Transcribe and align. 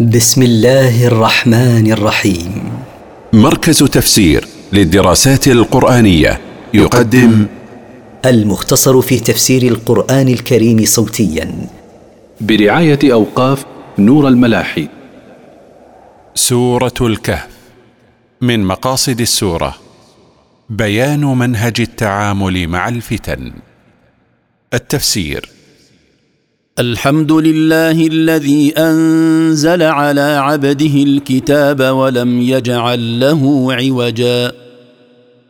بسم 0.00 0.42
الله 0.42 1.06
الرحمن 1.06 1.92
الرحيم. 1.92 2.72
مركز 3.32 3.78
تفسير 3.78 4.48
للدراسات 4.72 5.48
القرآنية 5.48 6.40
يقدم 6.74 7.46
المختصر 8.24 9.00
في 9.00 9.20
تفسير 9.20 9.62
القرآن 9.62 10.28
الكريم 10.28 10.84
صوتيا. 10.84 11.68
برعاية 12.40 12.98
أوقاف 13.04 13.64
نور 13.98 14.28
الملاحي. 14.28 14.88
سورة 16.34 16.94
الكهف. 17.00 17.48
من 18.40 18.64
مقاصد 18.64 19.20
السورة 19.20 19.74
بيان 20.70 21.24
منهج 21.24 21.80
التعامل 21.80 22.68
مع 22.68 22.88
الفتن. 22.88 23.52
التفسير 24.74 25.53
الحمد 26.78 27.32
لله 27.32 28.06
الذي 28.06 28.72
أنزل 28.78 29.82
على 29.82 30.20
عبده 30.20 31.02
الكتاب 31.02 31.80
ولم 31.80 32.40
يجعل 32.40 33.20
له 33.20 33.74
عوجا. 33.74 34.52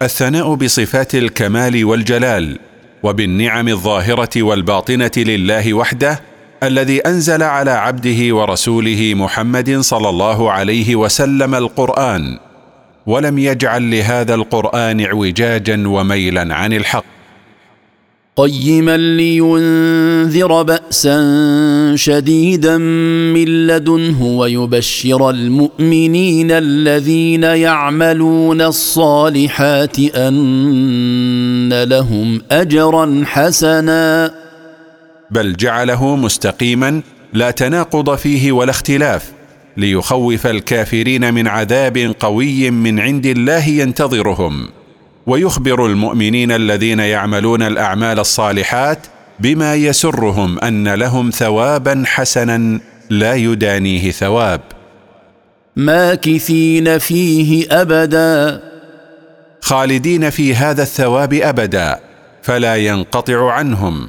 الثناء 0.03 0.55
بصفات 0.55 1.15
الكمال 1.15 1.85
والجلال 1.85 2.59
وبالنعم 3.03 3.69
الظاهرة 3.69 4.43
والباطنة 4.43 5.11
لله 5.17 5.75
وحده 5.75 6.21
الذي 6.63 7.01
أنزل 7.01 7.43
على 7.43 7.71
عبده 7.71 8.37
ورسوله 8.37 9.13
محمد 9.15 9.81
صلى 9.81 10.09
الله 10.09 10.51
عليه 10.51 10.97
وسلم 10.97 11.55
القرآن 11.55 12.39
ولم 13.07 13.39
يجعل 13.39 13.91
لهذا 13.91 14.35
القرآن 14.35 15.01
اعوجاجا 15.01 15.89
وميلا 15.89 16.55
عن 16.55 16.73
الحق. 16.73 17.14
قيما 18.37 18.97
لينذر 18.97 20.63
بأسا 20.63 21.19
شديدا 21.97 22.79
من 22.79 23.67
لدنه 23.67 24.25
ويبشر 24.27 25.31
المؤمنين 25.31 26.51
الذين 26.51 27.43
يعملون 27.43 28.61
الصالحات 28.61 29.99
أن 29.99 31.83
لهم 31.83 32.43
أجرا 32.51 33.23
حسنا. 33.27 34.35
بل 35.31 35.57
جعله 35.57 36.17
مستقيما 36.17 37.03
لا 37.33 37.51
تناقض 37.51 38.15
فيه 38.17 38.53
ولا 38.53 38.71
اختلاف 38.71 39.33
ليخوف 39.77 40.47
الكافرين 40.47 41.35
من 41.35 41.49
عذاب 41.49 42.15
قوي 42.21 42.71
من 42.71 43.01
عند 43.01 43.27
الله 43.27 43.69
ينتظرهم. 43.69 44.69
ويخبر 45.27 45.87
المؤمنين 45.87 46.53
الذين 46.53 47.01
يعملون 47.01 47.63
الأعمال 47.63 48.19
الصالحات 48.19 48.99
بما 49.41 49.75
يسرهم 49.75 50.59
أن 50.59 50.89
لهم 50.89 51.31
ثوابا 51.31 52.03
حسنا 52.07 52.81
لا 53.11 53.35
يدانيه 53.35 54.11
ثواب. 54.11 54.61
ماكثين 55.77 56.99
فيه 56.99 57.67
ابدا. 57.71 58.61
خالدين 59.61 60.31
في 60.31 60.55
هذا 60.55 60.83
الثواب 60.83 61.35
ابدا 61.35 62.01
فلا 62.43 62.77
ينقطع 62.77 63.53
عنهم. 63.53 64.09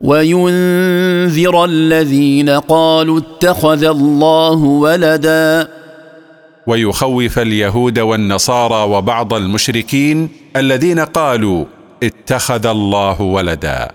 وينذر 0.00 1.64
الذين 1.64 2.50
قالوا 2.50 3.20
اتخذ 3.20 3.84
الله 3.84 4.56
ولدا. 4.56 5.68
ويخوف 6.68 7.38
اليهود 7.38 7.98
والنصارى 7.98 8.90
وبعض 8.90 9.34
المشركين 9.34 10.28
الذين 10.56 11.00
قالوا 11.00 11.64
اتخذ 12.02 12.66
الله 12.66 13.20
ولدا. 13.20 13.88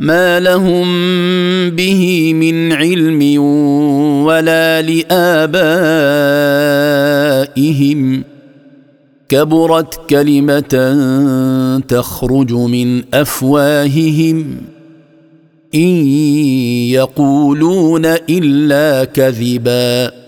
ما 0.00 0.40
لهم 0.40 0.84
به 1.70 2.34
من 2.34 2.72
علم 2.72 3.42
ولا 4.24 4.82
لآبائهم. 4.82 5.44
كبرت 9.28 10.10
كلمة 10.10 10.96
تخرج 11.88 12.52
من 12.52 13.14
أفواههم. 13.14 14.56
إن 15.74 16.06
يقولون 16.88 18.06
إلا 18.06 19.04
كذبا. 19.04 20.23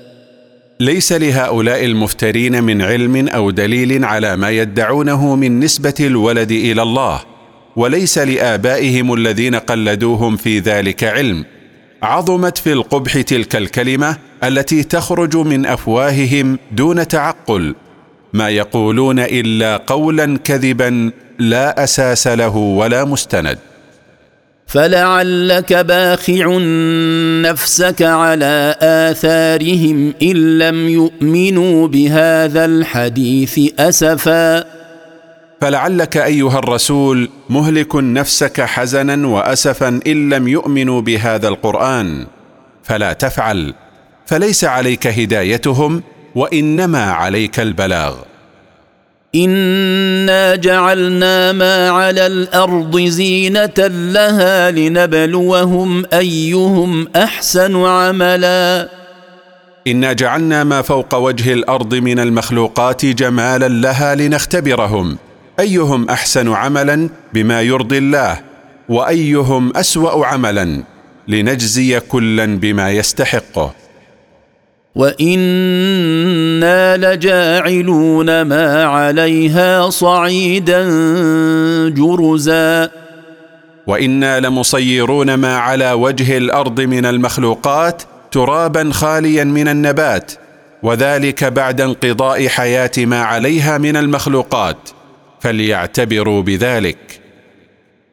ليس 0.80 1.12
لهؤلاء 1.12 1.84
المفترين 1.84 2.64
من 2.64 2.82
علم 2.82 3.28
أو 3.28 3.50
دليل 3.50 4.04
على 4.04 4.36
ما 4.36 4.50
يدعونه 4.50 5.34
من 5.36 5.60
نسبة 5.60 5.94
الولد 6.00 6.50
إلى 6.52 6.82
الله 6.82 7.20
وليس 7.76 8.18
لآبائهم 8.18 9.14
الذين 9.14 9.54
قلدوهم 9.54 10.36
في 10.36 10.58
ذلك 10.58 11.04
علم. 11.04 11.44
عظمت 12.02 12.58
في 12.58 12.72
القبح 12.72 13.20
تلك 13.20 13.56
الكلمة 13.56 14.16
التي 14.44 14.82
تخرج 14.82 15.36
من 15.36 15.66
أفواههم 15.66 16.58
دون 16.72 17.08
تعقل. 17.08 17.74
ما 18.32 18.48
يقولون 18.48 19.18
إلا 19.18 19.76
قولا 19.76 20.38
كذبا 20.44 21.10
لا 21.38 21.84
أساس 21.84 22.26
له 22.26 22.56
ولا 22.56 23.04
مستند. 23.04 23.58
فلعلك 24.66 25.72
باخع 25.72 26.58
نفسك 27.42 28.02
على 28.02 28.74
اثارهم 28.80 30.14
ان 30.22 30.58
لم 30.58 30.88
يؤمنوا 30.88 31.88
بهذا 31.88 32.64
الحديث 32.64 33.60
اسفا 33.78 34.64
فلعلك 35.60 36.16
ايها 36.16 36.58
الرسول 36.58 37.28
مهلك 37.50 37.96
نفسك 37.96 38.60
حزنا 38.60 39.26
واسفا 39.26 40.00
ان 40.06 40.30
لم 40.34 40.48
يؤمنوا 40.48 41.00
بهذا 41.00 41.48
القران 41.48 42.26
فلا 42.84 43.12
تفعل 43.12 43.74
فليس 44.26 44.64
عليك 44.64 45.06
هدايتهم 45.06 46.02
وانما 46.34 47.04
عليك 47.10 47.60
البلاغ 47.60 48.16
انا 49.34 50.56
جعلنا 50.56 51.52
ما 51.52 51.90
على 51.90 52.26
الأرض 52.26 53.00
زينه 53.00 53.86
لها 54.12 54.70
لنبلوهم 54.70 56.04
ايهم 56.12 57.08
احسن 57.16 57.84
عملا. 57.84 58.88
انا 59.86 60.12
جعلنا 60.12 60.64
ما 60.64 60.82
فوق 60.82 61.14
وجه 61.14 61.52
الأرض 61.52 61.94
من 61.94 62.18
المخلوقات 62.18 63.06
جمالا 63.06 63.68
لها 63.68 64.14
لنختبرهم. 64.14 65.18
ايهم 65.60 66.10
احسن 66.10 66.52
عملا 66.52 67.08
بما 67.32 67.62
يرضي 67.62 67.98
الله 67.98 68.40
وايهم 68.88 69.76
اسوا 69.76 70.26
عملا 70.26 70.82
لنجزي 71.28 72.00
كلا 72.00 72.44
بما 72.44 72.90
يستحقه. 72.90 73.74
وأنا 74.96 76.96
لجاعلون 76.96 78.42
ما 78.42 78.84
عليها 78.84 79.90
صعيدا 79.90 80.82
جرزا. 81.88 82.90
وأنا 83.86 84.40
لمصيرون 84.40 85.34
ما 85.34 85.56
على 85.56 85.92
وجه 85.92 86.36
الأرض 86.36 86.80
من 86.80 87.06
المخلوقات 87.06 88.02
ترابا 88.32 88.90
خاليا 88.92 89.44
من 89.44 89.68
النبات 89.68 90.32
وذلك 90.82 91.44
بعد 91.44 91.80
انقضاء 91.80 92.48
حياه 92.48 92.90
ما 92.98 93.22
عليها 93.22 93.78
من 93.78 93.96
المخلوقات. 93.96 94.78
فليعتبروا 95.40 96.42
بذلك. 96.42 97.15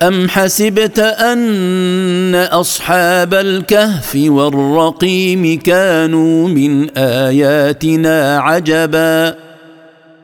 أم 0.01 0.29
حسبت 0.29 0.99
أن 0.99 2.35
أصحاب 2.35 3.33
الكهف 3.33 4.15
والرقيم 4.15 5.59
كانوا 5.59 6.47
من 6.47 6.97
آياتنا 6.97 8.39
عجبا؟ 8.39 9.35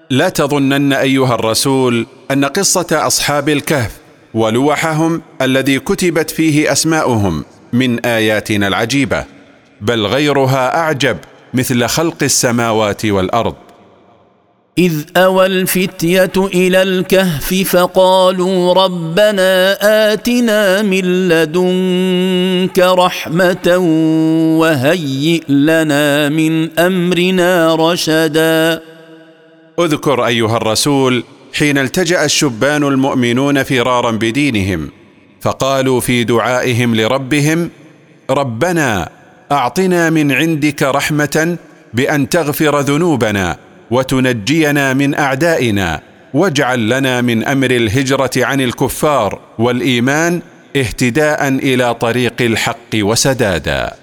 لا 0.10 0.30
تظنن 0.30 0.94
أيها 0.94 1.36
الرسول 1.36 2.08
أن 2.32 2.46
قصة 2.46 2.88
أصحاب 2.92 3.50
الكهف 3.50 3.92
ولوحهم 4.34 5.22
الذي 5.42 5.80
كتبت 5.80 6.30
فيه 6.30 6.72
أسماؤهم 6.72 7.44
من 7.74 8.06
آياتنا 8.06 8.68
العجيبة 8.68 9.26
بل 9.82 10.06
غيرها 10.06 10.78
أعجب 10.78 11.18
مثل 11.54 11.88
خلق 11.88 12.24
السماوات 12.24 13.06
والأرض. 13.06 13.56
إذ 14.80 14.94
أوى 15.18 15.46
الفتية 15.46 16.32
إلى 16.38 16.82
الكهف 16.82 17.54
فقالوا 17.54 18.74
ربنا 18.74 19.78
آتنا 20.14 20.82
من 20.82 21.30
لدنك 21.30 22.80
رحمة 22.80 23.78
وهيئ 24.60 25.44
لنا 25.50 26.30
من 26.30 26.80
أمرنا 26.80 27.76
رشدا. 27.76 28.82
اذكر 29.80 30.26
أيها 30.28 30.58
الرسول 30.58 31.24
حين 31.54 31.78
التجأ 31.78 32.26
الشبان 32.26 32.84
المؤمنون 32.84 33.64
فرارا 33.64 34.12
بدينهم 34.12 34.90
فقالوا 35.42 36.00
في 36.00 36.24
دعائهم 36.24 36.96
لربهم 36.96 37.70
ربنا 38.30 39.10
أعطنا 39.52 40.10
من 40.10 40.32
عندك 40.32 40.84
رحمة 40.84 41.58
بأن 41.94 42.30
تغفر 42.30 42.80
ذنوبنا 42.80 43.69
وتنجينا 43.92 44.94
من 44.94 45.16
أعدائنا 45.16 46.02
واجعل 46.34 46.90
لنا 46.90 47.22
من 47.22 47.44
أمر 47.44 47.72
الهجرة 47.72 48.32
عن 48.38 48.62
الكفار 48.62 49.40
والإيمان 49.60 50.42
اهتداء 50.76 51.48
إلى 51.48 51.94
طريق 51.94 52.34
الحق 52.42 52.94
وسدادا. 52.96 53.94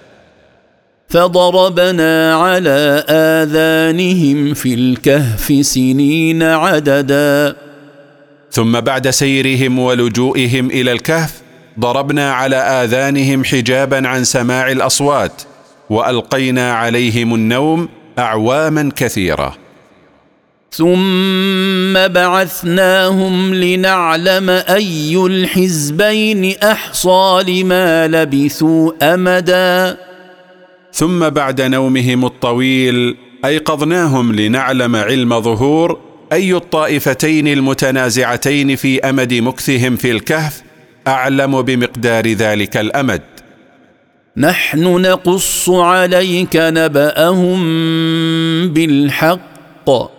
فضربنا 1.08 2.34
على 2.34 3.04
آذانهم 3.08 4.54
في 4.54 4.74
الكهف 4.74 5.66
سنين 5.66 6.42
عددا. 6.42 7.56
ثم 8.50 8.80
بعد 8.80 9.10
سيرهم 9.10 9.78
ولجوئهم 9.78 10.70
إلى 10.70 10.92
الكهف 10.92 11.32
ضربنا 11.80 12.32
على 12.32 12.56
آذانهم 12.56 13.44
حجابا 13.44 14.08
عن 14.08 14.24
سماع 14.24 14.70
الأصوات 14.70 15.42
وألقينا 15.90 16.72
عليهم 16.72 17.34
النوم 17.34 17.88
اعواما 18.18 18.90
كثيرة. 18.96 19.65
ثم 20.70 22.08
بعثناهم 22.08 23.54
لنعلم 23.54 24.50
اي 24.50 25.16
الحزبين 25.16 26.54
احصى 26.62 27.42
لما 27.48 28.06
لبثوا 28.08 29.14
امدا. 29.14 29.96
ثم 30.92 31.28
بعد 31.28 31.60
نومهم 31.60 32.24
الطويل 32.24 33.16
ايقظناهم 33.44 34.32
لنعلم 34.32 34.96
علم 34.96 35.40
ظهور 35.40 35.98
اي 36.32 36.54
الطائفتين 36.54 37.48
المتنازعتين 37.48 38.76
في 38.76 39.00
امد 39.00 39.34
مكثهم 39.34 39.96
في 39.96 40.10
الكهف 40.10 40.62
اعلم 41.06 41.62
بمقدار 41.62 42.32
ذلك 42.32 42.76
الامد. 42.76 43.22
نحن 44.36 44.82
نقص 44.82 45.68
عليك 45.68 46.56
نباهم 46.56 47.58
بالحق. 48.68 50.15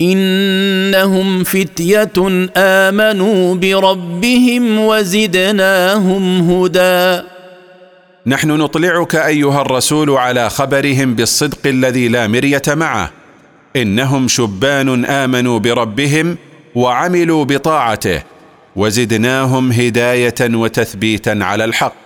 إنهم 0.00 1.44
فتية 1.44 2.48
آمنوا 2.56 3.54
بربهم 3.54 4.78
وزدناهم 4.78 6.50
هدى. 6.50 7.22
نحن 8.26 8.48
نطلعك 8.50 9.14
أيها 9.16 9.62
الرسول 9.62 10.10
على 10.10 10.50
خبرهم 10.50 11.14
بالصدق 11.14 11.66
الذي 11.66 12.08
لا 12.08 12.26
مرية 12.26 12.62
معه. 12.68 13.10
إنهم 13.76 14.28
شبان 14.28 15.04
آمنوا 15.04 15.58
بربهم 15.58 16.36
وعملوا 16.74 17.44
بطاعته. 17.44 18.22
وزدناهم 18.76 19.72
هداية 19.72 20.34
وتثبيتا 20.40 21.38
على 21.42 21.64
الحق. 21.64 22.03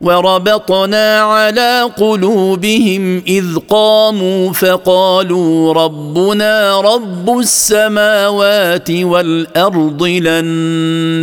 وربطنا 0.00 1.20
على 1.20 1.90
قلوبهم 1.96 3.22
إذ 3.28 3.56
قاموا 3.68 4.52
فقالوا 4.52 5.72
ربنا 5.72 6.80
رب 6.80 7.38
السماوات 7.38 8.90
والأرض 8.90 10.02
لن 10.02 10.46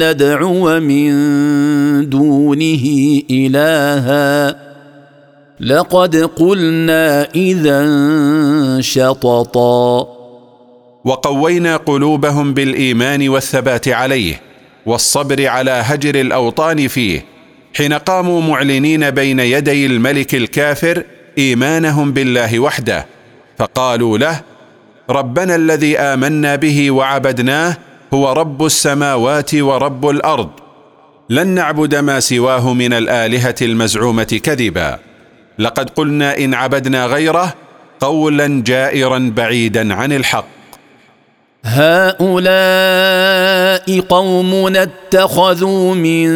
ندعو 0.04 0.80
من 0.80 1.10
دونه 2.10 2.86
إلها. 3.32 4.56
لقد 5.60 6.16
قلنا 6.16 7.28
إذا 7.36 7.88
شططا. 8.82 10.08
وقوينا 11.06 11.78
قلوبهم 11.78 12.54
بالإيمان 12.54 13.30
والثبات 13.30 13.88
عليه 13.88 14.42
والصبر 14.86 15.48
على 15.48 15.72
هجر 15.72 16.16
الأوطان 16.22 16.88
فيه 16.88 17.37
حين 17.78 17.94
قاموا 17.94 18.42
معلنين 18.42 19.10
بين 19.10 19.40
يدي 19.40 19.86
الملك 19.86 20.36
الكافر 20.36 21.04
إيمانهم 21.38 22.12
بالله 22.12 22.60
وحده 22.60 23.06
فقالوا 23.58 24.18
له 24.18 24.42
ربنا 25.10 25.56
الذي 25.56 26.00
آمنا 26.00 26.56
به 26.56 26.92
وعبدناه 26.92 27.78
هو 28.14 28.32
رب 28.32 28.66
السماوات 28.66 29.56
ورب 29.56 30.10
الأرض 30.10 30.50
لن 31.30 31.48
نعبد 31.48 31.96
ما 31.96 32.20
سواه 32.20 32.74
من 32.74 32.94
الآلهة 32.94 33.56
المزعومة 33.62 34.40
كذبا. 34.44 35.00
لقد 35.60 35.90
قلنا 35.90 36.38
إن 36.38 36.54
عبدنا 36.54 37.06
غيره 37.06 37.54
قولا 38.00 38.64
جائرا 38.66 39.34
بعيدا 39.36 39.94
عن 39.94 40.12
الحق. 40.14 40.56
هؤلاء 41.68 43.19
قوم 44.00 44.75
اتخذوا 44.75 45.96
من 45.96 46.30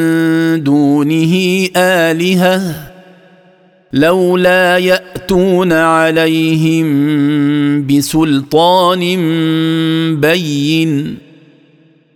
دونه 0.64 1.68
الهه 1.78 2.92
لولا 3.94 4.78
ياتون 4.78 5.74
عليهم 5.74 6.88
بسلطان 7.88 9.00
بين 10.22 11.18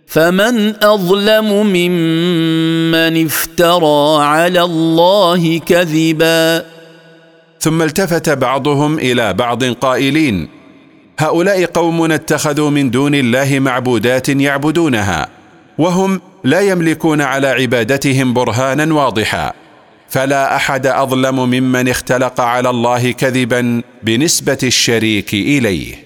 فمن 0.06 0.84
اظلم 0.84 1.66
ممن 1.66 3.24
افترى 3.26 4.24
على 4.24 4.62
الله 4.62 5.58
كذبا 5.58 6.64
ثم 7.60 7.82
التفت 7.82 8.30
بعضهم 8.30 8.98
إلى 8.98 9.32
بعض 9.32 9.64
قائلين 9.64 10.55
هؤلاء 11.18 11.64
قوم 11.64 12.12
اتخذوا 12.12 12.70
من 12.70 12.90
دون 12.90 13.14
الله 13.14 13.58
معبودات 13.58 14.28
يعبدونها 14.28 15.28
وهم 15.78 16.20
لا 16.44 16.60
يملكون 16.60 17.20
على 17.20 17.46
عبادتهم 17.46 18.34
برهانا 18.34 18.94
واضحا. 18.94 19.52
فلا 20.08 20.56
أحد 20.56 20.86
أظلم 20.86 21.50
ممن 21.50 21.88
اختلق 21.88 22.40
على 22.40 22.70
الله 22.70 23.10
كذبا 23.12 23.82
بنسبة 24.02 24.58
الشريك 24.62 25.34
إليه. 25.34 26.05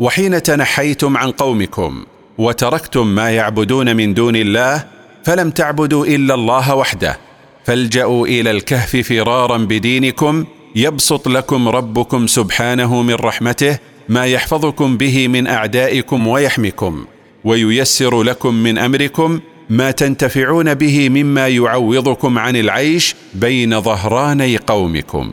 وحين 0.00 0.42
تنحيتم 0.42 1.16
عن 1.16 1.30
قومكم 1.30 2.04
وتركتم 2.38 3.06
ما 3.06 3.30
يعبدون 3.30 3.96
من 3.96 4.14
دون 4.14 4.36
الله 4.36 4.84
فلم 5.24 5.50
تعبدوا 5.50 6.06
إلا 6.06 6.34
الله 6.34 6.74
وحده 6.74 7.18
فالجأوا 7.64 8.26
إلى 8.26 8.50
الكهف 8.50 8.96
فرارا 8.96 9.56
بدينكم 9.56 10.44
يبسط 10.76 11.28
لكم 11.28 11.68
ربكم 11.68 12.26
سبحانه 12.26 13.02
من 13.02 13.14
رحمته 13.14 13.78
ما 14.08 14.26
يحفظكم 14.26 14.96
به 14.96 15.28
من 15.28 15.46
أعدائكم 15.46 16.26
ويحمكم 16.26 17.04
وييسر 17.44 18.22
لكم 18.22 18.54
من 18.54 18.78
أمركم 18.78 19.40
ما 19.70 19.90
تنتفعون 19.90 20.74
به 20.74 21.08
مما 21.08 21.48
يعوضكم 21.48 22.38
عن 22.38 22.56
العيش 22.56 23.14
بين 23.34 23.80
ظهراني 23.80 24.56
قومكم. 24.56 25.32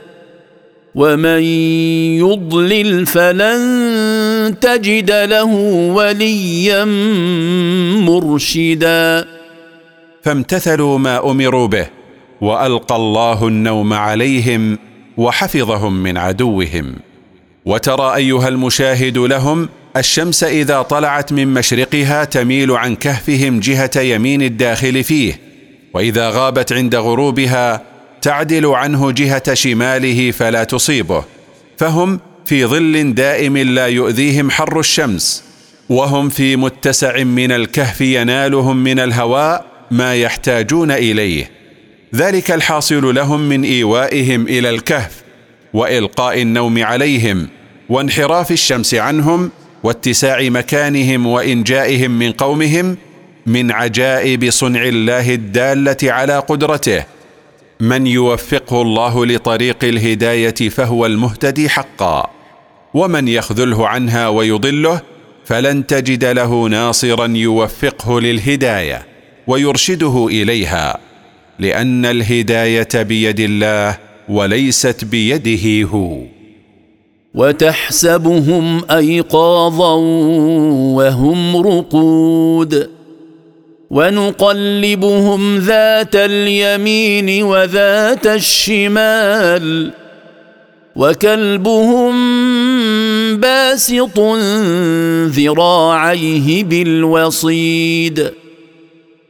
ومن 0.95 1.43
يضلل 2.19 3.05
فلن 3.05 4.55
تجد 4.61 5.11
له 5.11 5.53
وليا 5.95 6.85
مرشدا 8.05 9.25
فامتثلوا 10.23 10.97
ما 10.97 11.31
أمروا 11.31 11.67
به 11.67 11.87
وألقى 12.41 12.95
الله 12.95 13.47
النوم 13.47 13.93
عليهم 13.93 14.77
وحفظهم 15.17 16.03
من 16.03 16.17
عدوهم. 16.17 16.95
وترى 17.65 18.15
أيها 18.15 18.47
المشاهد 18.47 19.17
لهم 19.17 19.69
الشمس 19.97 20.43
إذا 20.43 20.81
طلعت 20.81 21.33
من 21.33 21.47
مشرقها 21.47 22.23
تميل 22.23 22.71
عن 22.71 22.95
كهفهم 22.95 23.59
جهة 23.59 23.99
يمين 23.99 24.41
الداخل 24.41 25.03
فيه 25.03 25.39
وإذا 25.93 26.29
غابت 26.29 26.73
عند 26.73 26.95
غروبها 26.95 27.90
تعدل 28.21 28.65
عنه 28.65 29.11
جهة 29.11 29.53
شماله 29.53 30.31
فلا 30.31 30.63
تصيبه 30.63 31.23
فهم 31.77 32.19
في 32.45 32.65
ظل 32.65 33.13
دائم 33.13 33.57
لا 33.57 33.87
يؤذيهم 33.87 34.51
حر 34.51 34.79
الشمس 34.79 35.43
وهم 35.89 36.29
في 36.29 36.55
متسع 36.55 37.23
من 37.23 37.51
الكهف 37.51 38.01
ينالهم 38.01 38.83
من 38.83 38.99
الهواء 38.99 39.65
ما 39.91 40.15
يحتاجون 40.15 40.91
إليه. 40.91 41.51
ذلك 42.15 42.51
الحاصل 42.51 43.15
لهم 43.15 43.49
من 43.49 43.63
إيوائهم 43.63 44.47
إلى 44.47 44.69
الكهف 44.69 45.11
وإلقاء 45.73 46.41
النوم 46.41 46.83
عليهم 46.83 47.47
وانحراف 47.89 48.51
الشمس 48.51 48.95
عنهم 48.95 49.51
واتساع 49.83 50.49
مكانهم 50.49 51.27
وإنجائهم 51.27 52.11
من 52.11 52.31
قومهم 52.31 52.97
من 53.45 53.71
عجائب 53.71 54.49
صنع 54.49 54.83
الله 54.83 55.33
الدالة 55.33 55.97
على 56.03 56.37
قدرته. 56.37 57.03
من 57.81 58.07
يوفقه 58.07 58.81
الله 58.81 59.25
لطريق 59.25 59.83
الهداية 59.83 60.69
فهو 60.69 61.05
المهتدي 61.05 61.69
حقا. 61.69 62.29
ومن 62.93 63.27
يخذله 63.27 63.87
عنها 63.87 64.27
ويضله 64.27 65.01
فلن 65.45 65.87
تجد 65.87 66.25
له 66.25 66.67
ناصرا 66.67 67.27
يوفقه 67.27 68.21
للهداية 68.21 69.05
ويرشده 69.47 70.27
إليها 70.27 70.97
لأن 71.59 72.05
الهداية 72.05 72.87
بيد 72.95 73.39
الله 73.39 73.97
وليست 74.29 75.05
بيده 75.05 75.87
هو. 75.89 76.21
وتحسبهم 77.35 78.81
ايقاظا 78.91 79.93
وهم 80.95 81.57
رقود. 81.57 83.00
ونقلبهم 83.91 85.57
ذات 85.57 86.15
اليمين 86.15 87.43
وذات 87.43 88.27
الشمال 88.27 89.91
وكلبهم 90.95 92.13
باسط 93.37 94.19
ذراعيه 95.25 96.63
بالوصيد 96.63 98.31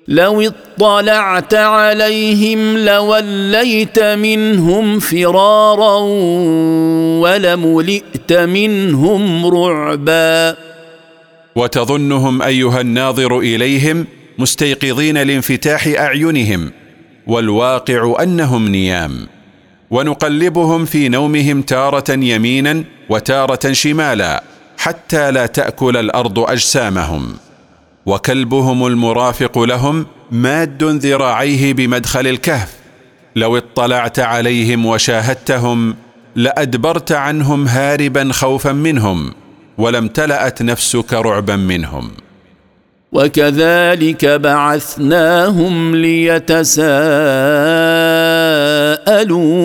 لو 0.08 0.42
اطلعت 0.42 1.54
عليهم 1.54 2.78
لوليت 2.78 4.00
منهم 4.04 5.00
فرارا 5.00 5.98
ولملئت 7.22 8.34
منهم 8.34 9.46
رعبا 9.46 10.56
وتظنهم 11.56 12.42
أيها 12.42 12.82
الناظر 12.82 13.40
إليهم 13.40 14.06
مستيقظين 14.40 15.18
لانفتاح 15.18 15.88
أعينهم 15.88 16.72
والواقع 17.28 18.24
أنهم 18.24 18.68
نيام. 18.68 19.28
ونقلبهم 19.92 20.86
في 20.86 21.10
نومهم 21.10 21.62
تارة 21.62 22.12
يمينا 22.12 22.84
وتارة 23.10 23.72
شمالا 23.72 24.44
حتى 24.78 25.32
لا 25.32 25.46
تأكل 25.46 25.98
الأرض 25.98 26.40
أجسامهم. 26.40 27.38
وكلبهم 28.06 28.88
المرافق 28.88 29.60
لهم 29.60 30.06
ماد 30.32 30.84
ذراعيه 30.84 31.74
بمدخل 31.74 32.28
الكهف. 32.28 32.74
لو 33.36 33.58
اطلعت 33.58 34.20
عليهم 34.20 34.86
وشاهدتهم 34.86 35.96
لأدبرت 36.36 37.12
عنهم 37.12 37.68
هاربا 37.68 38.32
خوفا 38.32 38.72
منهم 38.72 39.34
ولم 39.78 40.08
تلأت 40.08 40.62
نفسك 40.62 41.14
رعبا 41.14 41.56
منهم. 41.56 42.12
وكذلك 43.12 44.26
بعثناهم 44.26 45.96
ليتساءلوا 45.96 46.82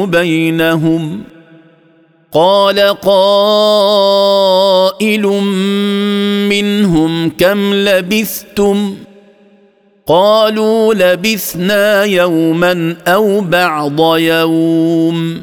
بينهم. 0.07 1.23
قال 2.33 2.81
قائل 2.81 3.83
منهم 6.49 7.31
كم 7.31 7.75
لبثتم؟ 7.75 8.95
قالوا 10.07 10.95
لبثنا 10.95 12.05
يوما 12.05 12.97
أو 13.07 13.41
بعض 13.41 14.17
يوم. 14.17 15.43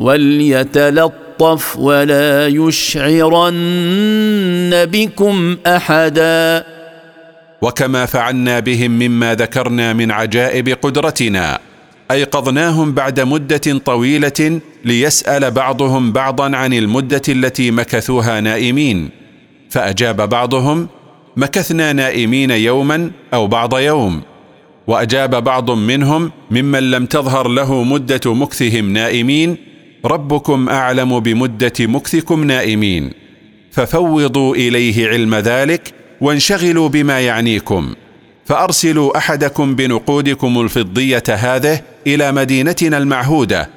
وليتلطف 0.00 1.76
ولا 1.76 2.46
يشعرن 2.48 3.60
بكم 4.92 5.56
أحدا. 5.66 6.64
وكما 7.62 8.06
فعلنا 8.06 8.60
بهم 8.60 8.90
مما 8.90 9.34
ذكرنا 9.34 9.92
من 9.92 10.10
عجائب 10.10 10.68
قدرتنا 10.68 11.58
أيقظناهم 12.10 12.92
بعد 12.92 13.20
مدة 13.20 13.78
طويلة 13.84 14.60
ليسأل 14.84 15.50
بعضهم 15.50 16.12
بعضا 16.12 16.56
عن 16.56 16.72
المدة 16.72 17.22
التي 17.28 17.70
مكثوها 17.70 18.40
نائمين. 18.40 19.10
فأجاب 19.70 20.28
بعضهم 20.28 20.88
مكثنا 21.36 21.92
نائمين 21.92 22.50
يوما 22.50 23.10
أو 23.34 23.46
بعض 23.46 23.78
يوم. 23.78 24.22
وأجاب 24.86 25.44
بعض 25.44 25.70
منهم 25.70 26.30
ممن 26.50 26.90
لم 26.90 27.06
تظهر 27.06 27.48
له 27.48 27.82
مدة 27.84 28.34
مكثهم 28.34 28.92
نائمين 28.92 29.69
ربكم 30.04 30.68
أعلم 30.68 31.20
بمدة 31.20 31.72
مكثكم 31.80 32.44
نائمين. 32.44 33.10
ففوضوا 33.70 34.54
إليه 34.54 35.08
علم 35.08 35.34
ذلك 35.34 35.92
وانشغلوا 36.20 36.88
بما 36.88 37.20
يعنيكم. 37.20 37.94
فأرسلوا 38.46 39.18
أحدكم 39.18 39.74
بنقودكم 39.74 40.60
الفضية 40.60 41.22
هذه 41.28 41.80
إلى 42.06 42.32
مدينتنا 42.32 42.98
المعهودة 42.98 43.68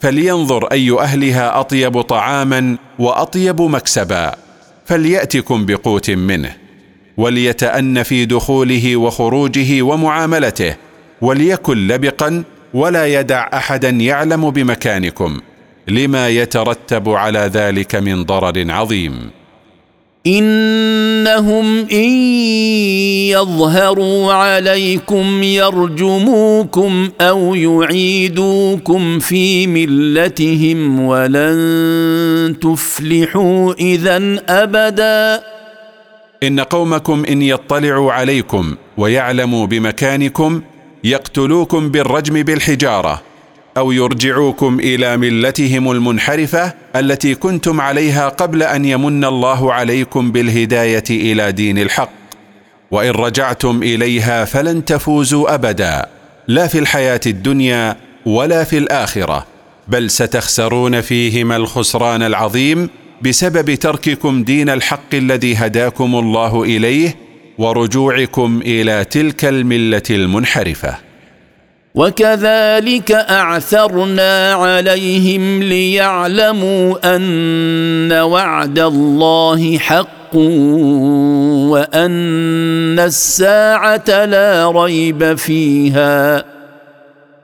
فلينظر 0.00 0.66
أي 0.66 0.92
أهلها 0.98 1.60
أطيب 1.60 2.00
طعاما 2.00 2.76
وأطيب 2.98 3.62
مكسبا 3.62 4.34
فليأتكم 4.86 5.66
بقوت 5.66 6.10
منه 6.10 6.52
وليتأن 7.16 8.02
في 8.02 8.24
دخوله 8.24 8.96
وخروجه 8.96 9.82
ومعاملته 9.82 10.74
وليكن 11.20 11.86
لبقا 11.86 12.44
ولا 12.74 13.06
يدع 13.06 13.48
أحدا 13.54 13.88
يعلم 13.88 14.50
بمكانكم. 14.50 15.40
لما 15.88 16.28
يترتب 16.28 17.08
على 17.08 17.38
ذلك 17.38 17.94
من 17.94 18.24
ضرر 18.24 18.70
عظيم. 18.70 19.30
إنهم 20.26 21.86
إن 21.92 22.10
يظهروا 23.30 24.32
عليكم 24.32 25.42
يرجموكم 25.42 27.10
أو 27.20 27.54
يعيدوكم 27.54 29.18
في 29.18 29.66
ملتهم 29.66 31.00
ولن 31.00 32.56
تفلحوا 32.62 33.72
اذا 33.72 34.42
أبدا. 34.48 35.42
إن 36.42 36.60
قومكم 36.60 37.24
إن 37.24 37.42
يطلعوا 37.42 38.12
عليكم 38.12 38.74
ويعلموا 38.96 39.66
بمكانكم 39.66 40.62
يقتلوكم 41.04 41.88
بالرجم 41.88 42.42
بالحجارة. 42.42 43.22
أو 43.76 43.92
يرجعوكم 43.92 44.80
إلى 44.80 45.16
ملتهم 45.16 45.90
المنحرفة 45.90 46.74
التي 46.96 47.34
كنتم 47.34 47.80
عليها 47.80 48.28
قبل 48.28 48.62
أن 48.62 48.84
يمن 48.84 49.24
الله 49.24 49.72
عليكم 49.72 50.32
بالهداية 50.32 51.04
إلى 51.10 51.52
دين 51.52 51.78
الحق. 51.78 52.10
وإن 52.90 53.10
رجعتم 53.10 53.82
إليها 53.82 54.44
فلن 54.44 54.84
تفوزوا 54.84 55.54
أبدا 55.54 56.06
لا 56.48 56.66
في 56.66 56.78
الحياة 56.78 57.20
الدنيا 57.26 57.96
ولا 58.26 58.64
في 58.64 58.78
الآخرة 58.78 59.46
بل 59.88 60.10
ستخسرون 60.10 61.00
فيهما 61.00 61.56
الخسران 61.56 62.22
العظيم 62.22 62.88
بسبب 63.22 63.74
ترككم 63.74 64.44
دين 64.44 64.68
الحق 64.68 65.14
الذي 65.14 65.54
هداكم 65.54 66.14
الله 66.14 66.62
إليه 66.62 67.16
ورجوعكم 67.58 68.60
إلى 68.64 69.04
تلك 69.04 69.44
الملة 69.44 70.02
المنحرفة. 70.10 71.05
وكذلك 71.96 73.12
أعثرنا 73.12 74.52
عليهم 74.52 75.62
ليعلموا 75.62 77.16
أن 77.16 78.12
وعد 78.12 78.78
الله 78.78 79.78
حق 79.78 80.36
وأن 81.72 82.98
الساعة 82.98 84.24
لا 84.24 84.70
ريب 84.70 85.34
فيها 85.34 86.44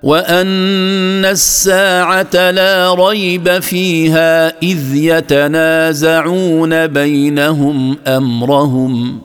وأن 0.03 1.25
الساعة 1.25 2.51
لا 2.51 2.95
ريب 2.95 3.59
فيها 3.59 4.49
إذ 4.63 4.95
يتنازعون 4.95 6.87
بينهم 6.87 7.97
أمرهم 8.07 9.21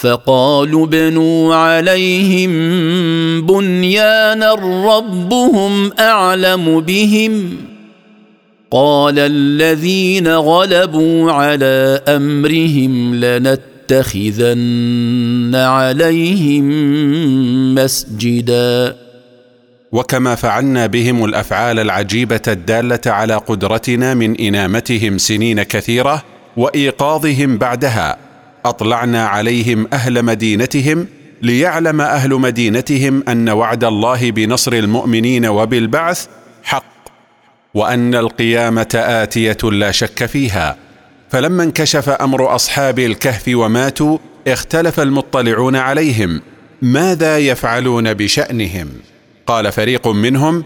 فقالوا 0.00 0.86
ابنوا 0.86 1.54
عليهم 1.54 2.50
بنيانا 3.46 4.54
ربهم 4.86 5.92
أعلم 5.98 6.80
بهم. 6.80 7.56
قال 8.70 9.18
الذين 9.18 10.28
غلبوا 10.28 11.32
على 11.32 12.02
أمرهم 12.08 13.14
لنتخذن 13.14 14.40
عليهم 15.54 16.64
مسجدا. 17.74 18.96
وكما 19.92 20.34
فعلنا 20.34 20.86
بهم 20.86 21.24
الأفعال 21.24 21.78
العجيبة 21.78 22.42
الدالة 22.48 23.00
على 23.06 23.34
قدرتنا 23.34 24.14
من 24.14 24.36
إنامتهم 24.40 25.18
سنين 25.18 25.62
كثيرة 25.62 26.22
وإيقاظهم 26.56 27.58
بعدها. 27.58 28.29
أطلعنا 28.64 29.26
عليهم 29.26 29.88
أهل 29.92 30.22
مدينتهم 30.22 31.06
ليعلم 31.42 32.00
أهل 32.00 32.30
مدينتهم 32.30 33.24
أن 33.28 33.48
وعد 33.48 33.84
الله 33.84 34.30
بنصر 34.30 34.72
المؤمنين 34.72 35.46
وبالبعث 35.46 36.26
حق 36.62 36.84
وأن 37.74 38.14
القيامة 38.14 38.88
آتية 38.94 39.58
لا 39.62 39.90
شك 39.90 40.26
فيها. 40.26 40.76
فلما 41.30 41.62
انكشف 41.62 42.08
أمر 42.08 42.54
أصحاب 42.54 42.98
الكهف 42.98 43.44
وماتوا 43.48 44.18
اختلف 44.48 45.00
المطلعون 45.00 45.76
عليهم 45.76 46.40
ماذا 46.82 47.38
يفعلون 47.38 48.14
بشأنهم؟ 48.14 48.88
قال 49.46 49.72
فريق 49.72 50.08
منهم 50.08 50.64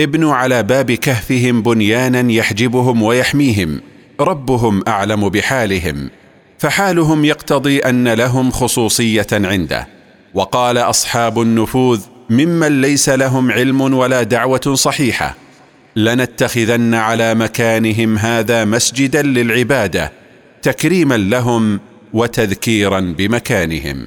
ابنوا 0.00 0.34
على 0.34 0.62
باب 0.62 0.92
كهفهم 0.92 1.62
بنيانا 1.62 2.32
يحجبهم 2.32 3.02
ويحميهم 3.02 3.80
ربهم 4.20 4.82
أعلم 4.88 5.28
بحالهم. 5.28 6.10
فحالهم 6.62 7.24
يقتضي 7.24 7.78
أن 7.78 8.08
لهم 8.08 8.50
خصوصية 8.50 9.26
عنده. 9.32 9.88
وقال 10.34 10.78
أصحاب 10.78 11.40
النفوذ 11.40 12.00
ممن 12.30 12.80
ليس 12.80 13.08
لهم 13.08 13.50
علم 13.52 13.80
ولا 13.80 14.22
دعوة 14.22 14.74
صحيحة 14.74 15.36
لنتخذن 15.96 16.94
على 16.94 17.34
مكانهم 17.34 18.18
هذا 18.18 18.64
مسجدا 18.64 19.22
للعبادة 19.22 20.12
تكريما 20.62 21.14
لهم 21.14 21.80
وتذكيرا 22.12 23.00
بمكانهم. 23.00 24.06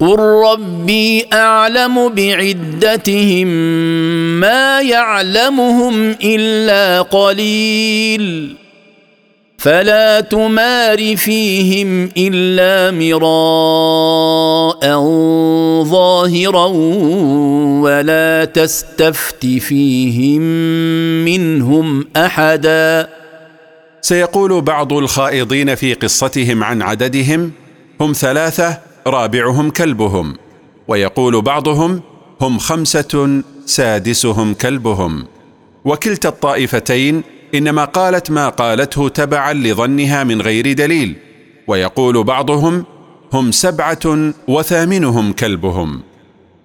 قل 0.00 0.18
ربي 0.18 1.26
اعلم 1.32 2.08
بعدتهم 2.08 3.46
ما 4.40 4.80
يعلمهم 4.80 6.16
الا 6.24 7.02
قليل 7.02 8.56
فلا 9.58 10.20
تمار 10.20 11.16
فيهم 11.16 12.10
الا 12.16 12.90
مراء 12.90 14.80
ظاهرا 15.84 16.66
ولا 17.82 18.44
تستفت 18.44 19.46
فيهم 19.46 20.42
منهم 21.24 22.06
احدا 22.16 23.08
سيقول 24.00 24.60
بعض 24.60 24.92
الخائضين 24.92 25.74
في 25.74 25.94
قصتهم 25.94 26.64
عن 26.64 26.82
عددهم 26.82 27.52
هم 28.00 28.12
ثلاثة 28.12 28.78
رابعهم 29.06 29.70
كلبهم 29.70 30.36
ويقول 30.88 31.42
بعضهم 31.42 32.00
هم 32.40 32.58
خمسة 32.58 33.42
سادسهم 33.66 34.54
كلبهم. 34.54 35.24
وكلتا 35.84 36.28
الطائفتين 36.28 37.22
إنما 37.54 37.84
قالت 37.84 38.30
ما 38.30 38.48
قالته 38.48 39.08
تبعا 39.08 39.52
لظنها 39.52 40.24
من 40.24 40.42
غير 40.42 40.72
دليل 40.72 41.16
ويقول 41.68 42.24
بعضهم 42.24 42.84
هم 43.32 43.50
سبعة 43.50 44.32
وثامنهم 44.48 45.32
كلبهم. 45.32 46.02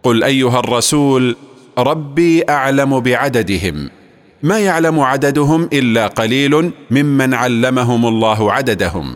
قل 0.03 0.23
أيها 0.23 0.59
الرسول 0.59 1.35
ربي 1.77 2.43
أعلم 2.49 2.99
بعددهم. 2.99 3.89
ما 4.43 4.59
يعلم 4.59 4.99
عددهم 4.99 5.69
إلا 5.73 6.07
قليل 6.07 6.71
ممن 6.91 7.33
علمهم 7.33 8.05
الله 8.05 8.51
عددهم. 8.51 9.15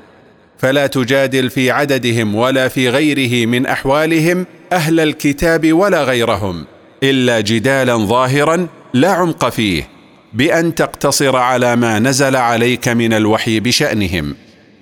فلا 0.64 0.88
تجادل 0.88 1.50
في 1.50 1.72
عددهم 1.72 2.36
ولا 2.36 2.68
في 2.68 2.90
غيره 2.90 3.46
من 3.46 3.66
أحوالهم 3.66 4.46
أهل 4.72 5.00
الكتاب 5.00 5.74
ولا 5.74 6.04
غيرهم 6.04 6.66
إلا 7.04 7.40
جدالا 7.40 7.96
ظاهرا 7.96 8.68
لا 8.94 9.10
عمق 9.10 9.50
فيه 9.50 9.88
بأن 10.34 10.76
تقتصر 10.76 11.36
على 11.36 11.76
ما 11.76 12.00
نزل 12.00 12.36
عليك 12.36 12.88
من 12.88 13.14
الوحي 13.14 13.60
بشأنهم 13.60 14.36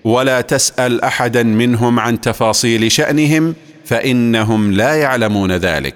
ولا 0.04 0.42
تسأل 0.42 1.02
أحدا 1.02 1.44
منهم 1.44 2.00
عن 2.00 2.22
تفاصيل 2.22 2.92
شأنهم 2.92 3.56
فإنهم 3.86 4.72
لا 4.72 4.96
يعلمون 4.96 5.52
ذلك. 5.52 5.96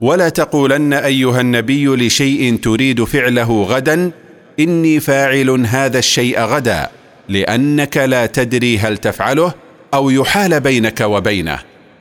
ولا 0.00 0.28
تقولن 0.28 0.92
أيها 0.92 1.40
النبي 1.40 1.86
لشيء 1.86 2.56
تريد 2.56 3.04
فعله 3.04 3.62
غدا 3.62 4.10
إني 4.60 5.00
فاعل 5.00 5.50
هذا 5.66 5.98
الشيء 5.98 6.40
غدا 6.40 6.88
لأنك 7.28 7.96
لا 7.96 8.26
تدري 8.26 8.78
هل 8.78 8.98
تفعله 8.98 9.54
أو 9.94 10.10
يحال 10.10 10.60
بينك 10.60 11.00
وبينه 11.00 11.58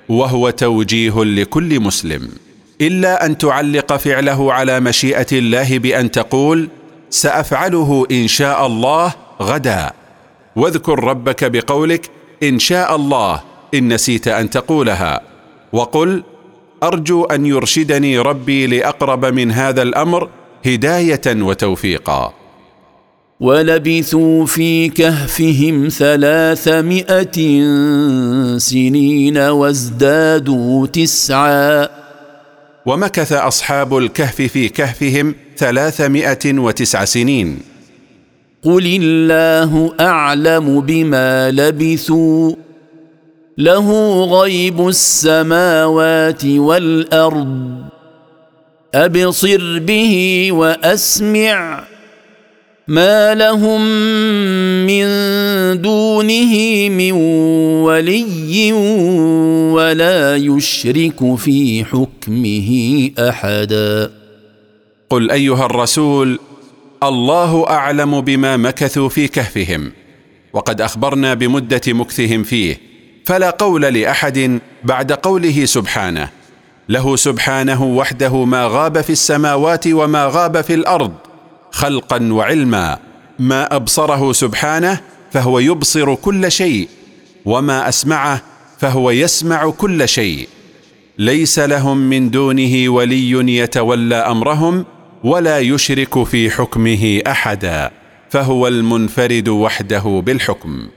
وهو 0.10 0.50
توجيه 0.50 1.24
لكل 1.24 1.80
مسلم. 1.80 2.30
إلا 2.82 3.26
أن 3.26 3.38
تعلق 3.38 3.98
فعله 3.98 4.54
على 4.54 4.80
مشيئة 4.80 5.28
الله 5.32 5.80
بأن 5.80 6.12
تقول 6.12 6.70
سأفعله 7.10 8.08
إن 8.12 8.28
شاء 8.28 8.66
الله 8.68 9.14
غدا. 9.42 9.92
واذكر 10.56 11.04
ربك 11.04 11.44
بقولك 11.44 12.10
إن 12.44 12.60
شاء 12.60 12.96
الله 12.96 13.42
إن 13.74 13.94
نسيت 13.94 14.28
أن 14.28 14.50
تقولها. 14.50 15.22
وقل 15.74 16.24
أرجو 16.84 17.24
أن 17.24 17.46
يرشدني 17.46 18.20
ربي 18.20 18.68
لأقرب 18.68 19.26
من 19.26 19.52
هذا 19.52 19.82
الأمر 19.82 20.30
هداية 20.66 21.22
وتوفيقا. 21.28 22.34
ولبثوا 23.40 24.46
في 24.46 24.90
كهفهم 24.90 25.88
ثلاثمائه 25.88 27.38
سنين 28.58 29.38
وازدادوا 29.38 30.88
تسعا. 30.88 31.88
ومكث 32.86 33.34
أصحاب 33.34 33.98
الكهف 33.98 34.42
في 34.42 34.70
كهفهم 34.70 35.36
ثلاثمائة 35.58 36.60
وتسع 36.60 37.06
سنين. 37.06 37.60
قل 38.64 39.00
الله 39.02 39.94
اعلم 40.00 40.82
بما 40.82 41.52
لبثوا. 41.52 42.69
له 43.60 44.24
غيب 44.26 44.88
السماوات 44.88 46.46
والأرض. 46.46 47.76
أبصر 48.94 49.80
به 49.80 50.48
وأسمع. 50.52 51.84
ما 52.88 53.36
لهم 53.36 53.82
من 54.86 55.08
دونه 55.82 56.54
من 56.90 57.12
ولي 57.82 58.74
ولا 59.74 60.36
يشرك 60.36 61.36
في 61.36 61.86
حكمه 61.86 62.70
أحدا. 63.20 64.12
قل 65.10 65.32
أيها 65.32 65.66
الرسول 65.66 66.40
الله 67.04 67.68
أعلم 67.70 68.22
بما 68.22 68.58
مكثوا 68.58 69.10
في 69.10 69.28
كهفهم 69.28 69.92
وقد 70.54 70.82
أخبرنا 70.82 71.34
بمدة 71.34 71.82
مكثهم 71.88 72.44
فيه. 72.44 72.89
فلا 73.30 73.50
قول 73.50 73.82
لأحد 73.82 74.60
بعد 74.84 75.12
قوله 75.12 75.66
سبحانه. 75.66 76.30
له 76.90 77.16
سبحانه 77.16 77.84
وحده 77.84 78.46
ما 78.46 78.68
غاب 78.68 79.02
في 79.02 79.10
السماوات 79.10 79.88
وما 79.88 80.26
غاب 80.34 80.62
في 80.62 80.74
الأرض 80.74 81.14
خلقا 81.72 82.30
وعلما. 82.32 82.98
ما 83.40 83.76
أبصره 83.76 84.34
سبحانه 84.34 85.02
فهو 85.32 85.60
يبصر 85.60 86.16
كل 86.16 86.52
شيء 86.52 86.88
وما 87.46 87.90
أسمعه 87.90 88.42
فهو 88.80 89.12
يسمع 89.12 89.70
كل 89.70 90.10
شيء. 90.10 90.48
ليس 91.18 91.60
لهم 91.60 91.98
من 91.98 92.32
دونه 92.32 92.90
ولي 92.90 93.58
يتولى 93.58 94.16
أمرهم 94.16 94.86
ولا 95.24 95.60
يشرك 95.60 96.24
في 96.24 96.50
حكمه 96.50 97.22
أحدا 97.28 97.92
فهو 98.30 98.68
المنفرد 98.68 99.48
وحده 99.48 100.24
بالحكم. 100.26 100.88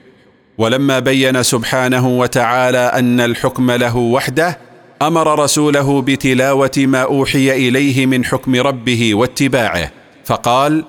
ولما 0.59 0.99
بين 0.99 1.43
سبحانه 1.43 2.19
وتعالى 2.19 2.79
أن 2.79 3.21
الحكم 3.21 3.71
له 3.71 3.97
وحده 3.97 4.59
أمر 5.03 5.38
رسوله 5.38 6.03
بتلاوة 6.03 6.71
ما 6.77 7.03
أوحي 7.03 7.69
إليه 7.69 8.07
من 8.07 8.25
حكم 8.25 8.57
ربه 8.57 9.15
واتباعه 9.15 9.91
فقال 10.25 10.85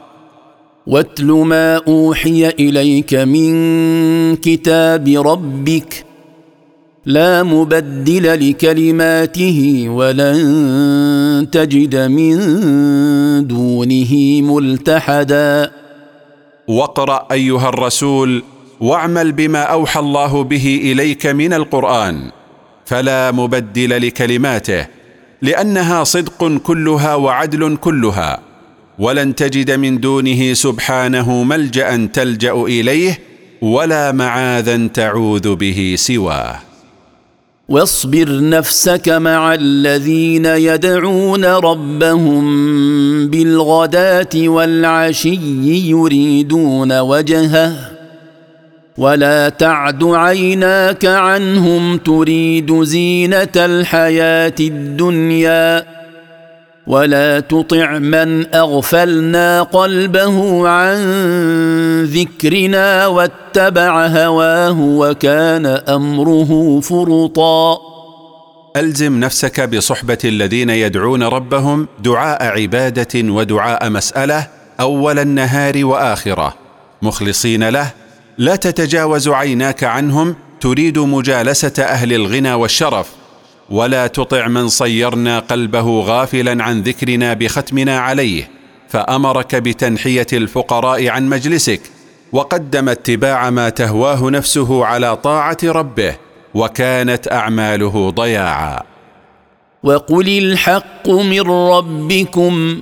واتل 0.88 1.26
ما 1.26 1.76
أوحي 1.88 2.50
إليك 2.50 3.14
من 3.14 4.36
كتاب 4.36 5.08
ربك 5.08 6.06
لا 7.06 7.44
مبدل 7.44 8.50
لكلماته 8.50 9.86
ولن 9.90 11.48
تجد 11.52 11.96
من 11.96 12.38
دونه 13.48 14.42
ملتحدا. 14.42 15.72
واقرأ 16.68 17.28
أيها 17.32 17.70
الرسول 17.70 18.44
واعمل 18.84 19.32
بما 19.32 19.60
أوحى 19.62 20.00
الله 20.00 20.44
به 20.44 20.80
إليك 20.84 21.26
من 21.26 21.54
القرآن 21.54 22.32
فلا 22.86 23.32
مبدل 23.32 24.08
لكلماته 24.08 24.88
لأنها 25.42 26.04
صدق 26.04 26.58
كلها 26.64 27.16
وعدل 27.16 27.78
كلها 27.82 28.40
ولن 29.00 29.36
تجد 29.36 29.72
من 29.72 30.00
دونه 30.00 30.54
سبحانه 30.54 31.44
ملجأ 31.44 32.10
تلجأ 32.14 32.54
إليه 32.54 33.20
ولا 33.62 34.12
معاذا 34.12 34.88
تعوذ 34.88 35.56
به 35.56 35.96
سواه. 35.98 36.60
واصبر 37.70 38.50
نفسك 38.50 39.10
مع 39.10 39.54
الذين 39.54 40.46
يدعون 40.46 41.46
ربهم 41.46 42.44
بالغداة 43.28 44.30
والعشي 44.36 45.40
يريدون 45.90 47.00
وجهه. 47.00 47.93
ولا 48.98 49.50
تعد 49.50 50.04
عيناك 50.04 51.06
عنهم 51.06 51.98
تريد 51.98 52.84
زينه 52.84 53.48
الحياة 53.56 54.56
الدنيا 54.60 55.86
ولا 56.88 57.40
تطع 57.40 57.98
من 57.98 58.56
اغفلنا 58.56 59.64
قلبه 59.64 60.68
عن 60.70 60.98
ذكرنا 62.04 63.08
واتبع 63.08 64.06
هواه 64.08 64.80
وكان 64.82 65.66
امره 65.66 66.80
فرطا 66.80 67.78
ألزم 68.78 69.20
نفسك 69.20 69.70
بصحبة 69.76 70.18
الذين 70.26 70.70
يدعون 70.70 71.24
ربهم 71.24 71.88
دعاء 72.00 72.44
عبادة 72.44 73.34
ودعاء 73.34 73.90
مسألة 73.90 74.48
أول 74.80 75.20
النهار 75.20 75.86
وآخرة 75.86 76.54
مخلصين 77.02 77.70
له 77.70 78.03
لا 78.38 78.56
تتجاوز 78.56 79.30
عيناك 79.30 79.84
عنهم 79.84 80.36
تريد 80.62 81.00
مجالسة 81.00 81.84
أهل 81.84 82.14
الغنى 82.14 82.54
والشرف 82.54 83.10
ولا 83.70 84.08
تطع 84.08 84.48
من 84.48 84.68
صيرنا 84.68 85.40
قلبه 85.40 86.00
غافلا 86.00 86.64
عن 86.64 86.82
ذكرنا 86.82 87.34
بختمنا 87.34 88.00
عليه 88.00 88.50
فأمرك 88.90 89.56
بتنحية 89.56 90.28
الفقراء 90.34 91.08
عن 91.08 91.30
مجلسك 91.30 91.82
وقدم 92.32 92.90
اتباع 92.90 93.50
ما 93.50 93.70
تهواه 93.70 94.30
نفسه 94.30 94.86
على 94.86 95.16
طاعة 95.16 95.58
ربه 95.64 96.16
وكانت 96.54 97.32
أعماله 97.32 98.10
ضياعا. 98.10 98.84
وقل 99.84 100.28
الحق 100.28 101.10
من 101.10 101.42
ربكم. 101.52 102.82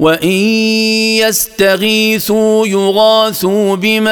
وإن 0.00 0.28
يستغيثوا 1.28 2.66
يغاثوا 2.66 3.76
بماء 3.76 4.10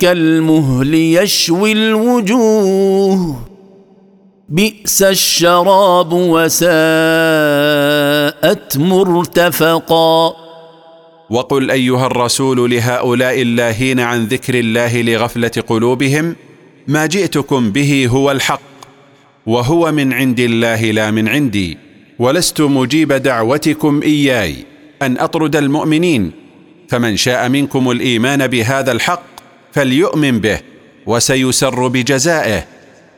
كالمهل 0.00 0.94
يشوي 0.94 1.72
الوجوه. 1.72 3.38
بئس 4.48 5.02
الشراب 5.02 6.12
وساءت 6.12 6.66
مرتفقا. 8.78 10.32
وقل 11.30 11.70
أيها 11.70 12.06
الرسول 12.06 12.70
لهؤلاء 12.70 13.42
اللاهين 13.42 14.00
عن 14.00 14.24
ذكر 14.24 14.54
الله 14.54 15.02
لغفلة 15.02 15.50
قلوبهم 15.68 16.36
ما 16.88 17.06
جئتكم 17.06 17.70
به 17.70 18.08
هو 18.10 18.30
الحق 18.30 18.60
وهو 19.46 19.92
من 19.92 20.12
عند 20.12 20.40
الله 20.40 20.90
لا 20.90 21.10
من 21.10 21.28
عندي. 21.28 21.86
ولست 22.18 22.60
مجيب 22.60 23.12
دعوتكم 23.12 24.02
إياي 24.02 24.64
أن 25.02 25.18
أطرد 25.18 25.56
المؤمنين 25.56 26.32
فمن 26.88 27.16
شاء 27.16 27.48
منكم 27.48 27.90
الإيمان 27.90 28.46
بهذا 28.46 28.92
الحق 28.92 29.22
فليؤمن 29.72 30.40
به 30.40 30.58
وسيسر 31.06 31.88
بجزائه 31.88 32.64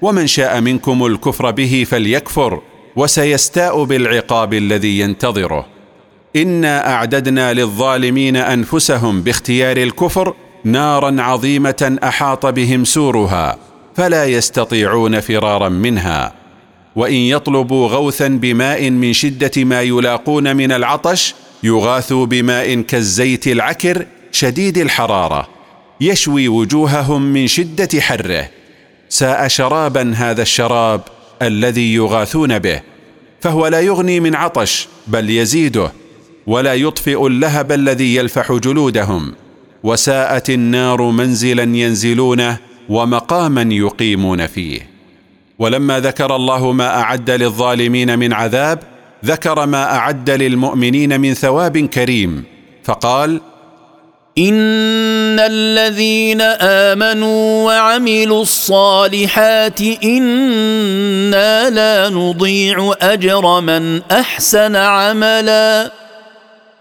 ومن 0.03 0.27
شاء 0.27 0.61
منكم 0.61 1.07
الكفر 1.07 1.51
به 1.51 1.87
فليكفر 1.91 2.63
وسيستاء 2.97 3.85
بالعقاب 3.85 4.55
الذي 4.55 4.99
ينتظره. 5.01 5.67
إنا 6.37 6.93
أعددنا 6.93 7.53
للظالمين 7.53 8.37
أنفسهم 8.37 9.23
باختيار 9.23 9.77
الكفر 9.77 10.35
نارا 10.65 11.23
عظيمة 11.23 11.99
أحاط 12.05 12.47
بهم 12.47 12.85
سورها 12.85 13.59
فلا 13.97 14.25
يستطيعون 14.25 15.21
فرارا 15.21 15.69
منها. 15.69 16.33
وإن 16.97 17.15
يطلبوا 17.15 17.89
غوثا 17.89 18.29
بماء 18.29 18.91
من 18.91 19.13
شدة 19.13 19.65
ما 19.65 19.83
يلاقون 19.83 20.57
من 20.57 20.73
العطش 20.73 21.35
يغاثوا 21.63 22.27
بماء 22.27 22.81
كالزيت 22.81 23.47
العكر 23.47 24.07
شديد 24.33 24.79
الحرارة 24.79 25.49
يشوي 26.01 26.49
وجوههم 26.49 27.23
من 27.23 27.47
شدة 27.47 28.01
حره. 28.01 28.49
ساء 29.09 29.49
شرابا 29.49 30.13
هذا 30.17 30.43
الشراب 30.43 31.01
الذي 31.43 31.95
يغاثون 31.95 32.59
به 32.59 32.83
فهو 33.41 33.67
لا 33.67 33.81
يغني 33.81 34.21
من 34.21 34.35
عطش 34.35 34.89
بل 35.07 35.31
يزيده 35.31 35.93
ولا 36.47 36.75
يطفئ 36.75 37.27
اللهب 37.27 37.73
الذي 37.73 38.17
يلفح 38.17 38.53
جلودهم. 38.53 39.35
وساءت 39.83 40.51
النار 40.51 41.03
منزلا 41.03 41.63
ينزلونه 41.63 42.59
ومقاما 42.89 43.75
يقيمون 43.75 44.47
فيه. 44.47 44.98
ولما 45.59 46.01
ذكر 46.01 46.37
الله 46.37 46.73
ما 46.73 47.01
أعد 47.01 47.31
للظالمين 47.31 48.19
من 48.19 48.33
عذاب 48.33 48.79
ذكر 49.25 49.67
ما 49.67 49.97
أعد 49.97 50.31
للمؤمنين 50.31 51.21
من 51.21 51.35
ثواب 51.35 51.79
كريم. 51.79 52.45
فقال 52.85 53.41
ان 54.39 55.39
الذين 55.41 56.41
امنوا 56.61 57.67
وعملوا 57.67 58.43
الصالحات 58.43 59.81
أنا 60.05 61.71
لا 61.71 62.09
نضيع 62.09 62.93
اجر 63.01 63.61
من 63.61 64.03
احسن 64.03 64.77
عملا. 64.77 65.93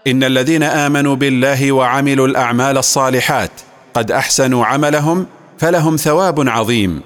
ان 0.06 0.24
الذين 0.24 0.62
امنوا 0.62 1.16
بالله 1.16 1.72
وعملوا 1.72 2.26
الاعمال 2.26 2.78
الصالحات 2.78 3.50
قد 3.94 4.12
احسنوا 4.12 4.66
عملهم 4.66 5.26
فلهم 5.58 5.96
ثواب 5.96 6.48
عظيم. 6.48 7.00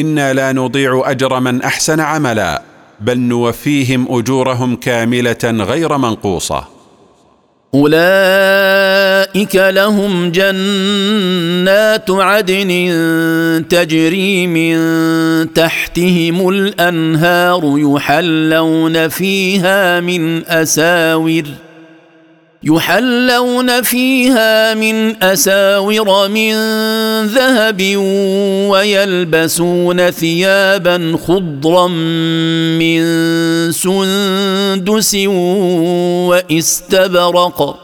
إنا 0.00 0.32
لا 0.32 0.52
نضيع 0.52 1.02
أجر 1.04 1.40
من 1.40 1.62
أحسن 1.62 2.00
عملا 2.00 2.62
بل 3.00 3.18
نوفيهم 3.18 4.06
أجورهم 4.10 4.76
كاملة 4.76 5.44
غير 5.44 5.98
منقوصة. 5.98 6.64
أولئك 7.74 9.56
لهم 9.56 10.30
جنات 10.30 12.10
عدن 12.10 12.68
تجري 13.70 14.46
من 14.46 14.76
تحتهم 15.52 16.48
الأنهار 16.48 17.62
يحلون 17.76 19.08
فيها 19.08 20.00
من 20.00 20.46
أساور. 20.46 21.44
يحلون 22.62 23.82
فيها 23.82 24.74
من 24.74 25.22
أساور 25.22 26.28
من 26.28 26.52
ذهب 27.26 27.96
ويلبسون 28.70 30.10
ثيابا 30.10 31.18
خضرا 31.26 31.88
من 32.78 33.02
سندس 33.72 35.14
وإستبرق 36.28 37.78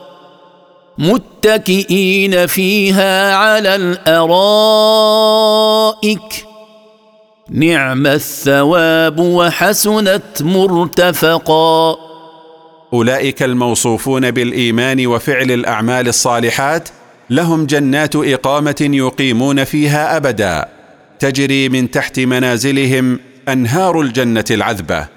متكئين 0.98 2.46
فيها 2.46 3.34
على 3.34 3.76
الأرائك. 3.76 4.52
نعم 7.50 8.06
الثواب 8.06 9.20
وحسنت 9.20 10.42
مرتفقا. 10.42 12.11
أولئك 12.92 13.42
الموصوفون 13.42 14.30
بالإيمان 14.30 15.06
وفعل 15.06 15.50
الأعمال 15.50 16.08
الصالحات 16.08 16.88
لهم 17.30 17.66
جنات 17.66 18.16
إقامة 18.16 18.88
يقيمون 18.92 19.64
فيها 19.64 20.16
أبدا 20.16 20.68
تجري 21.18 21.68
من 21.68 21.90
تحت 21.90 22.20
منازلهم 22.20 23.18
أنهار 23.48 24.00
الجنة 24.00 24.44
العذبة 24.50 25.08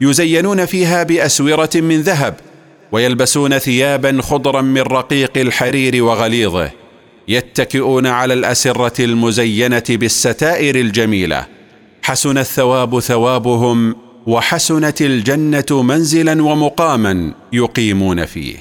يزينون 0.00 0.66
فيها 0.66 1.02
بأسورة 1.02 1.70
من 1.74 2.00
ذهب 2.00 2.34
ويلبسون 2.92 3.58
ثيابا 3.58 4.22
خضرا 4.22 4.60
من 4.60 4.80
رقيق 4.80 5.38
الحرير 5.38 6.04
وغليظه 6.04 6.70
يتكئون 7.28 8.06
على 8.06 8.34
الأسرة 8.34 9.04
المزينة 9.04 9.82
بالستائر 9.88 10.76
الجميلة 10.76 11.46
حسن 12.02 12.38
الثواب 12.38 13.00
ثوابهم 13.00 13.96
وحسنت 14.26 15.02
الجنة 15.02 15.82
منزلا 15.82 16.42
ومقاما 16.42 17.32
يقيمون 17.52 18.24
فيه. 18.24 18.56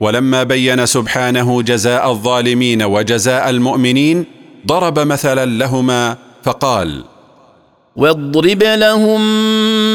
ولما 0.00 0.42
بين 0.42 0.86
سبحانه 0.86 1.62
جزاء 1.62 2.10
الظالمين 2.10 2.82
وجزاء 2.82 3.50
المؤمنين 3.50 4.24
ضرب 4.66 4.98
مثلا 4.98 5.46
لهما 5.46 6.16
فقال 6.42 7.04
واضرب 7.96 8.62
لهم 8.62 9.20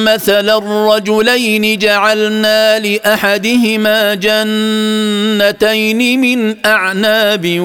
مثل 0.06 0.50
الرجلين 0.50 1.78
جعلنا 1.78 2.80
لأحدهما 2.80 4.14
جنتين 4.14 6.22
من 6.22 6.56
أعناب 6.66 7.60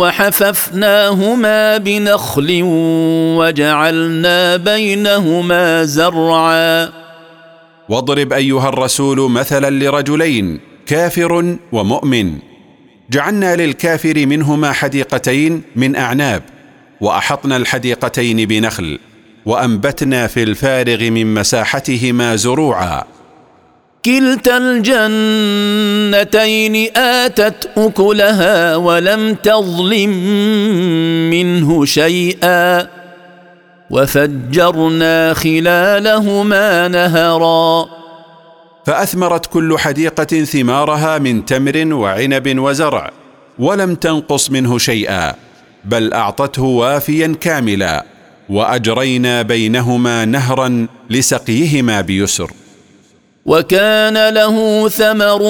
وحففناهما 0.00 1.76
بنخل 1.76 2.60
وجعلنا 3.38 4.56
بينهما 4.56 5.84
زرعا. 5.84 6.88
واضرب 7.88 8.32
أيها 8.32 8.68
الرسول 8.68 9.30
مثلا 9.30 9.70
لرجلين 9.70 10.60
كافر 10.86 11.56
ومؤمن. 11.72 12.32
جعلنا 13.10 13.56
للكافر 13.56 14.26
منهما 14.26 14.72
حديقتين 14.72 15.62
من 15.76 15.96
أعناب 15.96 16.42
وأحطنا 17.00 17.56
الحديقتين 17.56 18.36
بنخل. 18.36 18.98
وأنبتنا 19.48 20.26
في 20.26 20.42
الفارغ 20.42 21.10
من 21.10 21.34
مساحتهما 21.34 22.36
زروعا. 22.36 23.04
كلتا 24.04 24.56
الجنتين 24.56 26.16
آتت 26.96 27.70
أكلها 27.76 28.76
ولم 28.76 29.34
تظلم 29.34 30.10
منه 31.30 31.84
شيئا. 31.84 32.88
وفجرنا 33.90 35.34
خلالهما 35.34 36.88
نهرا. 36.88 37.86
فأثمرت 38.86 39.46
كل 39.46 39.78
حديقة 39.78 40.44
ثمارها 40.44 41.18
من 41.18 41.44
تمر 41.44 41.94
وعنب 41.94 42.58
وزرع 42.58 43.10
ولم 43.58 43.94
تنقص 43.94 44.50
منه 44.50 44.78
شيئا 44.78 45.34
بل 45.84 46.12
أعطته 46.12 46.62
وافيا 46.62 47.34
كاملا. 47.40 48.17
وأجرينا 48.48 49.42
بينهما 49.42 50.24
نهرا 50.24 50.86
لسقيهما 51.10 52.00
بيسر. 52.00 52.50
وكان 53.46 54.28
له 54.34 54.88
ثمر 54.88 55.40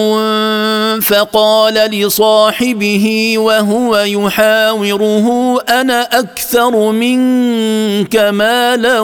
فقال 1.01 1.75
لصاحبه 1.75 3.35
وهو 3.39 3.99
يحاوره 3.99 5.59
أنا 5.61 6.03
أكثر 6.03 6.91
منك 6.91 8.17
مالا 8.17 9.01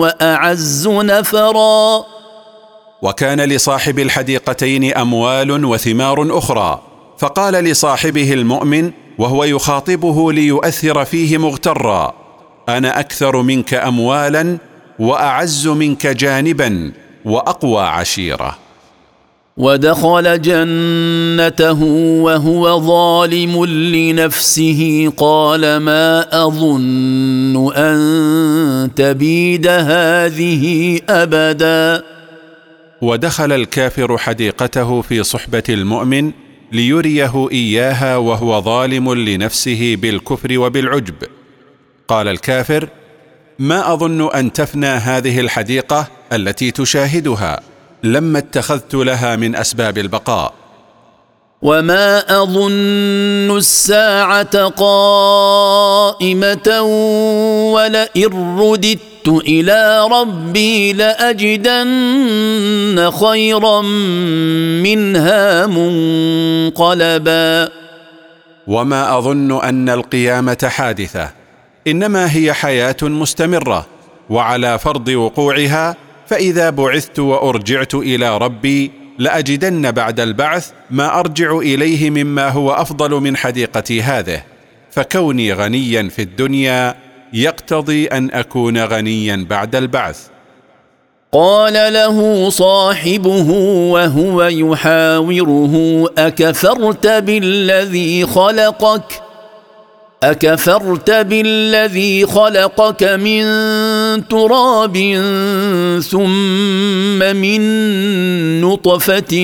وأعز 0.00 0.88
نفرا. 0.88 2.04
وكان 3.02 3.40
لصاحب 3.40 3.98
الحديقتين 3.98 4.94
أموال 4.94 5.64
وثمار 5.64 6.38
أخرى. 6.38 6.82
فقال 7.18 7.54
لصاحبه 7.54 8.32
المؤمن 8.32 8.90
وهو 9.18 9.44
يخاطبه 9.44 10.32
ليؤثر 10.32 11.04
فيه 11.04 11.38
مغترا. 11.38 12.23
أنا 12.68 13.00
أكثر 13.00 13.42
منك 13.42 13.74
اموالا 13.74 14.58
وأعز 14.98 15.68
منك 15.68 16.06
جانبا 16.06 16.92
وأقوى 17.24 17.82
عشيرة. 17.82 18.58
ودخل 19.56 20.42
جنته 20.42 21.82
وهو 22.22 22.80
ظالم 22.80 23.64
لنفسه 23.64 25.12
قال 25.16 25.76
ما 25.76 26.26
أظن 26.44 27.72
أن 27.76 28.90
تبيد 28.96 29.66
هذه 29.66 31.00
ابدا. 31.08 32.02
ودخل 33.02 33.52
الكافر 33.52 34.18
حديقته 34.18 35.02
في 35.02 35.22
صحبة 35.22 35.62
المؤمن 35.68 36.32
ليريه 36.72 37.48
إياها 37.52 38.16
وهو 38.16 38.60
ظالم 38.60 39.14
لنفسه 39.14 39.96
بالكفر 40.00 40.58
وبالعجب. 40.58 41.14
قال 42.08 42.28
الكافر 42.28 42.88
ما 43.58 43.92
أظن 43.92 44.30
أن 44.30 44.52
تفنى 44.52 44.86
هذه 44.86 45.40
الحديقة 45.40 46.06
التي 46.32 46.70
تشاهدها 46.70 47.60
لما 48.02 48.38
اتخذت 48.38 48.94
لها 48.94 49.36
من 49.36 49.56
أسباب 49.56 49.98
البقاء. 49.98 50.54
وما 51.62 52.42
اظن 52.42 53.56
الساعة 53.56 54.68
قائمه 54.68 56.80
ولئن 57.72 58.58
رددت 58.58 59.28
إلى 59.28 60.08
ربي 60.12 60.92
لاجدن 60.92 61.90
خيرا 63.10 63.80
منها 64.82 65.66
منقلبا. 65.66 67.68
وما 68.66 69.18
اظن 69.18 69.64
ان 69.64 69.88
القيامه 69.88 70.70
حادثه. 70.70 71.43
إنما 71.86 72.36
هي 72.36 72.52
حياة 72.52 72.96
مستمرة 73.02 73.86
وعلى 74.30 74.78
فرض 74.78 75.08
وقوعها 75.08 75.96
فإذا 76.26 76.70
بعثت 76.70 77.18
وأرجعت 77.18 77.94
إلى 77.94 78.38
ربي 78.38 78.90
لأجدن 79.18 79.90
بعد 79.90 80.20
البعث 80.20 80.70
ما 80.90 81.20
أرجع 81.20 81.58
إليه 81.58 82.10
مما 82.10 82.48
هو 82.48 82.72
أفضل 82.72 83.10
من 83.10 83.36
حديقتي 83.36 84.02
هذه. 84.02 84.42
فكوني 84.90 85.52
غنيا 85.52 86.08
في 86.08 86.22
الدنيا 86.22 86.94
يقتضي 87.32 88.06
أن 88.06 88.30
أكون 88.30 88.78
غنيا 88.84 89.46
بعد 89.50 89.76
البعث. 89.76 90.26
قال 91.32 91.92
له 91.92 92.50
صاحبه 92.50 93.50
وهو 93.92 94.42
يحاوره 94.42 96.04
أكفرت 96.18 97.06
بالذي 97.06 98.26
خلقك؟ 98.26 99.23
أكفرت 100.30 101.10
بالذي 101.10 102.26
خلقك 102.26 103.02
من 103.02 103.42
تراب 104.28 104.96
ثم 106.10 107.18
من 107.18 107.60
نطفة 108.60 109.34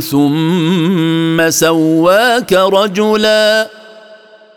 ثم 0.00 1.50
سواك 1.50 2.52
رجلا. 2.52 3.68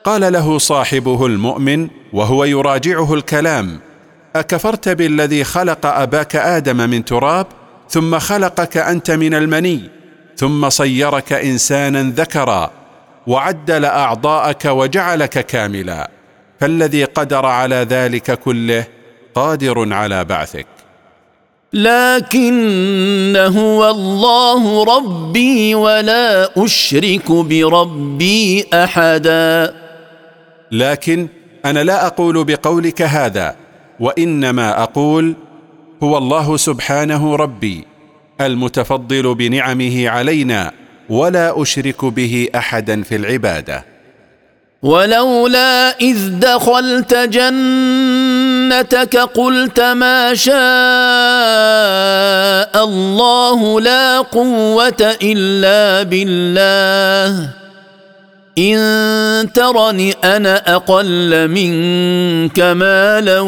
قال 0.04 0.34
له 0.34 0.58
صاحبه 0.58 1.26
المؤمن 1.26 1.88
وهو 2.14 2.44
يراجعه 2.44 3.14
الكلام 3.14 3.80
أكفرت 4.36 4.90
بالذي 4.90 5.44
خلق 5.44 5.86
أباك 5.86 6.36
آدم 6.36 6.90
من 6.90 7.06
تراب 7.06 7.48
ثم 7.90 8.20
خلقك 8.20 8.78
أنت 8.78 9.12
من 9.12 9.34
المني 9.34 9.82
ثم 10.38 10.70
صيرك 10.70 11.34
إنسانا 11.34 12.14
ذكرا. 12.16 12.79
وعدل 13.30 13.86
أعضاءك 13.86 14.66
وجعلك 14.66 15.46
كاملا. 15.46 16.10
فالذي 16.60 17.04
قدر 17.04 17.46
على 17.46 17.76
ذلك 17.76 18.40
كله 18.40 18.86
قادر 19.36 19.94
على 19.94 20.26
بعثك. 20.26 20.66
لكن 21.74 23.36
هو 23.38 23.90
الله 23.90 24.84
ربي 24.84 25.76
ولا 25.76 26.50
أشرك 26.66 27.32
بربي 27.32 28.66
أحدا. 28.74 29.74
لكن 30.72 31.28
أنا 31.66 31.84
لا 31.84 32.08
أقول 32.08 32.44
بقولك 32.44 33.02
هذا 33.02 33.56
وإنما 34.00 34.84
أقول 34.84 35.36
هو 36.04 36.18
الله 36.18 36.58
سبحانه 36.58 37.36
ربي 37.36 37.86
المتفضل 38.42 39.36
بنعمه 39.36 40.10
علينا. 40.10 40.79
ولا 41.10 41.62
أشرك 41.62 42.06
به 42.06 42.48
أحدا 42.56 43.04
في 43.04 43.16
العبادة. 43.16 43.86
ولولا 44.82 45.98
إذ 46.02 46.40
دخلت 46.40 47.14
جنتك 47.14 49.18
قلت 49.18 49.80
ما 49.80 50.36
شاء 50.36 50.56
الله 52.84 53.82
لا 53.82 54.22
قوة 54.22 55.18
إلا 55.24 56.04
بالله. 56.04 57.50
إن 58.58 59.54
ترني 59.54 60.12
أنا 60.12 60.76
أقل 60.76 61.48
منك 61.48 62.60
مالا 62.60 63.40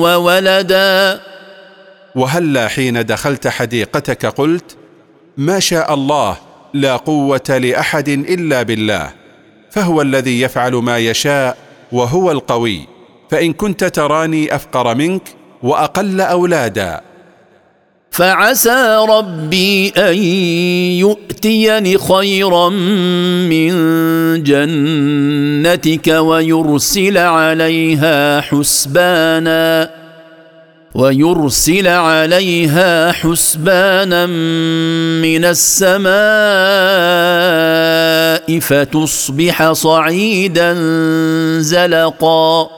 وولدا. 0.00 1.20
وهلا 2.14 2.68
حين 2.68 3.06
دخلت 3.06 3.48
حديقتك 3.48 4.26
قلت 4.26 4.76
ما 5.36 5.60
شاء 5.60 5.94
الله 5.94 6.49
لا 6.74 6.96
قوة 6.96 7.58
لأحد 7.62 8.08
إلا 8.08 8.62
بالله 8.62 9.12
فهو 9.70 10.02
الذي 10.02 10.40
يفعل 10.40 10.72
ما 10.72 10.98
يشاء 10.98 11.56
وهو 11.92 12.30
القوي 12.30 12.80
فإن 13.30 13.52
كنت 13.52 13.84
تراني 13.84 14.54
أفقر 14.54 14.94
منك 14.94 15.22
وأقل 15.62 16.20
أولادا. 16.20 17.00
فعسى 18.10 19.06
ربي 19.08 19.88
أن 19.88 20.18
يؤتيني 20.98 21.98
خيرا 21.98 22.68
من 23.48 23.72
جنتك 24.42 26.08
ويرسل 26.08 27.18
عليها 27.18 28.40
حسبانا. 28.40 29.99
ويرسل 30.94 31.88
عليها 31.88 33.12
حسبانا 33.12 34.26
من 34.26 35.44
السماء 35.44 36.10
فتصبح 38.58 39.72
صعيدا 39.72 40.74
زلقا. 41.60 42.70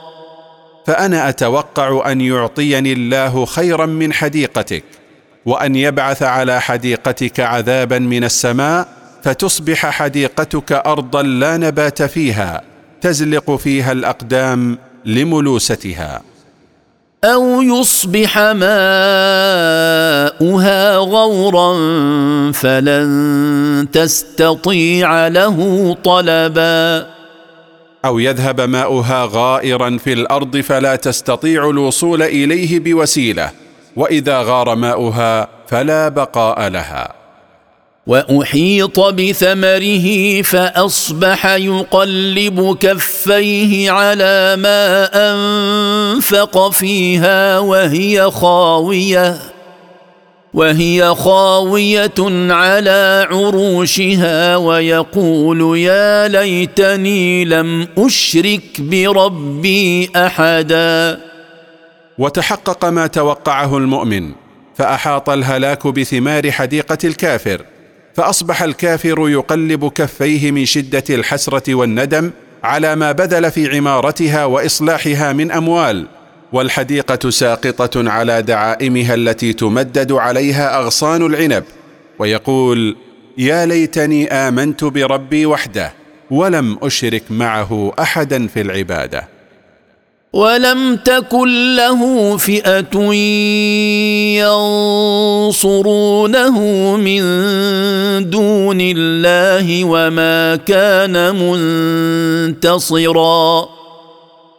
فأنا 0.87 1.29
أتوقع 1.29 2.11
أن 2.11 2.21
يعطيني 2.21 2.93
الله 2.93 3.45
خيرا 3.45 3.85
من 3.85 4.13
حديقتك 4.13 4.83
وأن 5.45 5.75
يبعث 5.75 6.23
على 6.23 6.61
حديقتك 6.61 7.39
عذابا 7.39 7.99
من 7.99 8.23
السماء 8.23 8.87
فتصبح 9.23 9.85
حديقتك 9.85 10.71
أرضا 10.71 11.21
لا 11.21 11.57
نبات 11.57 12.03
فيها 12.03 12.61
تزلق 13.01 13.55
فيها 13.55 13.91
الأقدام 13.91 14.77
لملوستها. 15.05 16.21
أو 17.23 17.61
يصبح 17.61 18.37
ماؤها 18.37 18.67
غورا 20.97 21.71
فلن 22.51 23.87
تستطيع 23.91 25.27
له 25.27 25.57
طلبا 26.03 27.07
أو 28.05 28.19
يذهب 28.19 28.61
ماؤها 28.61 29.29
غائرا 29.31 29.97
في 29.97 30.13
الأرض 30.13 30.57
فلا 30.57 30.95
تستطيع 30.95 31.69
الوصول 31.69 32.21
اليه 32.21 32.79
بوسيله 32.79 33.51
واذا 33.95 34.41
غار 34.41 34.75
ماؤها 34.75 35.47
فلا 35.67 36.09
بقاء 36.09 36.67
لها. 36.67 37.22
وأحيط 38.07 38.99
بثمره 38.99 40.41
فأصبح 40.41 41.45
يقلب 41.45 42.77
كفيه 42.79 43.91
على 43.91 44.55
ما 44.55 45.09
أنفق 45.13 46.69
فيها 46.69 47.59
وهي 47.59 48.31
خاوية 48.31 49.37
وهي 50.53 51.15
خاوية 51.15 52.19
على 52.53 53.27
عروشها 53.31 54.57
ويقول 54.57 55.77
يا 55.77 56.27
ليتني 56.27 57.45
لم 57.45 57.87
أشرك 57.97 58.81
بربي 58.81 60.09
أحدا. 60.15 61.19
وتحقق 62.17 62.85
ما 62.85 63.07
توقعه 63.07 63.77
المؤمن 63.77 64.31
فأحاط 64.75 65.29
الهلاك 65.29 65.87
بثمار 65.87 66.51
حديقة 66.51 66.97
الكافر. 67.03 67.72
فأصبح 68.15 68.63
الكافر 68.63 69.29
يقلب 69.29 69.87
كفيه 69.87 70.51
من 70.51 70.65
شدة 70.65 71.03
الحسرة 71.09 71.75
والندم 71.75 72.31
على 72.63 72.95
ما 72.95 73.11
بذل 73.11 73.51
في 73.51 73.77
عمارتها 73.77 74.45
وإصلاحها 74.45 75.33
من 75.33 75.51
أموال 75.51 76.07
والحديقة 76.53 77.29
ساقطة 77.29 78.09
على 78.09 78.41
دعائمها 78.41 79.13
التي 79.13 79.53
تمدد 79.53 80.11
عليها 80.11 80.79
أغصان 80.79 81.25
العنب 81.25 81.63
ويقول 82.19 82.95
يا 83.37 83.65
ليتني 83.65 84.27
آمنت 84.27 84.83
بربي 84.83 85.45
وحده 85.45 85.93
ولم 86.31 86.77
أشرك 86.81 87.23
معه 87.29 87.91
أحدا 87.99 88.47
في 88.47 88.61
العبادة. 88.61 89.27
ولم 90.33 90.95
تكن 90.95 91.75
له 91.75 92.37
فئة 92.37 93.13
ينصرونه 95.53 96.59
من 96.97 97.21
دون 98.29 98.77
الله 98.81 99.83
وما 99.83 100.55
كان 100.55 101.35
منتصرا. 102.45 103.69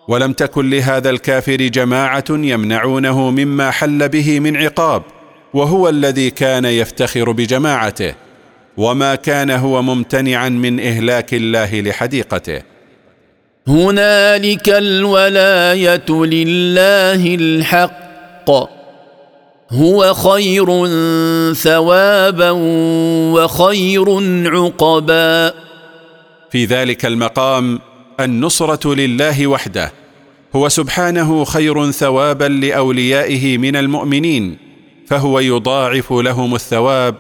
ولم 0.09 0.33
تكن 0.33 0.71
لهذا 0.71 1.11
الكافر 1.11 1.57
جماعة 1.57 2.25
يمنعونه 2.31 3.31
مما 3.31 3.71
حل 3.71 4.09
به 4.09 4.41
من 4.41 4.57
عقاب 4.57 5.03
وهو 5.55 5.89
الذي 5.89 6.31
كان 6.31 6.65
يفتخر 6.65 7.33
بجماعته 7.33 8.15
وما 8.77 9.15
كان 9.15 9.51
هو 9.51 9.83
ممتنعا 9.83 10.49
من 10.49 10.81
إهلاك 10.81 11.35
الله 11.35 11.81
لحديقته. 11.81 12.74
هنالك 13.69 14.69
الولاية 14.69 16.11
لله 16.11 17.35
الحق. 17.35 18.51
هو 19.71 20.15
خير 20.15 20.67
ثوابا 21.55 22.51
وخير 23.35 24.05
عقبا. 24.55 25.53
في 26.51 26.65
ذلك 26.65 27.07
المقام 27.07 27.81
النصرة 28.21 28.95
لله 28.95 29.47
وحده. 29.47 29.93
هو 30.57 30.69
سبحانه 30.69 31.45
خير 31.45 31.91
ثوابا 31.91 32.45
لأوليائه 32.45 33.59
من 33.59 33.77
المؤمنين 33.77 34.57
فهو 35.07 35.39
يضاعف 35.41 36.13
لهم 36.13 36.55
الثواب 36.55 37.15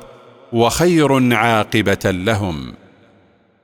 وخير 0.52 1.34
عاقبة 1.34 2.10
لهم. 2.10 2.83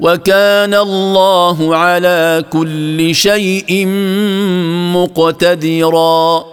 وكان 0.00 0.74
الله 0.74 1.76
على 1.76 2.44
كل 2.52 3.14
شيء 3.14 3.86
مقتدرا. 4.96 6.44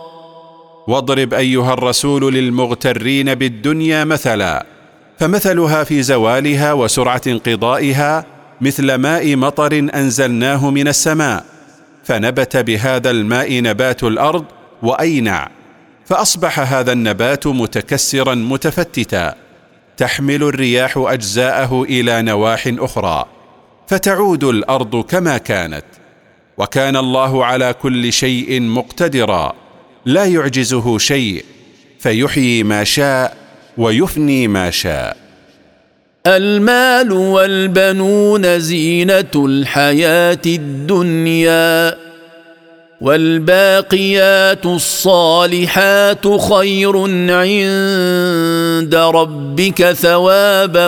واضرب 0.88 1.34
أيها 1.34 1.74
الرسول 1.74 2.34
للمغترين 2.34 3.36
بالدنيا 3.36 4.04
مثلا 4.04 4.66
فمثلها 5.20 5.84
في 5.84 6.04
زوالها 6.04 6.74
وسرعة 6.74 7.22
انقضائها 7.28 8.26
مثل 8.62 8.96
ماء 8.96 9.36
مطر 9.36 9.90
أنزلناه 9.96 10.70
من 10.70 10.88
السماء 10.88 11.46
فنبت 12.04 12.58
بهذا 12.58 13.12
الماء 13.12 13.62
نبات 13.62 14.04
الأرض 14.04 14.46
وأينع 14.84 15.50
فأصبح 16.06 16.74
هذا 16.74 16.92
النبات 16.92 17.48
متكسرا 17.48 18.36
متفتتا 18.36 19.36
تحمل 19.98 20.44
الرياح 20.44 20.94
أجزاءه 20.98 21.84
إلى 21.90 22.22
نواح 22.22 22.74
أخرى. 22.80 23.37
فتعود 23.88 24.44
الأرض 24.44 24.96
كما 24.96 25.38
كانت 25.38 25.86
وكان 26.58 26.98
الله 26.98 27.46
على 27.46 27.74
كل 27.82 28.14
شيء 28.14 28.62
مقتدرا 28.62 29.54
لا 30.06 30.26
يعجزه 30.26 30.98
شيء 30.98 31.46
فيحيي 32.00 32.64
ما 32.64 32.84
شاء 32.84 33.38
ويفني 33.78 34.48
ما 34.48 34.70
شاء. 34.70 35.18
المال 36.28 37.12
والبنون 37.12 38.60
زينة 38.60 39.32
الحياة 39.36 40.42
الدنيا. 40.46 42.07
والباقيات 43.02 44.66
الصالحات 44.66 46.28
خير 46.28 46.98
عند 47.32 48.96
ربك 48.96 49.92
ثوابا 49.92 50.88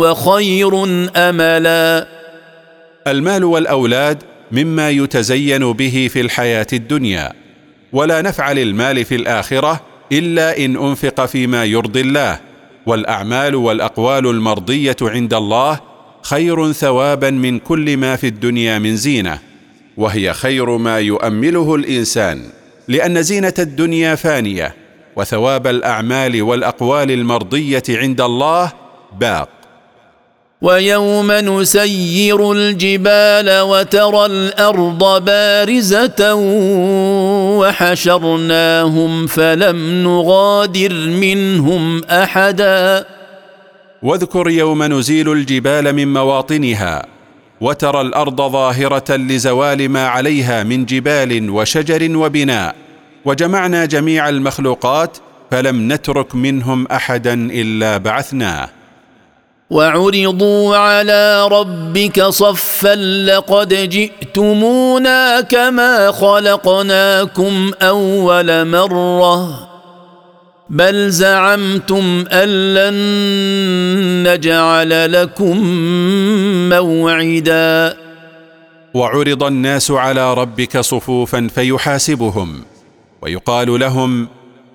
وخير 0.00 0.84
أملا. 1.16 2.08
المال 3.06 3.44
والأولاد 3.44 4.22
مما 4.52 4.90
يتزين 4.90 5.72
به 5.72 6.08
في 6.12 6.20
الحياة 6.20 6.66
الدنيا 6.72 7.32
ولا 7.92 8.22
نفع 8.22 8.52
للمال 8.52 9.04
في 9.04 9.14
الآخرة 9.14 9.80
إلا 10.12 10.64
إن 10.64 10.76
أنفق 10.76 11.26
فيما 11.26 11.64
يرضي 11.64 12.00
الله. 12.00 12.40
والأعمال 12.86 13.54
والأقوال 13.54 14.26
المرضية 14.26 14.96
عند 15.02 15.34
الله 15.34 15.80
خير 16.22 16.72
ثوابا 16.72 17.30
من 17.30 17.58
كل 17.58 17.96
ما 17.96 18.16
في 18.16 18.26
الدنيا 18.26 18.78
من 18.78 18.96
زينة. 18.96 19.38
وهي 19.96 20.32
خير 20.32 20.76
ما 20.76 20.98
يؤمله 20.98 21.74
الإنسان 21.74 22.42
لأن 22.88 23.22
زينة 23.22 23.54
الدنيا 23.58 24.14
فانية 24.14 24.74
وثواب 25.16 25.66
الأعمال 25.66 26.42
والأقوال 26.42 27.10
المرضية 27.10 27.82
عند 27.88 28.20
الله 28.20 28.72
باق. 29.20 29.48
ويوم 30.62 31.32
نسير 31.32 32.52
الجبال 32.52 33.60
وترى 33.60 34.26
الأرض 34.26 35.24
بارزة 35.24 36.34
وحشرناهم 37.60 39.26
فلم 39.26 40.02
نغادر 40.02 40.92
منهم 40.92 42.04
أحدا. 42.04 43.04
واذكر 44.02 44.50
يوم 44.50 44.82
نزيل 44.82 45.32
الجبال 45.32 45.92
من 45.92 46.12
مواطنها 46.12 47.15
وترى 47.60 48.00
الأرض 48.00 48.42
ظاهرة 48.42 49.16
لزوال 49.16 49.88
ما 49.88 50.08
عليها 50.08 50.62
من 50.62 50.84
جبال 50.84 51.50
وشجر 51.50 52.16
وبناء. 52.16 52.74
وجمعنا 53.24 53.84
جميع 53.84 54.28
المخلوقات 54.28 55.18
فلم 55.50 55.92
نترك 55.92 56.34
منهم 56.34 56.86
أحدا 56.86 57.34
إلا 57.34 57.96
بعثناه 57.96 58.68
وعرضوا 59.70 60.76
على 60.76 61.48
ربك 61.48 62.22
صفا 62.22 62.94
لقد 63.24 63.74
جئتمونا 63.74 65.40
كما 65.40 66.12
خلقناكم 66.12 67.72
أول 67.82 68.64
مرة. 68.64 69.75
بل 70.70 71.10
زعمتم 71.10 72.24
أن 72.32 72.74
لن 72.74 72.94
نجعل 74.28 75.12
لكم 75.12 75.56
موعدا. 76.68 77.96
وعرض 78.94 79.42
الناس 79.42 79.90
على 79.90 80.34
ربك 80.34 80.80
صفوفا 80.80 81.48
فيحاسبهم 81.54 82.62
ويقال 83.22 83.80
لهم 83.80 84.28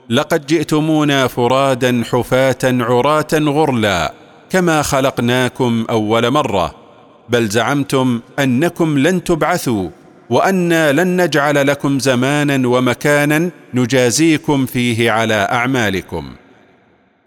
لقد 0.09 0.45
جئتمونا 0.45 1.27
فرادا 1.27 2.03
حفاة 2.11 2.57
عراة 2.63 3.27
غرلا 3.33 4.13
كما 4.49 4.81
خلقناكم 4.81 5.85
أول 5.89 6.31
مرة 6.31 6.75
بل 7.29 7.47
زعمتم 7.47 8.21
أنكم 8.39 8.97
لن 8.97 9.23
تبعثوا 9.23 9.89
وأنا 10.31 10.91
لن 10.91 11.21
نجعل 11.21 11.67
لكم 11.67 11.99
زمانا 11.99 12.67
ومكانا 12.67 13.49
نجازيكم 13.73 14.65
فيه 14.65 15.11
على 15.11 15.33
أعمالكم. 15.33 16.31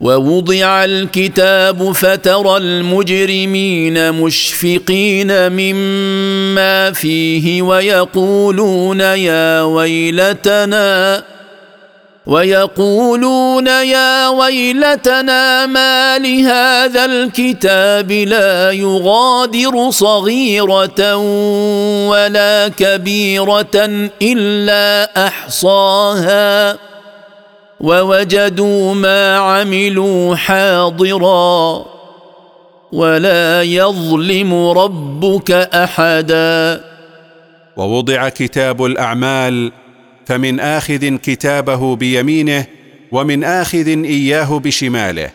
ووضع 0.00 0.84
الكتاب 0.84 1.92
فترى 1.92 2.56
المجرمين 2.56 4.12
مشفقين 4.12 5.52
مما 5.52 6.92
فيه 6.92 7.62
ويقولون 7.62 9.00
يا 9.00 9.62
ويلتنا 9.62 11.24
ويقولون 12.26 13.66
يا 13.66 14.28
ويلتنا 14.28 15.66
ما 15.66 16.18
لهذا 16.18 17.04
الكتاب 17.04 18.12
لا 18.12 18.70
يغادر 18.70 19.90
صغيرة 19.90 21.16
ولا 22.08 22.68
كبيرة 22.68 24.10
إلا 24.22 25.10
أحصاها 25.26 26.78
ووجدوا 27.80 28.94
ما 28.94 29.36
عملوا 29.38 30.36
حاضرا 30.36 31.84
ولا 32.92 33.62
يظلم 33.62 34.68
ربك 34.68 35.50
أحدا. 35.50 36.80
ووضع 37.76 38.28
كتاب 38.28 38.84
الأعمال 38.84 39.72
فمن 40.26 40.60
آخذ 40.60 41.16
كتابه 41.16 41.96
بيمينه 41.96 42.66
ومن 43.12 43.44
آخذ 43.44 43.88
إياه 43.88 44.58
بشماله. 44.58 45.30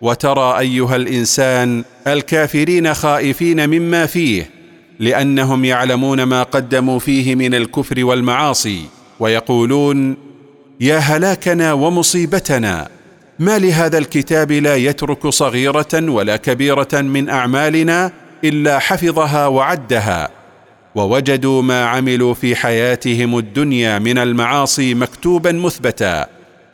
وترى 0.00 0.58
أيها 0.58 0.96
الإنسان 0.96 1.84
الكافرين 2.06 2.94
خائفين 2.94 3.70
مما 3.70 4.06
فيه 4.06 4.50
لأنهم 4.98 5.64
يعلمون 5.64 6.22
ما 6.22 6.42
قدموا 6.42 6.98
فيه 6.98 7.34
من 7.34 7.54
الكفر 7.54 8.04
والمعاصي 8.04 8.84
ويقولون 9.20 10.16
يا 10.80 10.98
هلاكنا 10.98 11.72
ومصيبتنا! 11.72 12.88
ما 13.38 13.58
لهذا 13.58 13.98
الكتاب 13.98 14.52
لا 14.52 14.76
يترك 14.76 15.26
صغيرة 15.26 15.88
ولا 15.94 16.36
كبيرة 16.36 16.88
من 16.92 17.28
أعمالنا 17.28 18.12
إلا 18.44 18.78
حفظها 18.78 19.46
وعدها؟ 19.46 20.28
ووجدوا 20.94 21.62
ما 21.62 21.84
عملوا 21.84 22.34
في 22.34 22.56
حياتهم 22.56 23.38
الدنيا 23.38 23.98
من 23.98 24.18
المعاصي 24.18 24.94
مكتوبا 24.94 25.52
مثبتا 25.52 26.26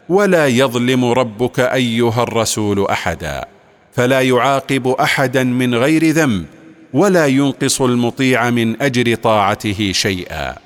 ولا 0.08 0.46
يظلم 0.46 1.04
ربك 1.04 1.60
أيها 1.60 2.22
الرسول 2.22 2.86
أحدا. 2.86 3.44
فلا 3.92 4.20
يعاقب 4.20 4.88
أحدا 4.88 5.44
من 5.44 5.74
غير 5.74 6.10
ذنب 6.10 6.44
ولا 6.92 7.26
ينقص 7.26 7.82
المطيع 7.82 8.50
من 8.50 8.82
أجر 8.82 9.14
طاعته 9.14 9.92
شيئا. 9.92 10.65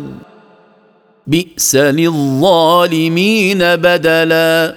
بئس 1.27 1.75
للظالمين 1.75 3.57
بدلا. 3.75 4.75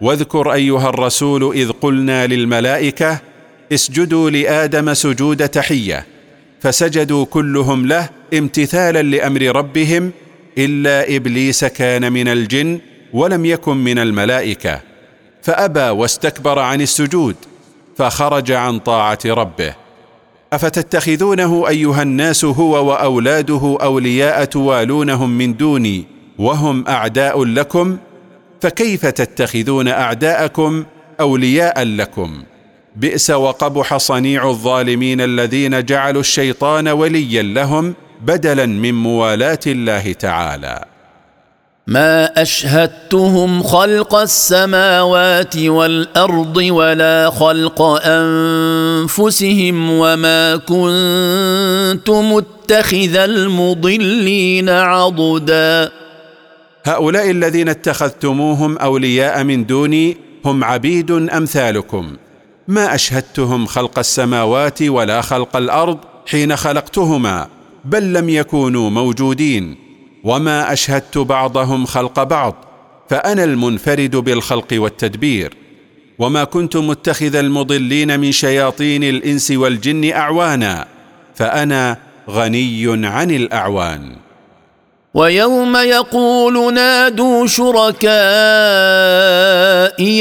واذكر 0.00 0.52
أيها 0.52 0.88
الرسول 0.88 1.54
إذ 1.54 1.70
قلنا 1.72 2.26
للملائكة 2.26 3.18
اسجدوا 3.72 4.30
لآدم 4.30 4.94
سجود 4.94 5.48
تحية 5.48 6.06
فسجدوا 6.60 7.24
كلهم 7.24 7.86
له 7.86 8.08
امتثالا 8.34 9.02
لأمر 9.02 9.42
ربهم 9.42 10.12
إلا 10.58 11.16
إبليس 11.16 11.64
كان 11.64 12.12
من 12.12 12.28
الجن 12.28 12.80
ولم 13.12 13.46
يكن 13.46 13.76
من 13.76 13.98
الملائكة. 13.98 14.80
فأبى 15.42 15.80
واستكبر 15.80 16.58
عن 16.58 16.80
السجود 16.80 17.36
فخرج 17.96 18.52
عن 18.52 18.78
طاعة 18.78 19.18
ربه. 19.26 19.74
أفتتخذونه 20.52 21.68
أيها 21.68 22.02
الناس 22.02 22.44
هو 22.44 22.88
وأولاده 22.88 23.78
أولياء 23.82 24.44
توالونهم 24.44 25.38
من 25.38 25.56
دوني 25.56 26.04
وهم 26.38 26.88
أعداء 26.88 27.44
لكم 27.44 27.96
فكيف 28.60 29.06
تتخذون 29.06 29.88
أعداءكم 29.88 30.84
أولياء 31.20 31.82
لكم؟ 31.82 32.42
بئس 32.96 33.30
وقبح 33.30 33.96
صنيع 33.96 34.48
الظالمين 34.48 35.20
الذين 35.20 35.84
جعلوا 35.84 36.20
الشيطان 36.20 36.88
وليا 36.88 37.42
لهم 37.42 37.94
بدلا 38.20 38.66
من 38.66 38.94
موالاه 38.94 39.58
الله 39.66 40.12
تعالى. 40.12 40.84
ما 41.86 42.42
اشهدتهم 42.42 43.62
خلق 43.62 44.14
السماوات 44.14 45.56
والارض 45.56 46.56
ولا 46.56 47.30
خلق 47.30 47.82
انفسهم 48.04 49.90
وما 49.90 50.56
كنت 50.56 52.10
متخذ 52.10 53.16
المضلين 53.16 54.68
عضدا 54.68 55.90
هؤلاء 56.84 57.30
الذين 57.30 57.68
اتخذتموهم 57.68 58.78
أولياء 58.78 59.44
من 59.44 59.66
دوني 59.66 60.16
هم 60.44 60.64
عبيد 60.64 61.10
أمثالكم. 61.10 62.16
ما 62.68 62.94
أشهدتهم 62.94 63.66
خلق 63.66 63.98
السماوات 63.98 64.82
ولا 64.82 65.20
خلق 65.20 65.56
الأرض 65.56 65.98
حين 66.26 66.56
خلقتهما 66.56 67.48
بل 67.84 68.12
لم 68.12 68.28
يكونوا 68.28 68.90
موجودين. 68.90 69.89
وما 70.24 70.72
اشهدت 70.72 71.18
بعضهم 71.18 71.86
خلق 71.86 72.22
بعض 72.22 72.54
فانا 73.10 73.44
المنفرد 73.44 74.16
بالخلق 74.16 74.68
والتدبير. 74.72 75.54
وما 76.18 76.44
كنت 76.44 76.76
متخذ 76.76 77.34
المضلين 77.36 78.20
من 78.20 78.32
شياطين 78.32 79.04
الانس 79.04 79.50
والجن 79.50 80.12
اعوانا 80.12 80.86
فانا 81.34 81.96
غني 82.30 83.06
عن 83.06 83.30
الاعوان. 83.30 84.16
ويوم 85.14 85.76
يقول 85.76 86.74
نادوا 86.74 87.46
شركائي 87.46 88.10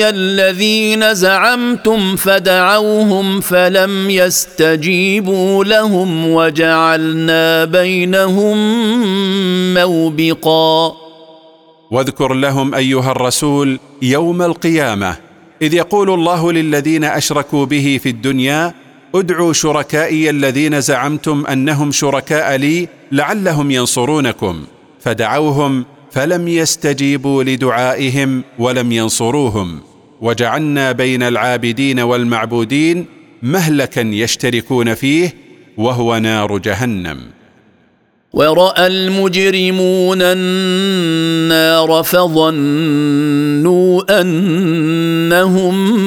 الذين 0.10 1.14
زعمتم 1.14 2.16
فدعوهم 2.16 3.42
فلم 3.42 4.10
يستجيبوا 4.10 5.64
لهم 5.64 6.30
وجعلنا 6.30 7.66
بينهم 7.66 8.58
موبقا. 9.74 10.94
واذكر 11.92 12.34
لهم 12.34 12.76
أيها 12.76 13.12
الرسول 13.12 13.80
يوم 14.02 14.42
القيامة 14.42 15.16
إذ 15.62 15.74
يقول 15.74 16.10
الله 16.10 16.52
للذين 16.52 17.04
أشركوا 17.04 17.66
به 17.66 18.00
في 18.04 18.10
الدنيا 18.10 18.74
ادعوا 19.16 19.54
شركائي 19.54 20.30
الذين 20.30 20.82
زعمتم 20.82 21.46
أنهم 21.46 21.92
شركاء 21.92 22.56
لي 22.56 22.88
لعلهم 23.12 23.72
ينصرونكم. 23.72 24.64
فدعوهم 25.00 25.86
فلم 26.12 26.48
يستجيبوا 26.48 27.44
لدعائهم 27.44 28.44
ولم 28.60 28.92
ينصروهم. 28.92 29.80
وجعلنا 30.22 30.92
بين 30.92 31.24
العابدين 31.24 32.00
والمعبودين 32.00 33.06
مهلكا 33.42 34.02
يشتركون 34.02 34.94
فيه 34.94 35.34
وهو 35.78 36.18
نار 36.18 36.58
جهنم. 36.58 37.20
وراى 38.34 38.88
المجرمون 38.88 40.22
النار 40.22 42.04
فظنوا 42.04 42.62
انهم 44.22 46.00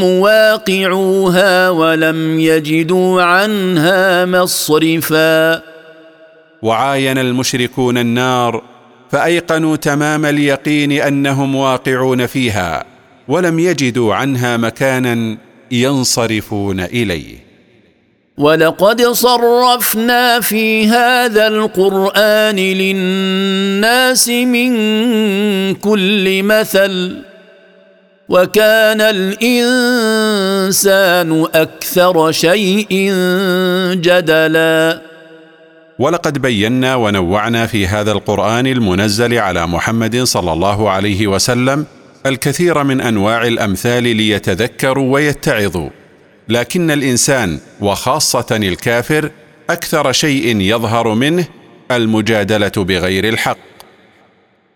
مواقعوها 0.00 1.70
ولم 1.70 2.40
يجدوا 2.40 3.22
عنها 3.22 4.24
مصرفا. 4.24 5.69
وعاين 6.62 7.18
المشركون 7.18 7.98
النار 7.98 8.62
فأيقنوا 9.10 9.76
تمام 9.76 10.26
اليقين 10.26 10.92
أنهم 10.92 11.54
واقعون 11.54 12.26
فيها 12.26 12.84
ولم 13.28 13.58
يجدوا 13.58 14.14
عنها 14.14 14.56
مكانا 14.56 15.36
ينصرفون 15.70 16.80
إليه. 16.80 17.50
ولقد 18.38 19.02
صرفنا 19.02 20.40
في 20.40 20.86
هذا 20.86 21.46
القرآن 21.46 22.56
للناس 22.56 24.28
من 24.28 24.74
كل 25.74 26.42
مثل 26.42 27.22
وكان 28.28 29.00
الإنسان 29.00 29.86
أكثر 31.54 32.32
شيء 32.32 33.12
جدلا. 33.94 35.09
ولقد 36.00 36.38
بينا 36.38 36.96
ونوعنا 36.96 37.66
في 37.66 37.86
هذا 37.86 38.12
القرآن 38.12 38.66
المنزل 38.66 39.38
على 39.38 39.66
محمد 39.66 40.22
صلى 40.22 40.52
الله 40.52 40.90
عليه 40.90 41.26
وسلم 41.26 41.86
الكثير 42.26 42.84
من 42.84 43.00
أنواع 43.00 43.46
الأمثال 43.46 44.02
ليتذكروا 44.02 45.12
ويتعظوا. 45.12 45.90
لكن 46.48 46.90
الإنسان 46.90 47.58
وخاصة 47.80 48.46
الكافر 48.52 49.30
أكثر 49.70 50.12
شيء 50.12 50.60
يظهر 50.60 51.14
منه 51.14 51.44
المجادلة 51.90 52.72
بغير 52.76 53.28
الحق. 53.28 53.69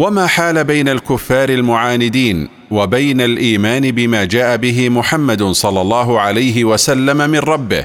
وما 0.00 0.26
حال 0.26 0.64
بين 0.64 0.88
الكفار 0.88 1.48
المعاندين 1.48 2.48
وبين 2.70 3.20
الإيمان 3.20 3.90
بما 3.90 4.24
جاء 4.24 4.56
به 4.56 4.88
محمد 4.88 5.42
صلى 5.42 5.80
الله 5.80 6.20
عليه 6.20 6.64
وسلم 6.64 7.30
من 7.30 7.38
ربه 7.38 7.84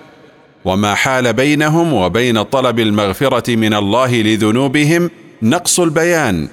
وما 0.66 0.95
حال 0.95 1.34
بينهم 1.34 1.93
وبين 1.93 2.41
طلب 2.43 2.80
المغفرة 2.80 3.55
من 3.55 3.74
الله 3.74 4.22
لذنوبهم 4.22 5.09
نقص 5.41 5.80
البيان 5.80 6.47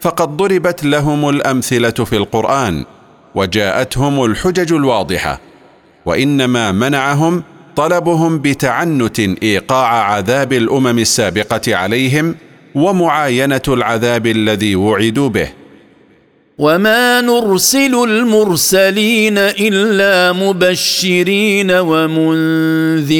فقد 0.00 0.36
ضربت 0.36 0.84
لهم 0.84 1.28
الأمثلة 1.28 1.90
في 1.90 2.16
القرآن 2.16 2.84
وجاءتهم 3.34 4.24
الحجج 4.24 4.72
الواضحة 4.72 5.40
وإنما 6.06 6.72
منعهم 6.72 7.42
طلبهم 7.76 8.38
بتعنت 8.38 9.20
إيقاع 9.20 10.12
عذاب 10.12 10.52
الأمم 10.52 10.98
السابقة 10.98 11.76
عليهم 11.76 12.34
ومعاينة 12.74 13.62
العذاب 13.68 14.26
الذي 14.26 14.76
وعدوا 14.76 15.28
به. 15.28 15.48
وما 16.58 17.20
نرسل 17.20 17.94
المرسلين 17.94 19.38
إلا 19.38 20.32
مبشرين 20.32 21.70
ومنذرين. 21.70 23.14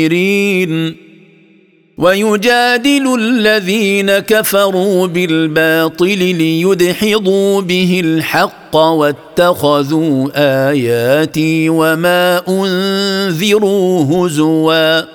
ويجادل 1.99 3.15
الذين 3.21 4.19
كفروا 4.19 5.07
بالباطل 5.07 6.19
ليدحضوا 6.19 7.61
به 7.61 8.01
الحق 8.05 8.77
واتخذوا 8.77 10.29
آياتي 10.71 11.69
وما 11.69 12.43
أنذروا 12.49 14.27
هزوا. 14.27 15.14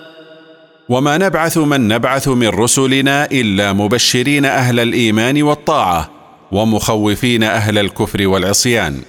وما 0.89 1.17
نبعث 1.17 1.57
من 1.57 1.87
نبعث 1.87 2.27
من 2.27 2.47
رسلنا 2.47 3.25
إلا 3.25 3.73
مبشرين 3.73 4.45
أهل 4.45 4.79
الإيمان 4.79 5.43
والطاعة 5.43 6.09
ومخوفين 6.51 7.43
أهل 7.43 7.77
الكفر 7.77 8.27
والعصيان. 8.27 8.99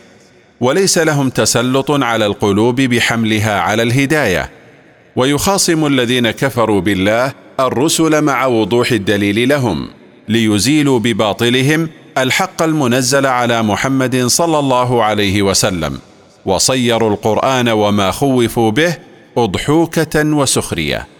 وليس 0.60 0.98
لهم 0.98 1.28
تسلط 1.30 1.90
على 1.90 2.26
القلوب 2.26 2.80
بحملها 2.80 3.60
على 3.60 3.82
الهداية. 3.82 4.50
ويخاصم 5.16 5.86
الذين 5.86 6.30
كفروا 6.30 6.80
بالله 6.80 7.32
الرسل 7.60 8.22
مع 8.22 8.46
وضوح 8.46 8.92
الدليل 8.92 9.48
لهم 9.48 9.88
ليزيلوا 10.28 10.98
بباطلهم 10.98 11.88
الحق 12.18 12.62
المنزل 12.62 13.26
على 13.26 13.62
محمد 13.62 14.26
صلى 14.26 14.58
الله 14.58 15.04
عليه 15.04 15.42
وسلم. 15.42 15.98
وصيروا 16.46 17.10
القرآن 17.10 17.68
وما 17.68 18.10
خوفوا 18.10 18.70
به 18.70 18.96
أضحوكة 19.36 20.24
وسخرية. 20.24 21.19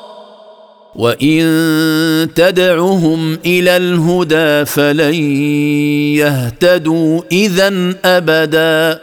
وان 0.95 2.29
تدعهم 2.35 3.37
إلى 3.45 3.77
الهدى 3.77 4.65
فلن 4.65 5.13
يهتدوا 6.15 7.21
اذا 7.31 7.93
ابدا. 8.05 8.99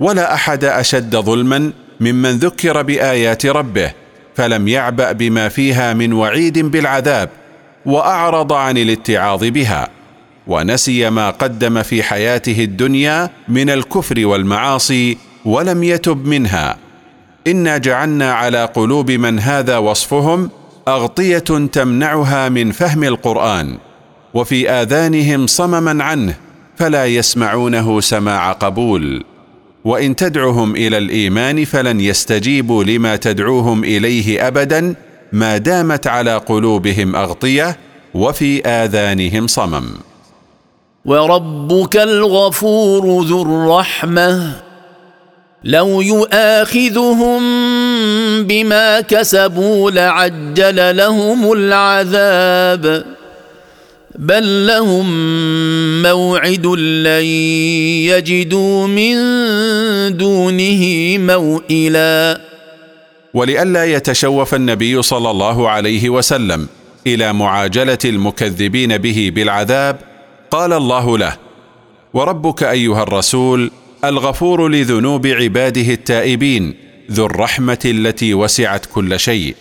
ولا 0.00 0.34
احد 0.34 0.64
اشد 0.64 1.16
ظلما 1.16 1.72
ممن 2.00 2.30
ذكر 2.30 2.82
بايات 2.82 3.46
ربه 3.46 3.92
فلم 4.34 4.68
يعبا 4.68 5.12
بما 5.12 5.48
فيها 5.48 5.94
من 5.94 6.12
وعيد 6.12 6.58
بالعذاب 6.58 7.28
واعرض 7.86 8.52
عن 8.52 8.78
الاتعاظ 8.78 9.44
بها 9.44 9.88
ونسي 10.46 11.10
ما 11.10 11.30
قدم 11.30 11.82
في 11.82 12.02
حياته 12.02 12.64
الدنيا 12.64 13.30
من 13.48 13.70
الكفر 13.70 14.26
والمعاصي 14.26 15.18
ولم 15.44 15.84
يتب 15.84 16.26
منها. 16.26 16.76
انا 17.46 17.78
جعلنا 17.78 18.32
على 18.32 18.64
قلوب 18.64 19.10
من 19.10 19.38
هذا 19.38 19.76
وصفهم 19.78 20.50
أغطية 20.88 21.68
تمنعها 21.72 22.48
من 22.48 22.72
فهم 22.72 23.04
القرآن 23.04 23.78
وفي 24.34 24.70
آذانهم 24.70 25.46
صمما 25.46 26.04
عنه 26.04 26.34
فلا 26.76 27.06
يسمعونه 27.06 28.00
سماع 28.00 28.52
قبول. 28.52 29.24
وإن 29.84 30.16
تدعهم 30.16 30.76
إلى 30.76 30.98
الإيمان 30.98 31.64
فلن 31.64 32.00
يستجيبوا 32.00 32.84
لما 32.84 33.16
تدعوهم 33.16 33.84
إليه 33.84 34.46
ابدا 34.46 34.94
ما 35.32 35.56
دامت 35.56 36.06
على 36.06 36.36
قلوبهم 36.36 37.16
أغطية 37.16 37.76
وفي 38.14 38.66
آذانهم 38.66 39.46
صمم. 39.46 39.86
وربك 41.04 41.96
الغفور 41.96 43.24
ذو 43.24 43.42
الرحمة. 43.42 44.65
لو 45.64 46.00
يؤاخذهم 46.00 47.42
بما 48.42 49.00
كسبوا 49.00 49.90
لعجل 49.90 50.96
لهم 50.96 51.52
العذاب. 51.52 53.04
بل 54.18 54.66
لهم 54.66 55.06
موعد 56.02 56.66
لن 56.66 57.24
يجدوا 58.04 58.86
من 58.86 59.16
دونه 60.16 60.82
موئلا. 61.18 62.40
ولئلا 63.34 63.84
يتشوف 63.84 64.54
النبي 64.54 65.02
صلى 65.02 65.30
الله 65.30 65.68
عليه 65.70 66.10
وسلم 66.10 66.68
إلى 67.06 67.32
معاجلة 67.32 67.98
المكذبين 68.04 68.98
به 68.98 69.32
بالعذاب 69.34 69.96
قال 70.50 70.72
الله 70.72 71.18
له 71.18 71.36
وربك 72.14 72.62
أيها 72.62 73.02
الرسول 73.02 73.70
الغفور 74.08 74.68
لذنوب 74.68 75.26
عباده 75.26 75.92
التائبين 75.92 76.74
ذو 77.10 77.26
الرحمة 77.26 77.78
التي 77.84 78.34
وسعت 78.34 78.86
كل 78.86 79.20
شيء. 79.20 79.54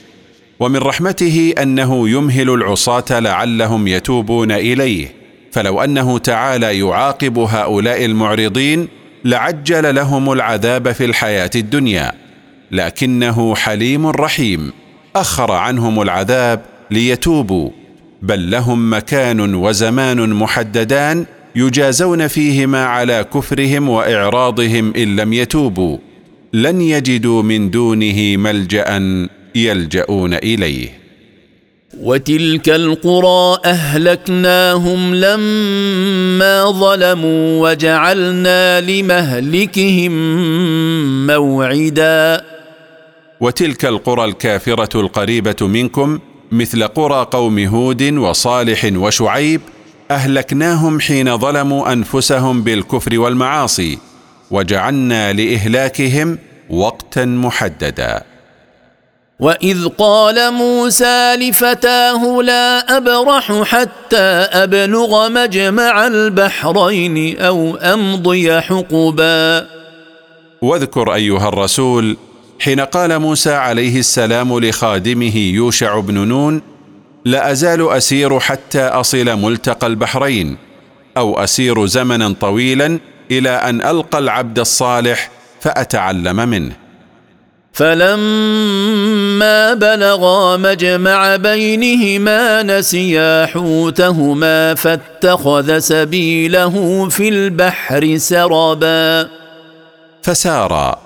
ومن 0.59 0.77
رحمته 0.77 1.53
أنه 1.61 2.09
يمهل 2.09 2.49
العصاة 2.49 3.19
لعلهم 3.19 3.87
يتوبون 3.87 4.51
إليه. 4.51 5.07
فلو 5.51 5.81
أنه 5.81 6.17
تعالى 6.17 6.79
يعاقب 6.79 7.39
هؤلاء 7.39 8.05
المعرضين 8.05 8.87
لعجل 9.25 9.95
لهم 9.95 10.31
العذاب 10.31 10.91
في 10.91 11.05
الحياة 11.05 11.51
الدنيا. 11.55 12.11
لكنه 12.71 13.55
حليم 13.55 14.07
رحيم. 14.07 14.71
أخر 15.15 15.51
عنهم 15.51 16.01
العذاب 16.01 16.61
ليتوبوا. 16.91 17.69
بل 18.21 18.51
لهم 18.51 18.93
مكان 18.93 19.55
وزمان 19.55 20.29
محددان 20.29 21.25
يجازون 21.55 22.27
فيهما 22.27 22.85
على 22.85 23.25
كفرهم 23.33 23.89
وإعراضهم 23.89 24.93
إن 24.95 25.15
لم 25.15 25.33
يتوبوا. 25.33 25.97
لن 26.53 26.81
يجدوا 26.81 27.43
من 27.43 27.71
دونه 27.71 28.37
ملجأ 28.37 29.01
يلجؤون 29.55 30.33
إليه. 30.33 30.89
وتلك 32.01 32.69
القرى 32.69 33.59
أهلكناهم 33.65 35.15
لما 35.15 36.71
ظلموا 36.71 37.69
وجعلنا 37.69 38.81
لمهلكهم 38.81 40.11
موعدا. 41.27 42.45
وتلك 43.41 43.85
القرى 43.85 44.25
الكافرة 44.25 45.01
القريبة 45.01 45.55
منكم 45.61 46.19
مثل 46.51 46.83
قرى 46.83 47.27
قوم 47.31 47.59
هود 47.59 48.03
وصالح 48.03 48.91
وشعيب 48.95 49.61
أهلكناهم 50.11 50.99
حين 50.99 51.37
ظلموا 51.37 51.93
أنفسهم 51.93 52.61
بالكفر 52.61 53.19
والمعاصي 53.19 53.97
وجعلنا 54.51 55.33
لإهلاكهم 55.33 56.37
وقتا 56.69 57.25
محددا. 57.25 58.23
وإذ 59.39 59.87
قال 59.87 60.53
موسى 60.53 61.35
لفتاه 61.35 62.41
لا 62.41 62.97
أبرح 62.97 63.63
حتى 63.63 64.17
أبلغ 64.63 65.29
مجمع 65.29 66.07
البحرين 66.07 67.39
أو 67.39 67.75
أمضي 67.75 68.61
حقبا. 68.61 69.67
واذكر 70.61 71.13
أيها 71.13 71.47
الرسول 71.49 72.17
حين 72.59 72.79
قال 72.79 73.19
موسى 73.19 73.53
عليه 73.53 73.99
السلام 73.99 74.59
لخادمه 74.59 75.37
يوشع 75.37 75.99
بن 75.99 76.27
نون 76.27 76.61
لا 77.25 77.51
أزال 77.51 77.89
أسير 77.89 78.39
حتى 78.39 78.81
أصل 78.81 79.39
ملتقى 79.39 79.87
البحرين 79.87 80.57
أو 81.17 81.43
أسير 81.43 81.85
زمنا 81.85 82.35
طويلا 82.41 82.99
إلى 83.31 83.49
أن 83.49 83.81
ألقى 83.81 84.19
العبد 84.19 84.59
الصالح 84.59 85.31
فأتعلم 85.61 86.35
منه. 86.35 86.71
فلما 87.73 89.73
بلغا 89.73 90.57
مجمع 90.57 91.35
بينهما 91.35 92.63
نسيا 92.63 93.45
حوتهما 93.45 94.75
فاتخذ 94.75 95.79
سبيله 95.79 97.09
في 97.09 97.29
البحر 97.29 98.17
سربا. 98.17 99.29
فسارا. 100.23 100.99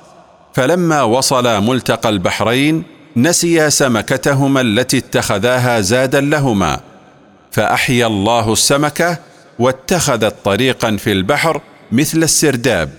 فلما 0.54 1.04
وصلا 1.04 1.60
ملتقى 1.60 2.10
البحرين 2.10 2.99
نسيا 3.22 3.70
سمكتهما 3.70 4.62
التي 4.62 4.98
اتخذاها 4.98 5.82
زادا 5.82 6.22
لهما 6.22 6.80
فأحيا 7.52 8.08
الله 8.08 8.54
السمكه 8.54 9.18
واتخذت 9.60 10.36
طريقا 10.46 10.98
في 10.98 11.12
البحر 11.12 11.62
مثل 11.92 12.24
السرداب 12.24 12.90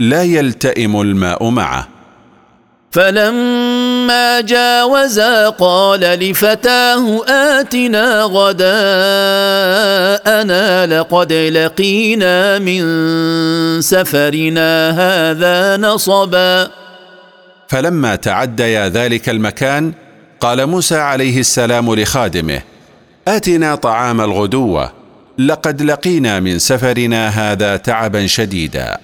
لا 0.00 0.22
يلتئم 0.22 1.00
الماء 1.00 1.48
معه. 1.50 1.88
فلما 2.90 4.40
جاوزا 4.40 5.48
قال 5.48 6.00
لفتاه 6.00 7.24
آتنا 7.28 8.22
غداءنا 8.22 8.66
لقد 10.86 11.32
لقينا 11.32 12.58
من 12.58 12.82
سفرنا 13.80 14.90
هذا 14.90 15.76
نصبا. 15.76 16.83
فلما 17.68 18.16
تعديا 18.16 18.88
ذلك 18.88 19.28
المكان 19.28 19.92
قال 20.40 20.66
موسى 20.66 20.96
عليه 20.96 21.40
السلام 21.40 21.94
لخادمه 21.94 22.62
آتنا 23.28 23.74
طعام 23.74 24.20
الغدوة 24.20 24.92
لقد 25.38 25.82
لقينا 25.82 26.40
من 26.40 26.58
سفرنا 26.58 27.28
هذا 27.28 27.76
تعبا 27.76 28.26
شديدا. 28.26 28.98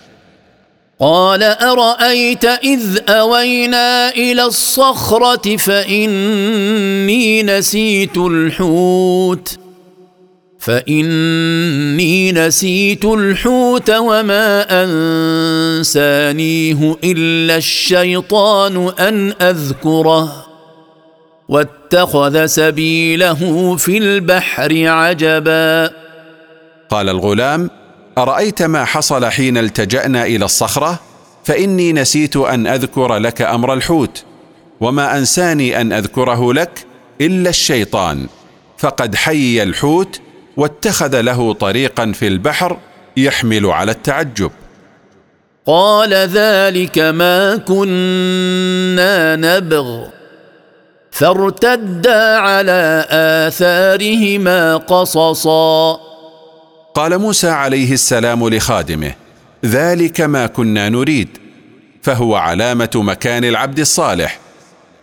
قال 1.00 1.42
أرأيت 1.42 2.44
إذ 2.44 2.98
أوينا 3.08 4.08
إلى 4.08 4.44
الصخرة 4.44 5.56
فإني 5.56 7.42
نسيت 7.42 8.16
الحوت. 8.16 9.59
فإني 10.61 12.32
نسيت 12.32 13.04
الحوت 13.04 13.90
وما 13.90 14.66
أنسانيه 14.84 16.96
إلا 17.04 17.56
الشيطان 17.56 18.92
أن 18.98 19.34
أذكره. 19.42 20.46
واتخذ 21.48 22.46
سبيله 22.46 23.76
في 23.76 23.98
البحر 23.98 24.86
عجبا. 24.86 25.90
قال 26.90 27.08
الغلام 27.08 27.70
أرأيت 28.18 28.62
ما 28.62 28.84
حصل 28.84 29.24
حين 29.24 29.58
التجأنا 29.58 30.26
إلى 30.26 30.44
الصخرة؟ 30.44 31.00
فإني 31.44 31.92
نسيت 31.92 32.36
أن 32.36 32.66
أذكر 32.66 33.16
لك 33.16 33.42
أمر 33.42 33.74
الحوت 33.74 34.24
وما 34.80 35.18
أنساني 35.18 35.80
أن 35.80 35.92
أذكره 35.92 36.52
لك 36.52 36.86
إلا 37.20 37.50
الشيطان. 37.50 38.26
فقد 38.78 39.14
حي 39.14 39.62
الحوت 39.62 40.20
واتخذ 40.61 41.20
له 41.20 41.52
طريقا 41.52 42.12
في 42.12 42.26
البحر 42.26 42.78
يحمل 43.16 43.66
على 43.66 43.92
التعجب. 43.92 44.50
قال 45.66 46.14
ذلك 46.14 46.98
ما 46.98 47.56
كنا 47.56 49.36
نبغ. 49.36 50.06
فارتدا 51.11 52.36
على 52.38 53.06
آثارهما 53.11 54.76
قصصا. 54.76 56.00
قال 56.94 57.18
موسى 57.18 57.48
عليه 57.48 57.92
السلام 57.92 58.48
لخادمه 58.48 59.14
ذلك 59.64 60.20
ما 60.20 60.46
كنا 60.46 60.88
نريد 60.88 61.38
فهو 62.02 62.36
علامة 62.36 62.90
مكان 62.94 63.44
العبد 63.44 63.78
الصالح. 63.78 64.38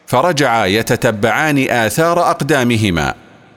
فرجعا 0.08 0.66
يتتبعان 0.66 1.70
آثار 1.70 2.30
أقدامهما. 2.30 3.14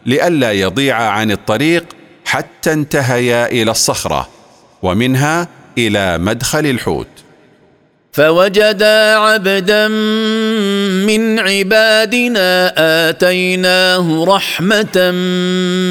لئلا 0.06 0.52
يضيعا 0.52 1.08
عن 1.08 1.30
الطريق 1.30 1.84
حتى 2.24 2.72
انتهيا 2.72 3.46
إلى 3.46 3.70
الصخرة 3.70 4.28
ومنها 4.82 5.48
إلى 5.78 6.18
مدخل 6.18 6.66
الحوت. 6.66 7.06
فوجدا 8.12 9.16
عبدا 9.16 9.88
من 11.06 11.38
عبادنا 11.38 12.72
آتيناه 13.08 14.24
رحمة 14.24 15.10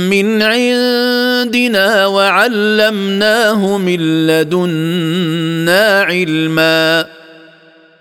من 0.09 0.41
عندنا 0.41 2.05
وعلمناه 2.05 3.77
من 3.77 4.27
لدنا 4.27 6.01
علما. 6.01 7.05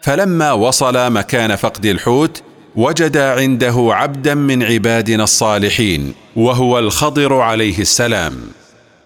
فلما 0.03 0.53
وصل 0.53 1.13
مكان 1.13 1.57
فقد 1.57 1.87
الحوت 1.87 2.43
وجدا 2.79 3.33
عنده 3.33 3.89
عبدا 3.91 4.35
من 4.35 4.63
عبادنا 4.63 5.25
الصالحين 5.25 6.15
وهو 6.37 6.79
الخضر 6.79 7.35
عليه 7.35 7.79
السلام. 7.79 8.35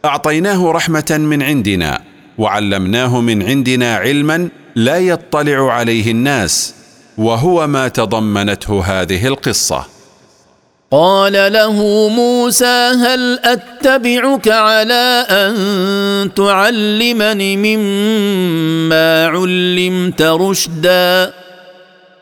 أعطيناه 0.05 0.73
رحمة 0.73 1.16
من 1.18 1.43
عندنا 1.43 2.01
وعلمناه 2.39 3.20
من 3.20 3.43
عندنا 3.43 3.97
علما 3.97 4.49
لا 4.77 4.99
يطلع 4.99 5.73
عليه 5.73 6.11
الناس 6.11 6.75
وهو 7.18 7.66
ما 7.66 7.89
تضمنته 7.89 8.83
هذه 8.85 9.27
القصة. 9.27 9.87
قال 10.91 11.53
له 11.53 12.09
موسى 12.09 12.93
هل 13.05 13.39
أتبعك 13.45 14.49
على 14.49 15.27
أن 15.31 15.55
تعلمني 16.35 17.57
مما 17.57 19.27
علمت 19.27 20.23
رشدا؟ 20.23 21.41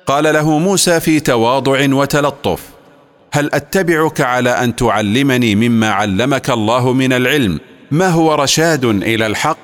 قال 0.07 0.25
له 0.25 0.59
موسى 0.59 1.01
في 1.01 1.21
تواضع 1.21 1.95
وتلطف 1.95 2.63
هل 3.33 3.51
أتبعك 3.55 4.21
على 4.21 4.51
أن 4.51 4.77
تعلمني 4.77 5.55
مما 5.55 5.91
علمك 5.91 6.51
الله 6.51 6.93
من 6.93 7.13
العلم؟ 7.13 7.61
ما 7.91 8.09
هو 8.09 8.35
رشاد 8.35 8.85
إلى 8.85 9.27
الحق؟ 9.27 9.59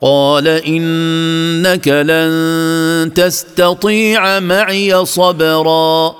قال 0.00 0.48
إنك 0.48 1.88
لن 1.88 3.14
تستطيع 3.14 4.40
معي 4.40 5.04
صبرا. 5.04 6.14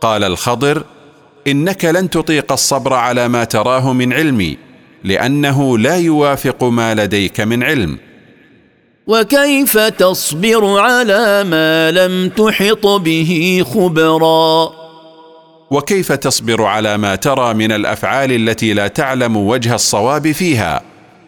قال 0.00 0.24
الخضر 0.24 0.84
إنك 1.46 1.84
لن 1.84 2.10
تطيق 2.10 2.52
الصبر 2.52 2.94
على 2.94 3.28
ما 3.28 3.44
تراه 3.44 3.92
من 3.92 4.12
علمي 4.12 4.58
لأنه 5.04 5.78
لا 5.78 5.96
يوافق 5.96 6.64
ما 6.64 6.94
لديك 6.94 7.40
من 7.40 7.62
علم. 7.62 7.98
وكيف 9.06 9.78
تصبر 9.78 10.80
على 10.80 11.44
ما 11.44 11.90
لم 11.90 12.28
تحط 12.28 12.86
به 12.86 13.62
خبرا؟ 13.74 14.70
وكيف 15.70 16.12
تصبر 16.12 16.64
على 16.64 16.96
ما 16.96 17.14
ترى 17.14 17.54
من 17.54 17.72
الأفعال 17.72 18.32
التي 18.32 18.72
لا 18.72 18.88
تعلم 18.88 19.36
وجه 19.36 19.74
الصواب 19.74 20.32
فيها 20.32 20.82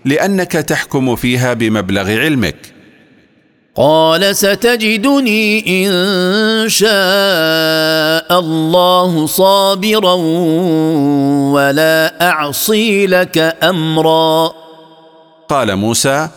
لأنك 0.05 0.53
تحكم 0.53 1.17
فيها 1.17 1.53
بمبلغ 1.53 2.11
علمك؟ 2.11 2.57
قال 3.77 4.37
ستجدني 4.37 5.87
إن 5.87 6.69
شاء 6.69 8.41
الله 8.41 9.27
صابرا 9.27 10.15
ولا 11.53 12.29
أعصي 12.31 13.07
لك 13.07 13.39
أمرا. 13.63 14.53
قال 15.49 15.77
موسى 15.77 16.29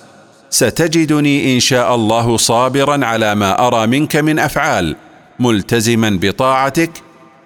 ستجدني 0.50 1.56
إن 1.56 1.60
شاء 1.60 1.96
الله 1.96 2.38
صابرا 2.38 3.06
على 3.06 3.36
ما 3.36 3.68
أرى 3.68 3.88
منك 3.88 4.16
من 4.16 4.40
أفعال 4.40 4.96
ملتزما 5.40 6.20
بطاعتك 6.22 6.92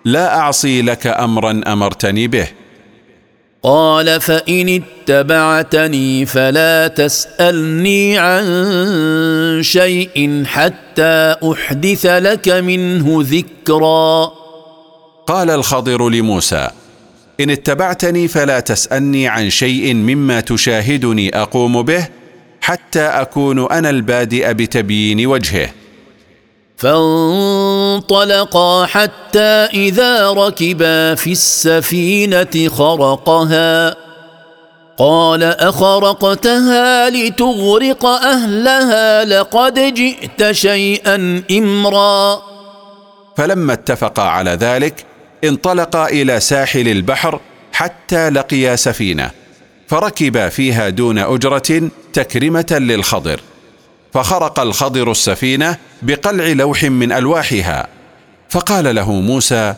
لا 0.06 0.38
أعصي 0.40 0.82
لك 0.82 1.08
أمرا 1.08 1.62
أمرتني 1.68 2.28
به. 2.28 2.48
قال 3.64 4.22
فإن 4.22 4.82
اتبعتني 4.82 6.26
فلا 6.26 6.88
تسألني 6.88 8.18
عن 8.18 8.44
شيء 9.62 10.44
حتى 10.46 11.36
أحدث 11.52 12.06
لك 12.06 12.50
منه 12.50 13.18
ذكرا. 13.22 14.32
قال 15.28 15.50
الخضر 15.50 16.10
لموسى 16.10 16.70
إن 17.40 17.50
اتبعتني 17.50 18.28
فلا 18.28 18.60
تسألني 18.60 19.28
عن 19.28 19.50
شيء 19.50 19.94
مما 19.94 20.40
تشاهدني 20.40 21.42
أقوم 21.42 21.82
به 21.82 22.08
حتى 22.62 23.02
أكون 23.02 23.72
أنا 23.72 23.90
البادئ 23.90 24.54
بتبيين 24.54 25.28
وجهه. 25.28 25.70
فانطلقا 26.78 28.86
حتى 28.86 29.68
إذا 29.74 30.32
ركبا 30.32 31.16
في 31.16 31.32
السفينة 31.32 32.70
خرقها. 32.70 33.96
قال 34.98 35.44
أخرقتها 35.44 37.10
لتغرق 37.10 38.06
أهلها 38.06 39.26
لقد 39.26 39.94
جئت 39.94 40.52
شيئا 40.52 41.44
إمرا. 41.52 42.42
فلما 43.38 43.74
اتفقا 43.74 44.24
على 44.24 44.52
ذلك 44.52 45.06
انطلقا 45.44 46.08
إلى 46.08 46.40
ساحل 46.40 46.88
البحر 46.88 47.40
حتى 47.74 48.30
لقيا 48.30 48.76
سفينة. 48.76 49.32
فركبا 49.92 50.50
فيها 50.50 50.90
دون 50.90 51.18
أجرة 51.18 51.90
تكرمة 52.14 52.78
للخضر 52.80 53.42
فخرق 54.14 54.60
الخضر 54.60 55.12
السفينة 55.12 55.78
بقلع 56.02 56.48
لوح 56.48 56.84
من 56.84 57.12
ألواحها. 57.12 57.88
فقال 58.50 58.96
له 58.96 59.12
موسى 59.12 59.76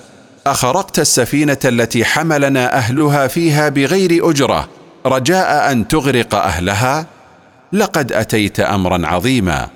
أخرقت 0.48 1.00
السفينة 1.00 1.58
التي 1.66 2.06
حملنا 2.06 2.78
أهلها 2.78 3.28
فيها 3.28 3.70
بغير 3.70 4.30
أجرة 4.30 4.70
رجاء 5.06 5.72
أن 5.72 5.88
تغرق 5.88 6.36
أهلها؟ 6.36 7.06
لقد 7.74 8.12
أتيت 8.12 8.60
أمرا 8.60 9.08
عظيما. 9.08 9.68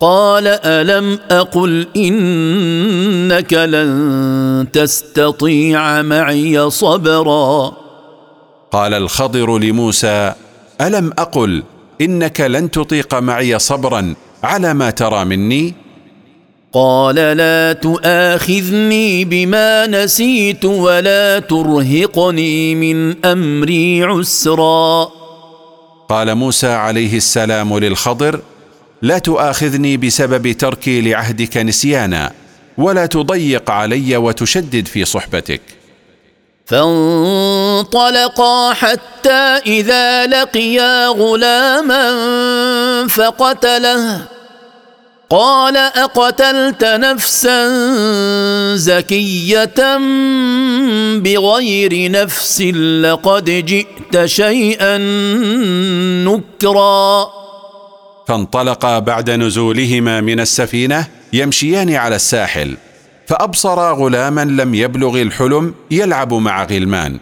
قال 0.00 0.46
ألم 0.46 1.18
أقل 1.30 1.86
إنك 1.96 3.52
لن 3.52 4.66
تستطيع 4.72 6.02
معي 6.02 6.70
صبرا؟ 6.70 7.85
قال 8.76 8.94
الخضر 8.94 9.58
لموسى 9.58 10.32
ألم 10.80 11.12
أقل 11.18 11.62
إنك 12.00 12.40
لن 12.40 12.70
تطيق 12.70 13.14
معي 13.14 13.58
صبرا 13.58 14.14
على 14.42 14.74
ما 14.74 14.90
ترى 14.90 15.24
مني؟ 15.24 15.74
قال 16.72 17.14
لا 17.14 17.72
تؤاخذني 17.72 19.24
بما 19.24 19.86
نسيت 19.86 20.64
ولا 20.64 21.38
ترهقني 21.38 22.74
من 22.74 23.24
أمري 23.24 24.04
عسرا. 24.04 25.08
قال 26.08 26.34
موسى 26.34 26.68
عليه 26.68 27.16
السلام 27.16 27.78
للخضر 27.78 28.40
لا 29.02 29.18
تؤاخذني 29.18 29.96
بسبب 29.96 30.52
تركي 30.52 31.00
لعهدك 31.00 31.56
نسيانا 31.56 32.32
ولا 32.78 33.06
تضيق 33.06 33.70
علي 33.70 34.16
وتشدد 34.16 34.86
في 34.86 35.04
صحبتك. 35.04 35.75
فانطلقا 36.66 38.54
حتى 38.72 39.60
إذا 39.66 40.26
لقيا 40.26 41.08
غلاما 41.08 42.06
فقتله. 43.08 44.22
قال 45.30 45.76
أقتلت 45.76 46.84
نفسا 46.84 47.68
زكية 48.76 49.98
بغير 51.18 52.10
نفس 52.10 52.60
لقد 53.02 53.44
جئت 53.44 54.24
شيئا 54.24 54.98
نكرا. 56.24 57.30
فانطلقا 58.28 58.98
بعد 58.98 59.30
نزولهما 59.30 60.20
من 60.20 60.40
السفينة 60.40 61.06
يمشيان 61.32 61.94
على 61.94 62.16
الساحل. 62.16 62.76
فابصرا 63.26 63.92
غلاما 63.92 64.44
لم 64.44 64.74
يبلغ 64.74 65.22
الحلم 65.22 65.74
يلعب 65.90 66.34
مع 66.34 66.64
غلمان 66.64 67.18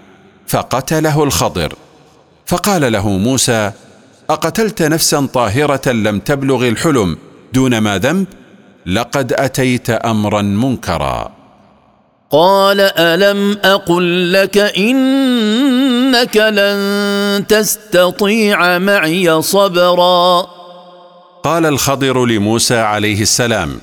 فقتله 0.46 1.24
الخضر. 1.24 1.74
فقال 2.46 2.92
له 2.92 3.08
موسى 3.08 3.72
أقتلت 4.30 4.82
نفسا 4.82 5.26
طاهرة 5.26 5.88
لم 5.92 6.18
تبلغ 6.18 6.68
الحلم 6.68 7.16
دون 7.52 7.78
ما 7.78 7.98
ذنب؟ 7.98 8.26
لقد 8.86 9.32
أتيت 9.32 9.90
أمرا 9.90 10.42
منكرا. 10.42 11.32
قال 12.30 12.80
ألم 12.80 13.58
أقل 13.64 14.32
لك 14.32 14.58
إنك 14.58 16.36
لن 16.36 17.46
تستطيع 17.46 18.78
معي 18.78 19.42
صبرا؟ 19.42 20.46
قال 21.42 21.66
الخضر 21.66 22.26
لموسى 22.26 22.76
عليه 22.76 23.22
السلام 23.22 23.80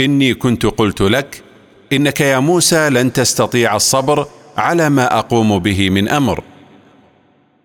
إني 0.00 0.34
كنت 0.34 0.66
قلت 0.66 1.00
لك 1.02 1.43
إنك 1.96 2.20
يا 2.20 2.38
موسى 2.38 2.88
لن 2.90 3.12
تستطيع 3.12 3.76
الصبر 3.76 4.26
على 4.56 4.88
ما 4.88 5.18
أقوم 5.18 5.58
به 5.58 5.90
من 5.90 6.08
أمر. 6.08 6.42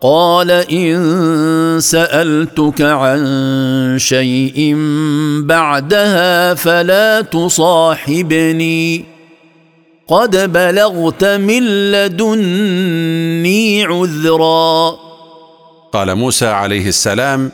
قال 0.02 0.52
إن 0.52 1.78
سألتك 1.80 2.82
عن 2.82 3.96
شيء 4.00 4.76
بعدها 5.44 6.54
فلا 6.54 7.22
تصاحبني. 7.22 9.06
قد 10.08 10.54
بلغت 10.54 11.24
من 11.24 11.92
لدني 11.92 13.84
عذرا. 13.84 14.96
قال 15.94 16.16
موسى 16.16 16.48
عليه 16.48 16.88
السلام 16.88 17.52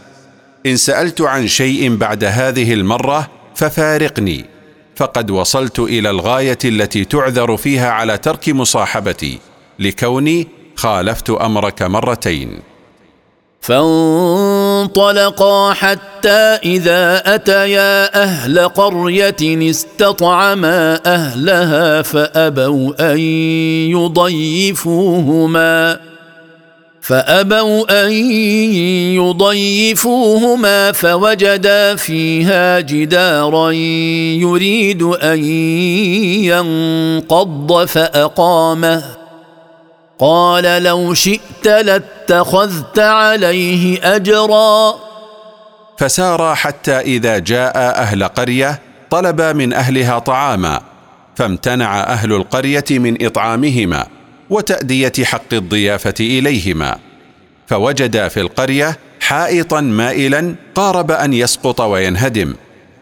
إن 0.66 0.78
سألت 0.78 1.22
عن 1.22 1.48
شيء 1.48 1.96
بعد 1.96 2.24
هذه 2.24 2.74
المرة 2.74 3.28
ففارقني. 3.56 4.55
فقد 4.96 5.32
وصلت 5.32 5.80
إلى 5.80 6.10
الغاية 6.10 6.58
التي 6.66 7.06
تعذر 7.06 7.58
فيها 7.58 7.92
على 7.92 8.18
ترك 8.18 8.50
مصاحبتي 8.50 9.40
لكوني 9.80 10.48
خالفت 10.76 11.30
أمرك 11.30 11.82
مرتين. 11.82 12.60
فانطلقا 13.62 15.74
حتى 15.74 16.60
إذا 16.64 17.36
أتيا 17.36 18.24
أهل 18.24 18.60
قرية 18.60 19.70
استطعما 19.70 21.00
أهلها 21.06 22.02
فأبوا 22.02 23.14
أن 23.14 23.20
يضيفوهما. 24.76 26.00
فأبوا 27.06 28.06
أن 28.06 28.12
يضيفوهما 29.14 30.92
فوجدا 30.92 31.96
فيها 31.96 32.80
جدارا 32.80 33.72
يريد 34.42 35.04
أن 35.04 35.44
ينقض 36.44 37.86
فأقامه. 37.86 39.04
قال 40.20 40.84
لو 40.84 41.14
شئت 41.14 41.68
لاتخذت 41.68 43.00
عليه 43.00 44.16
اجرا. 44.16 44.96
فسار 45.98 46.56
حتى 46.56 47.00
إذا 47.00 47.38
جاء 47.38 47.78
أهل 47.78 48.24
قرية 48.24 48.80
طلب 49.10 49.42
من 49.42 49.74
أهلها 49.74 50.20
طعاما 50.20 50.82
فامتنع 51.36 52.00
أهل 52.04 52.34
القرية 52.34 52.86
من 52.90 53.26
إطعامهما. 53.26 54.08
وتأدية 54.50 55.14
حق 55.24 55.54
الضيافة 55.54 56.14
إليهما. 56.20 57.00
فوجدا 57.68 58.28
في 58.28 58.40
القرية 58.40 59.00
حائطا 59.20 59.82
مائلا 59.82 60.56
قارب 60.76 61.12
أن 61.12 61.34
يسقط 61.34 61.82
وينهدم. 61.82 62.56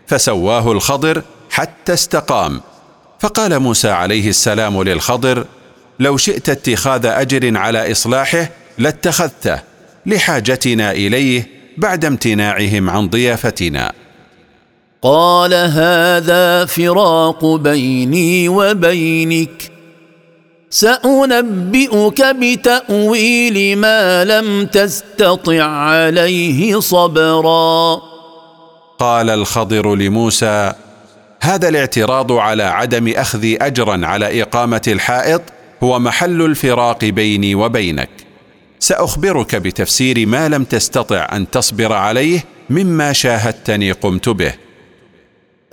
فسواه 0.07 0.71
الخضر 0.71 1.21
حتى 1.49 1.93
استقام. 1.93 2.61
فقال 3.19 3.59
موسى 3.59 3.89
عليه 3.89 4.29
السلام 4.29 4.83
للخضر 4.83 5.45
لو 5.99 6.17
شئت 6.17 6.49
اتخاذ 6.49 7.05
أجر 7.05 7.57
على 7.57 7.91
إصلاحه 7.91 8.49
لاتخذته 8.77 9.59
لحاجتنا 10.05 10.91
إليه 10.91 11.47
بعد 11.77 12.05
امتناعهم 12.05 12.89
عن 12.89 13.09
ضيافتنا. 13.09 13.93
قال 15.01 15.53
هذا 15.53 16.65
فراق 16.65 17.45
بيني 17.45 18.49
وبينك 18.49 19.72
سأنبئك 20.73 22.21
بتأويل 22.21 23.77
ما 23.77 24.25
لم 24.25 24.65
تستطع 24.65 25.63
عليه 25.63 26.79
صبرا. 26.79 28.01
قال 28.99 29.29
الخضر 29.29 29.95
لموسى 29.95 30.73
هذا 31.41 31.69
الاعتراض 31.69 32.31
على 32.31 32.63
عدم 32.63 33.13
أخذ 33.15 33.55
اجرا 33.61 34.05
على 34.05 34.41
إقامة 34.41 34.81
الحائط 34.87 35.41
هو 35.83 35.99
محل 35.99 36.41
الفراق 36.41 37.05
بيني 37.05 37.55
وبينك. 37.55 38.09
سأخبرك 38.79 39.55
بتفسير 39.55 40.25
ما 40.25 40.49
لم 40.49 40.63
تستطع 40.63 41.29
أن 41.31 41.49
تصبر 41.49 41.93
عليه 41.93 42.43
مما 42.69 43.13
شاهدتني 43.13 43.91
قمت 43.91 44.29
به. 44.29 44.53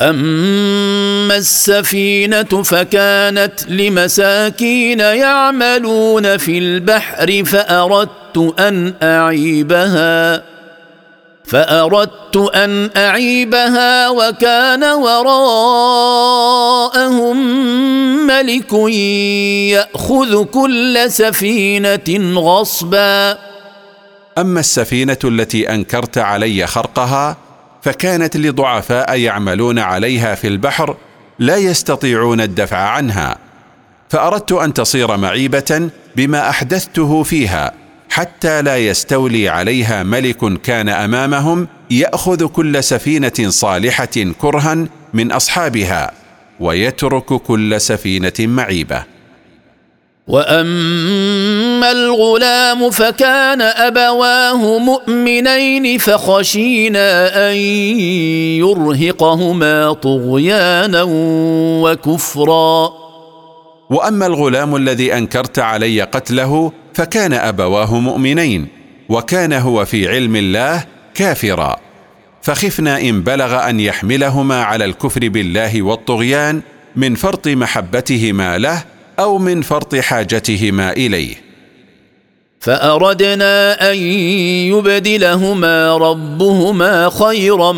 أما 0.01 1.37
السفينة 1.37 2.63
فكانت 2.63 3.69
لمساكين 3.69 5.01
يعملون 5.01 6.37
في 6.37 6.59
البحر 6.59 7.45
فأردت 7.45 8.55
أن 8.59 8.95
أعيبها 9.03 10.43
فأردت 11.45 12.37
أن 12.37 12.91
أعيبها 12.97 14.09
وكان 14.09 14.85
وراءهم 14.85 15.37
ملك 18.27 18.73
يأخذ 19.73 20.45
كل 20.45 21.05
سفينة 21.09 22.41
غصبا. 22.41 23.39
أما 24.39 24.61
السفينة 24.61 25.19
التي 25.25 25.75
أنكرت 25.75 26.19
علي 26.19 26.67
خرقها 26.67 27.50
فكانت 27.83 28.37
لضعفاء 28.37 29.19
يعملون 29.19 29.79
عليها 29.79 30.35
في 30.35 30.49
البحر 30.49 30.97
لا 31.39 31.57
يستطيعون 31.57 32.41
الدفع 32.41 32.77
عنها. 32.77 33.39
فأردت 34.09 34.53
أن 34.53 34.75
تصير 34.75 35.17
معيبة 35.17 35.91
بما 36.17 36.51
أحدثته 36.51 37.23
فيها 37.23 37.73
حتى 38.11 38.63
لا 38.63 38.77
يستولي 38.77 39.49
عليها 39.49 40.03
ملك 40.03 40.63
كان 40.63 40.89
أمامهم 40.89 41.69
يأخذ 41.91 42.47
كل 42.47 42.85
سفينة 42.85 43.49
صالحة 43.49 44.33
كرها 44.41 44.87
من 45.15 45.33
أصحابها 45.33 46.13
ويترك 46.61 47.25
كل 47.25 47.81
سفينة 47.81 48.33
معيبة. 48.39 49.05
وأما 50.31 51.93
الغلام 51.93 52.91
فكان 52.91 53.63
أبواه 53.63 54.79
مؤمنين 54.79 55.99
فخشينا 55.99 57.09
أن 57.51 57.57
يرهقهما 58.63 59.93
طغيانا 59.93 61.07
وكفرا. 61.83 62.93
وأما 63.91 64.27
الغلام 64.27 64.77
الذي 64.77 65.15
أنكرت 65.17 65.59
علي 65.59 66.03
قتله 66.03 66.73
فكان 66.95 67.33
أبواه 67.33 67.95
مؤمنين 68.01 68.69
وكان 69.09 69.53
هو 69.53 69.85
في 69.85 70.09
علم 70.09 70.37
الله 70.37 70.85
كافرا. 71.15 71.77
فخفنا 72.43 73.01
إن 73.01 73.23
بلغ 73.23 73.69
أن 73.69 73.81
يحملهما 73.81 74.63
على 74.63 74.85
الكفر 74.85 75.29
بالله 75.29 75.83
والطغيان 75.83 76.61
من 76.97 77.15
فرط 77.15 77.49
محبتهما 77.49 78.59
له 78.59 78.85
أو 79.21 79.39
من 79.39 79.63
فرط 79.63 79.95
حاجتهما 79.95 80.93
إليه. 80.93 81.35
فأردنا 82.61 83.91
أن 83.93 83.97
يبدلهما 84.73 85.97
ربهما 85.97 87.11
خيرا 87.11 87.73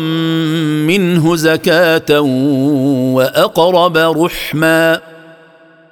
منه 0.85 1.35
زكاة 1.35 2.21
وأقرب 3.15 3.97
رحما. 3.97 5.01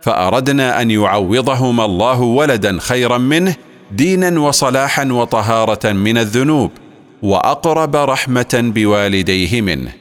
فأردنا 0.01 0.81
أن 0.81 0.91
يعوضهما 0.91 1.85
الله 1.85 2.21
ولدا 2.21 2.79
خيرا 2.79 3.17
منه 3.17 3.55
دينا 3.91 4.39
وصلاحا 4.39 5.05
وطهارة 5.11 5.91
من 5.91 6.17
الذنوب 6.17 6.71
وأقرب 7.21 7.95
رحمة 7.95 8.71
بوالديه 8.75 9.61
منه. 9.61 10.00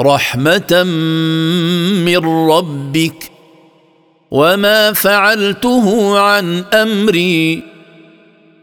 رحمة 0.00 0.82
من 2.04 2.48
ربك 2.50 3.30
وما 4.30 4.92
فعلته 4.92 6.18
عن 6.18 6.64
أمري. 6.72 7.62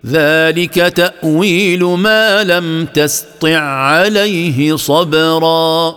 ذلك 0.06 0.74
تأويل 0.74 1.84
ما 1.84 2.44
لم 2.44 2.86
تسطع 2.86 3.60
عليه 3.60 4.76
صبرا. 4.76 5.96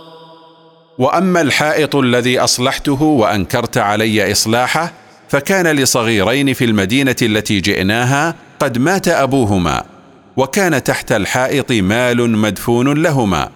وأما 0.97 1.41
الحائط 1.41 1.95
الذي 1.95 2.39
أصلحته 2.39 3.01
وأنكرت 3.03 3.77
علي 3.77 4.31
إصلاحه 4.31 4.93
فكان 5.29 5.67
لصغيرين 5.67 6.53
في 6.53 6.65
المدينة 6.65 7.15
التي 7.21 7.59
جئناها 7.59 8.35
قد 8.59 8.77
مات 8.77 9.07
أبوهما 9.07 9.83
وكان 10.37 10.83
تحت 10.83 11.11
الحائط 11.11 11.71
مال 11.71 12.29
مدفون 12.29 13.01
لهما. 13.03 13.49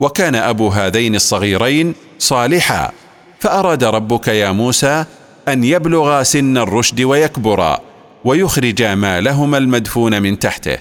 وكان 0.00 0.34
أبو 0.34 0.68
هذين 0.68 1.14
الصغيرين 1.14 1.94
صالحا 2.18 2.92
فأراد 3.40 3.84
ربك 3.84 4.28
يا 4.28 4.50
موسى 4.50 5.04
أن 5.48 5.64
يبلغا 5.64 6.22
سن 6.22 6.58
الرشد 6.58 7.00
ويكبرا 7.00 7.80
ويخرجا 8.24 8.94
مالهما 8.94 9.58
المدفون 9.58 10.22
من 10.22 10.38
تحته. 10.38 10.78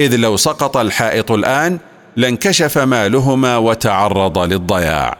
إذ 0.00 0.16
لو 0.16 0.36
سقط 0.36 0.76
الحائط 0.76 1.32
الآن 1.32 1.78
لانكشف 2.16 2.78
مالهما 2.78 3.56
وتعرض 3.56 4.38
للضياع. 4.38 5.16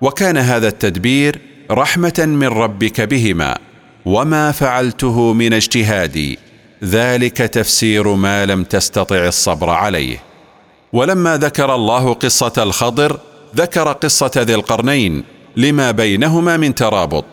وكان 0.00 0.36
هذا 0.36 0.68
التدبير 0.68 1.40
رحمة 1.70 2.14
من 2.18 2.46
ربك 2.46 3.00
بهما 3.00 3.58
وما 4.04 4.52
فعلته 4.52 5.32
من 5.32 5.52
اجتهادي 5.52 6.38
ذلك 6.84 7.36
تفسير 7.36 8.08
ما 8.08 8.46
لم 8.46 8.64
تستطع 8.64 9.26
الصبر 9.26 9.70
عليه. 9.70 10.33
ولما 10.94 11.36
ذكر 11.36 11.74
الله 11.74 12.12
قصة 12.12 12.52
الخضر 12.58 13.18
ذكر 13.56 13.92
قصة 13.92 14.30
ذي 14.38 14.54
القرنين 14.54 15.24
لما 15.56 15.90
بينهما 15.90 16.56
من 16.56 16.74
ترابط 16.74 17.24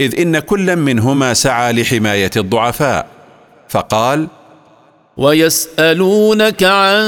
إذ 0.00 0.20
إن 0.20 0.38
كلا 0.38 0.74
منهما 0.74 1.34
سعى 1.34 1.72
لحماية 1.72 2.30
الضعفاء. 2.36 3.06
فقال 3.68 4.28
ويسألونك 5.16 6.62
عن 6.62 7.04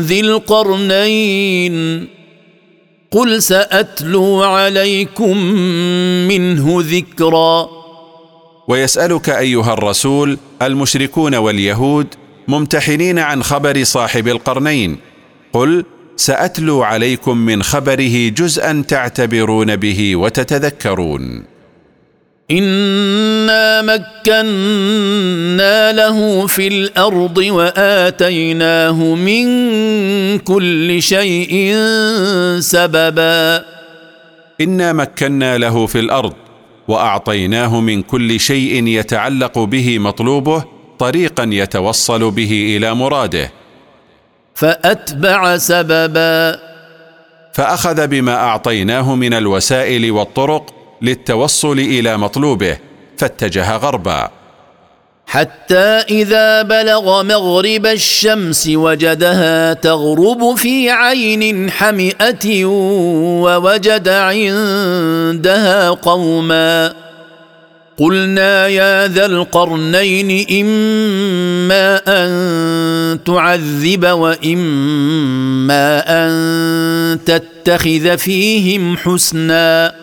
ذي 0.00 0.20
القرنين 0.20 2.08
قل 3.10 3.42
سأتلو 3.42 4.42
عليكم 4.42 5.36
منه 6.28 6.78
ذكرا. 6.78 7.68
ويسألك 8.68 9.28
أيها 9.30 9.72
الرسول 9.72 10.38
المشركون 10.62 11.34
واليهود 11.34 12.06
ممتحنين 12.48 13.18
عن 13.18 13.42
خبر 13.42 13.84
صاحب 13.84 14.28
القرنين. 14.28 14.96
قل 15.52 15.84
سأتلو 16.16 16.82
عليكم 16.82 17.36
من 17.36 17.62
خبره 17.62 18.28
جزءا 18.28 18.84
تعتبرون 18.88 19.76
به 19.76 20.16
وتتذكرون. 20.16 21.44
إنا 22.50 23.82
مكنا 23.82 25.92
له 25.92 26.46
في 26.46 26.68
الأرض 26.68 27.38
وآتيناه 27.38 29.14
من 29.14 29.44
كل 30.38 31.02
شيء 31.02 31.76
سببا. 32.60 33.64
إنا 34.60 34.92
مكنا 34.92 35.58
له 35.58 35.86
في 35.86 36.00
الأرض 36.00 36.32
وأعطيناه 36.88 37.80
من 37.80 38.02
كل 38.02 38.40
شيء 38.40 38.86
يتعلق 38.86 39.58
به 39.58 39.98
مطلوبه 39.98 40.64
طريقا 40.98 41.48
يتوصل 41.52 42.30
به 42.30 42.76
إلى 42.76 42.94
مراده. 42.94 43.50
فأتبع 44.54 45.56
سببا. 45.56 46.58
فأخذ 47.52 48.06
بما 48.06 48.34
أعطيناه 48.34 49.14
من 49.14 49.34
الوسائل 49.34 50.10
والطرق 50.10 50.74
للتوصل 51.02 51.78
إلى 51.78 52.16
مطلوبه 52.16 52.76
فاتجه 53.18 53.76
غربا. 53.76 54.30
حتى 55.26 56.04
إذا 56.10 56.62
بلغ 56.62 57.22
مغرب 57.22 57.86
الشمس 57.86 58.68
وجدها 58.68 59.72
تغرب 59.72 60.54
في 60.54 60.90
عين 60.90 61.70
حمئة 61.70 62.64
ووجد 63.44 64.08
عندها 64.08 65.90
قوما. 65.90 67.03
قلنا 67.98 68.68
يا 68.68 69.08
ذا 69.08 69.26
القرنين 69.26 70.46
إما 70.50 72.00
أن 72.08 73.24
تعذب 73.24 74.06
وإما 74.06 76.02
أن 76.08 77.24
تتخذ 77.24 78.18
فيهم 78.18 78.96
حسنا. 78.96 79.94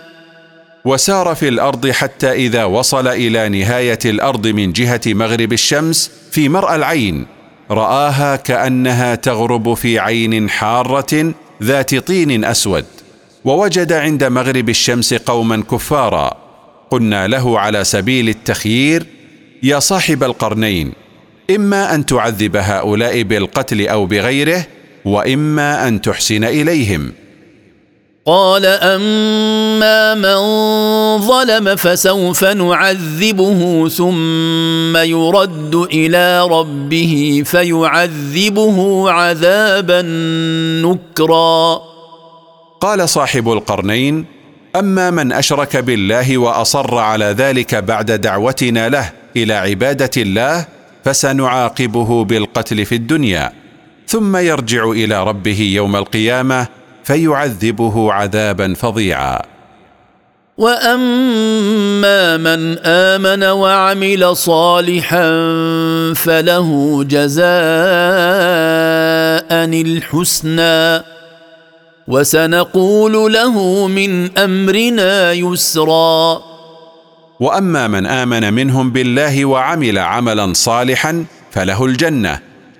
وسار 0.85 1.35
في 1.35 1.47
الأرض 1.47 1.89
حتى 1.89 2.31
إذا 2.31 2.63
وصل 2.63 3.07
إلى 3.07 3.49
نهاية 3.49 3.99
الأرض 4.05 4.47
من 4.47 4.73
جهة 4.73 5.01
مغرب 5.07 5.53
الشمس 5.53 6.11
في 6.31 6.49
مرأى 6.49 6.75
العين. 6.75 7.25
رآها 7.71 8.35
كأنها 8.35 9.15
تغرب 9.15 9.73
في 9.73 9.99
عين 9.99 10.49
حارة 10.49 11.33
ذات 11.63 11.95
طين 11.95 12.45
أسود. 12.45 12.85
ووجد 13.45 13.93
عند 13.93 14.23
مغرب 14.23 14.69
الشمس 14.69 15.13
قوما 15.13 15.63
كفارا. 15.71 16.50
قلنا 16.91 17.27
له 17.27 17.59
على 17.59 17.83
سبيل 17.83 18.29
التخيير 18.29 19.05
يا 19.63 19.79
صاحب 19.79 20.23
القرنين 20.23 20.93
إما 21.55 21.95
أن 21.95 22.05
تعذب 22.05 22.55
هؤلاء 22.55 23.21
بالقتل 23.21 23.87
أو 23.87 24.05
بغيره 24.05 24.65
وإما 25.05 25.87
أن 25.87 26.01
تحسن 26.01 26.43
إليهم. 26.43 27.11
قال 28.25 28.65
أما 28.65 30.15
من 30.15 30.37
ظلم 31.27 31.75
فسوف 31.75 32.43
نعذبه 32.43 33.89
ثم 33.89 34.97
يرد 34.97 35.75
إلى 35.75 36.47
ربه 36.47 37.43
فيعذبه 37.45 39.09
عذابا 39.11 40.01
نكرا. 40.81 41.81
قال 42.81 43.09
صاحب 43.09 43.51
القرنين 43.51 44.40
أما 44.76 45.11
من 45.11 45.32
أشرك 45.32 45.78
بالله 45.78 46.38
وأصر 46.38 46.97
على 46.97 47.26
ذلك 47.26 47.76
بعد 47.76 48.11
دعوتنا 48.11 48.89
له 48.89 49.11
إلى 49.38 49.53
عبادة 49.53 50.11
الله 50.17 50.65
فسنعاقبه 51.05 52.24
بالقتل 52.24 52.86
في 52.86 52.95
الدنيا 52.95 53.51
ثم 54.07 54.38
يرجع 54.38 54.84
إلى 54.91 55.24
ربه 55.24 55.61
يوم 55.61 55.95
القيامة 55.95 56.67
فيعذبه 57.03 58.13
عذابا 58.13 58.74
فظيعا. 58.74 59.41
وأما 60.57 62.38
من 62.38 62.78
آمن 62.80 63.43
وعمل 63.43 64.36
صالحا 64.36 65.30
فله 66.15 67.03
جزاء 67.03 67.45
الحسنى. 69.82 71.03
وسنقول 72.07 73.33
له 73.33 73.87
من 73.87 74.37
أمرنا 74.37 75.31
يسرا. 75.31 76.41
وأما 77.39 77.87
من 77.87 78.05
آمن 78.05 78.53
منهم 78.53 78.91
بالله 78.91 79.45
وعمل 79.45 79.97
عملا 79.97 80.53
صالحا 80.53 81.25
فله 81.51 81.85
الجنة 81.85 82.39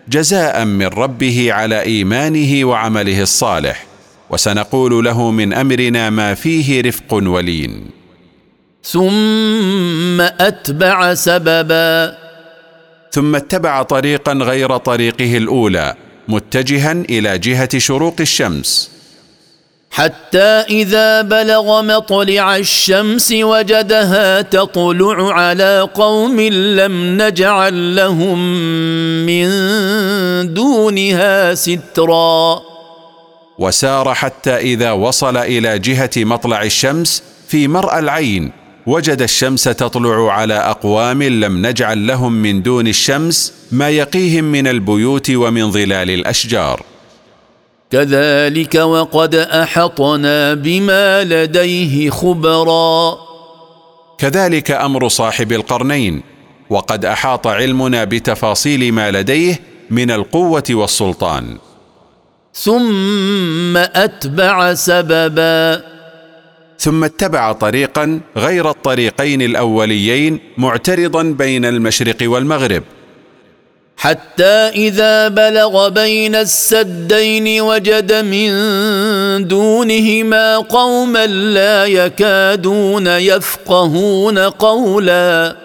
جزاء 0.10 0.66
من 0.66 0.86
ربه 0.86 1.54
على 1.54 1.82
إيمانه 1.82 2.66
وعمله 2.66 3.22
الصالح. 3.22 3.86
وسنقول 4.30 5.06
له 5.06 5.32
من 5.32 5.54
أمرنا 5.54 6.10
ما 6.10 6.34
فيه 6.34 6.82
رفق 6.82 7.14
ولين. 7.14 7.86
ثم 8.84 10.22
أتبع 10.22 11.14
سببا. 11.14 12.18
ثم 13.12 13.36
اتبع 13.36 13.84
طريقا 13.84 14.34
غير 14.34 14.78
طريقه 14.78 15.38
الأولى 15.38 15.96
متجها 16.28 16.92
إلى 16.92 17.38
جهة 17.38 17.78
شروق 17.78 18.16
الشمس. 18.20 18.92
حتى 19.92 20.64
إذا 20.70 21.22
بلغ 21.22 21.82
مطلع 21.82 22.56
الشمس 22.58 23.32
وجدها 23.32 24.42
تطلع 24.42 25.34
على 25.34 25.90
قوم 25.94 26.40
لم 26.80 27.22
نجعل 27.22 27.96
لهم 27.96 28.40
من 29.26 29.48
دونها 30.54 31.54
سترا. 31.54 32.62
وسار 33.60 34.14
حتى 34.14 34.58
إذا 34.58 34.92
وصل 34.92 35.38
إلى 35.38 35.80
جهة 35.80 36.10
مطلع 36.18 36.64
الشمس 36.64 37.24
في 37.48 37.68
مرأى 37.68 38.00
العين 38.00 38.52
وجد 38.88 39.22
الشمس 39.22 39.64
تطلع 39.64 40.34
على 40.34 40.54
أقوام 40.54 41.24
لم 41.24 41.66
نجعل 41.66 42.08
لهم 42.08 42.34
من 42.34 42.62
دون 42.62 42.88
الشمس 42.88 43.54
ما 43.72 43.90
يقيهم 43.90 44.44
من 44.44 44.68
البيوت 44.68 45.32
ومن 45.32 45.72
ظلال 45.72 46.10
الأشجار. 46.10 46.91
كذلك 47.92 48.76
وقد 48.76 49.36
أحطنا 49.36 50.54
بما 50.54 51.24
لديه 51.24 52.10
خبرا. 52.10 53.18
كذلك 54.18 54.72
أمر 54.72 55.08
صاحب 55.08 55.52
القرنين 55.52 56.22
وقد 56.70 57.06
أحاط 57.06 57.48
علمنا 57.48 58.04
بتفاصيل 58.04 58.94
ما 58.94 59.12
لديه 59.12 59.60
من 59.90 60.12
القوة 60.12 60.64
والسلطان. 60.70 61.58
ثم 62.54 63.78
أتبع 63.78 64.74
سببا. 64.74 65.82
ثم 66.80 67.04
اتبع 67.04 67.52
طريقا 67.52 68.20
غير 68.38 68.70
الطريقين 68.70 69.42
الأوليين 69.42 70.40
معترضا 70.58 71.24
بين 71.24 71.66
المشرق 71.66 72.18
والمغرب. 72.22 72.84
حتى 73.98 74.72
إذا 74.76 75.28
بلغ 75.28 75.90
بين 75.90 76.36
السدين 76.36 77.62
وجد 77.62 78.14
من 78.14 78.50
دونهما 79.48 80.58
قوما 80.58 81.26
لا 81.28 81.86
يكادون 81.86 83.08
يفقهون 83.08 84.40
قولا. 84.40 85.56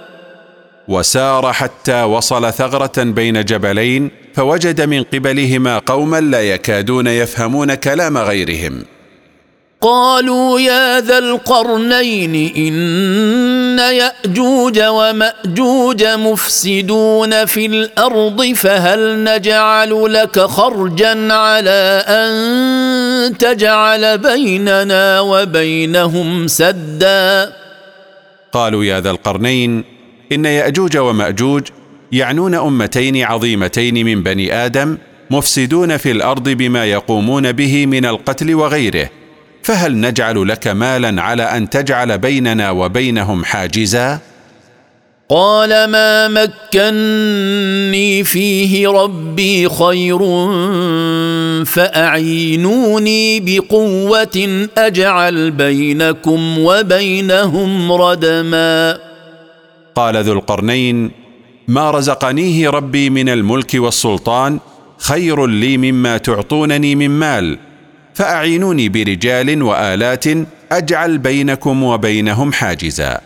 وسار 0.88 1.52
حتى 1.52 2.02
وصل 2.02 2.52
ثغرة 2.52 3.02
بين 3.02 3.44
جبلين 3.44 4.10
فوجد 4.34 4.80
من 4.80 5.02
قبلهما 5.02 5.78
قوما 5.78 6.20
لا 6.20 6.42
يكادون 6.42 7.06
يفهمون 7.06 7.74
كلام 7.74 8.18
غيرهم. 8.18 8.84
قالوا 9.80 10.60
يا 10.60 11.00
ذا 11.00 11.18
القرنين 11.18 12.52
إن 12.56 12.74
يأجوج 13.78 14.80
ومأجوج 14.80 16.04
مفسدون 16.04 17.44
في 17.44 17.66
الأرض 17.66 18.52
فهل 18.54 19.24
نجعل 19.24 20.12
لك 20.12 20.40
خرجا 20.40 21.32
على 21.32 22.04
أن 22.08 23.38
تجعل 23.38 24.18
بيننا 24.18 25.20
وبينهم 25.20 26.46
سدا؟ 26.46 27.52
قالوا 28.52 28.84
يا 28.84 29.00
ذا 29.00 29.10
القرنين 29.10 29.84
إن 30.32 30.44
يأجوج 30.44 30.96
ومأجوج 30.96 31.62
يعنون 32.12 32.54
أمتين 32.54 33.22
عظيمتين 33.22 34.06
من 34.06 34.22
بني 34.22 34.54
آدم 34.54 34.98
مفسدون 35.30 35.96
في 35.96 36.10
الأرض 36.10 36.48
بما 36.48 36.84
يقومون 36.84 37.52
به 37.52 37.86
من 37.86 38.04
القتل 38.04 38.54
وغيره. 38.54 39.10
فهل 39.66 40.00
نجعل 40.00 40.48
لك 40.48 40.66
مالا 40.66 41.22
على 41.22 41.42
أن 41.42 41.70
تجعل 41.70 42.18
بيننا 42.18 42.70
وبينهم 42.70 43.44
حاجزا؟ 43.44 44.18
قال 45.28 45.90
ما 45.90 46.28
مكني 46.28 48.24
فيه 48.24 48.88
ربي 48.88 49.68
خير 49.68 50.18
فأعينوني 51.64 53.40
بقوة 53.40 54.68
أجعل 54.78 55.50
بينكم 55.50 56.58
وبينهم 56.58 57.92
ردما. 57.92 58.98
قال 59.94 60.24
ذو 60.24 60.32
القرنين 60.32 61.10
ما 61.68 61.90
رزقنيه 61.90 62.70
ربي 62.70 63.10
من 63.10 63.28
الملك 63.28 63.70
والسلطان 63.74 64.58
خير 64.98 65.46
لي 65.46 65.78
مما 65.78 66.18
تعطونني 66.18 66.94
من 66.94 67.10
مال. 67.10 67.65
فأعينوني 68.16 68.88
برجال 68.88 69.62
وآلات 69.62 70.24
أجعل 70.72 71.18
بينكم 71.18 71.82
وبينهم 71.82 72.52
حاجزا. 72.52 73.20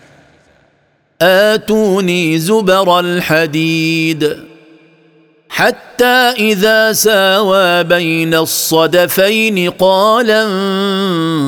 آتوني 1.23 2.39
زبر 2.39 3.01
الحديد 3.01 4.37
حتى 5.49 6.35
إذا 6.39 6.93
ساوى 6.93 7.85
بين 7.85 8.35
الصدفين 8.35 9.71
قال 9.71 10.31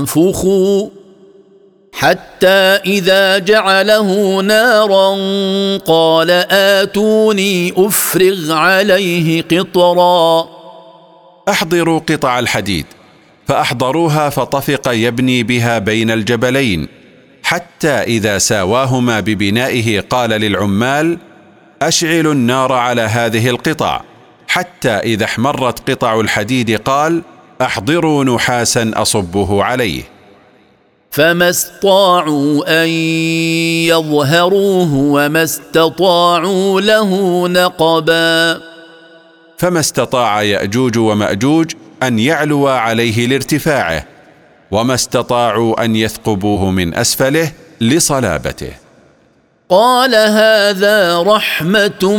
انفخوا 0.02 0.88
حتى 1.92 2.68
إذا 2.86 3.38
جعله 3.38 4.40
نارا 4.40 5.16
قال 5.78 6.30
آتوني 6.50 7.72
أفرغ 7.76 8.52
عليه 8.52 9.42
قطرا. 9.42 10.48
أحضروا 11.48 11.98
قطع 11.98 12.38
الحديد. 12.38 12.86
فأحضروها 13.48 14.30
فطفق 14.30 14.88
يبني 14.88 15.42
بها 15.42 15.78
بين 15.78 16.10
الجبلين 16.10 16.88
حتى 17.42 17.88
إذا 17.88 18.38
ساواهما 18.38 19.20
ببنائه 19.20 20.00
قال 20.00 20.30
للعمال 20.30 21.18
أشعلوا 21.82 22.32
النار 22.32 22.72
على 22.72 23.02
هذه 23.02 23.50
القطع. 23.50 24.00
حتى 24.48 24.90
إذا 24.90 25.24
احمرت 25.24 25.90
قطع 25.90 26.20
الحديد 26.20 26.80
قال 26.80 27.22
أحضروا 27.62 28.24
نحاسا 28.24 28.90
أصبه 28.94 29.64
عليه. 29.64 30.02
فما 31.10 31.50
استطاعوا 31.50 32.84
أن 32.84 32.88
يظهروه 33.88 34.94
وما 34.94 35.42
استطاعوا 35.42 36.80
له 36.80 37.48
نقبا. 37.48 38.60
فما 39.58 39.80
استطاع 39.80 40.42
يأجوج 40.42 40.98
ومأجوج 40.98 41.72
أن 42.06 42.18
يعلوا 42.18 42.70
عليه 42.70 43.26
لارتفاعه 43.26 44.04
وما 44.70 44.94
استطاعوا 44.94 45.84
أن 45.84 45.96
يثقبوه 45.96 46.70
من 46.70 46.94
أسفله 46.94 47.52
لصلابته. 47.80 48.72
قال 49.68 50.14
هذا 50.14 51.22
رحمة 51.22 52.16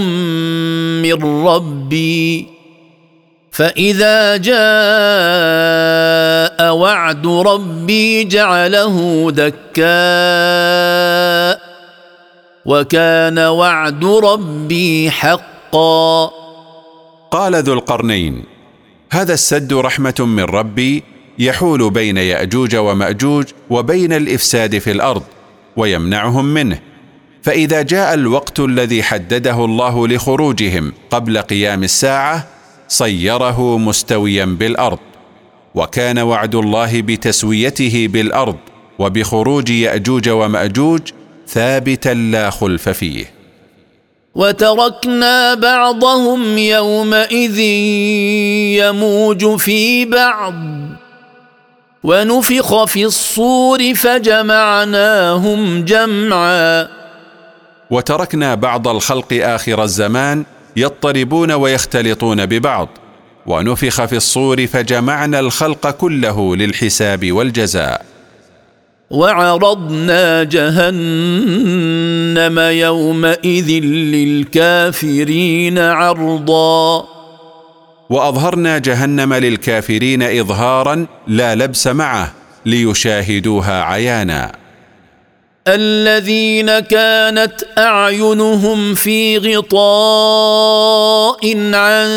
من 1.01 1.45
ربي. 1.47 2.47
فإذا 3.51 4.37
جاء 4.37 4.55
وعد 6.75 7.27
ربي 7.27 8.23
جعله 8.23 9.27
دكاء 9.31 9.83
وكان 12.65 13.39
وعد 13.39 14.05
ربي 14.05 15.11
حقا. 15.11 16.31
قال 17.31 17.55
ذو 17.55 17.73
القرنين 17.73 18.52
هذا 19.13 19.33
السد 19.33 19.73
رحمة 19.73 20.15
من 20.19 20.43
ربي 20.43 21.03
يحول 21.39 21.89
بين 21.89 22.17
يأجوج 22.17 22.75
ومأجوج 22.75 23.45
وبين 23.69 24.13
الإفساد 24.13 24.77
في 24.77 24.91
الأرض 24.91 25.23
ويمنعهم 25.77 26.45
منه. 26.45 26.79
فإذا 27.41 27.81
جاء 27.81 28.13
الوقت 28.13 28.59
الذي 28.59 29.03
حدده 29.03 29.65
الله 29.65 30.07
لخروجهم 30.07 30.93
قبل 31.09 31.37
قيام 31.37 31.83
الساعة 31.83 32.47
صيره 32.87 33.77
مستويا 33.77 34.45
بالأرض. 34.45 34.99
وكان 35.75 36.19
وعد 36.19 36.55
الله 36.55 37.01
بتسويته 37.01 38.07
بالأرض 38.11 38.57
وبخروج 38.99 39.69
يأجوج 39.69 40.29
ومأجوج 40.29 41.01
ثابتا 41.47 42.13
لا 42.13 42.49
خلف 42.49 42.89
فيه. 42.89 43.32
وتركنا 44.35 45.53
بعضهم 45.53 46.57
يومئذ 46.57 47.59
يموج 48.79 49.55
في 49.55 50.05
بعض. 50.05 50.53
ونفخ 52.03 52.83
في 52.83 53.05
الصور 53.05 53.93
فجمعناهم 53.93 55.85
جمعا. 55.85 56.87
وتركنا 57.89 58.55
بعض 58.55 58.87
الخلق 58.87 59.33
آخر 59.33 59.83
الزمان 59.83 60.45
يضطربون 60.75 61.51
ويختلطون 61.51 62.45
ببعض. 62.45 62.89
ونفخ 63.45 64.05
في 64.05 64.15
الصور 64.15 64.67
فجمعنا 64.67 65.39
الخلق 65.39 65.89
كله 65.89 66.55
للحساب 66.55 67.31
والجزاء. 67.31 68.12
وعرضنا 69.13 70.43
جهنم 70.43 72.59
يومئذ 72.59 73.69
للكافرين 74.13 75.79
عرضا. 75.79 77.05
وأظهرنا 78.09 78.77
جهنم 78.77 79.33
للكافرين 79.33 80.23
اظهارا 80.23 81.05
لا 81.27 81.55
لبس 81.55 81.87
معه 81.87 82.33
ليشاهدوها 82.65 83.83
عيانا. 83.83 84.51
الذين 85.67 86.79
كانت 86.79 87.53
أعينهم 87.77 88.93
في 88.93 89.37
غطاء 89.37 91.41
عن 91.73 92.07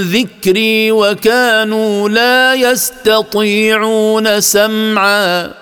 ذكري 0.00 0.92
وكانوا 0.92 2.08
لا 2.08 2.54
يستطيعون 2.54 4.40
سمعا. 4.40 5.61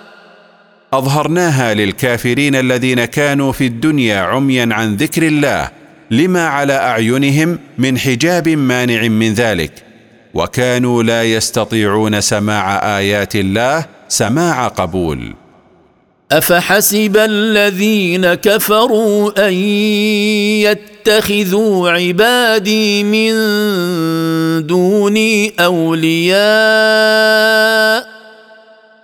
أظهرناها 0.93 1.75
للكافرين 1.75 2.57
الذين 2.57 3.05
كانوا 3.05 3.53
في 3.53 3.67
الدنيا 3.67 4.21
عميا 4.21 4.69
عن 4.73 4.97
ذكر 4.97 5.23
الله 5.23 5.71
لما 6.11 6.47
على 6.47 6.73
أعينهم 6.73 7.59
من 7.79 7.99
حجاب 7.99 8.49
مانع 8.49 9.09
من 9.09 9.35
ذلك. 9.35 9.73
وكانوا 10.35 11.03
لا 11.03 11.25
يستطيعون 11.25 12.21
سماع 12.21 12.99
آيات 12.99 13.37
الله 13.37 13.85
سماع 14.09 14.69
قبول. 14.69 15.35
أفحسب 16.33 17.17
الذين 17.17 18.35
كفروا 18.35 19.49
أن 19.49 19.53
يتخذوا 20.67 21.91
عبادي 21.91 23.05
من 23.05 23.33
دوني 24.67 25.53
أولياء 25.61 26.41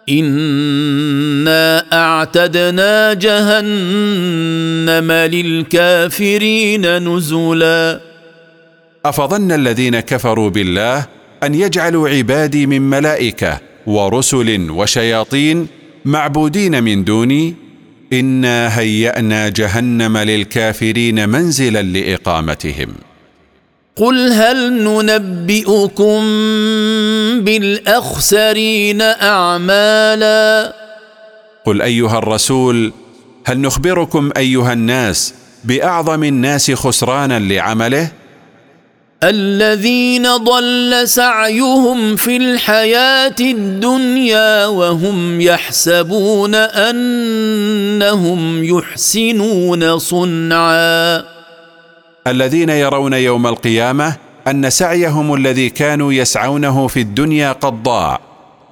انا 0.09 1.85
اعتدنا 1.93 3.15
جهنم 3.15 5.13
للكافرين 5.13 6.99
نزلا. 6.99 8.01
افظن 9.05 9.53
الذين 9.53 10.01
كفروا 10.01 10.51
بالله 10.51 11.07
ان 11.43 11.55
يجعلوا 11.55 12.09
عبادي 12.09 12.67
من 12.67 12.83
ملائكه 12.83 13.61
ورسل 13.87 14.71
وشياطين 14.71 15.67
معبودين 16.05 16.85
من 16.85 17.05
دوني. 17.05 17.55
انا 18.13 18.79
هيانا 18.79 19.49
جهنم 19.49 20.19
للكافرين 20.19 21.29
منزلا 21.29 21.83
لاقامتهم. 21.83 22.89
قل 23.97 24.33
هل 24.33 24.73
ننبئكم 24.73 26.21
بالأخسرين 27.45 29.03
أعمالا؟ 29.03 30.73
قل 31.65 31.83
أيها 31.83 32.19
الرسول 32.19 32.93
هل 33.47 33.61
نخبركم 33.61 34.31
أيها 34.37 34.73
الناس 34.73 35.35
بأعظم 35.65 36.25
الناس 36.25 36.71
خسرانا 36.71 37.39
لعمله؟ 37.39 38.09
الذين 39.23 40.37
ضل 40.37 41.09
سعيهم 41.09 42.17
في 42.17 42.37
الحياة 42.37 43.37
الدنيا 43.41 44.67
وهم 44.67 45.41
يحسبون 45.41 46.55
أنهم 46.55 47.05
يحسنون 48.65 49.99
صنعا. 49.99 51.36
الذين 52.27 52.69
يرون 52.69 53.13
يوم 53.13 53.47
القيامة 53.47 54.17
أن 54.49 54.71
سعيهم 54.71 55.35
الذي 55.35 55.71
كانوا 55.71 56.13
يسعونه 56.13 56.87
في 56.87 57.01
الدنيا 57.01 57.53
قد 57.53 57.83
ضاع 57.83 58.21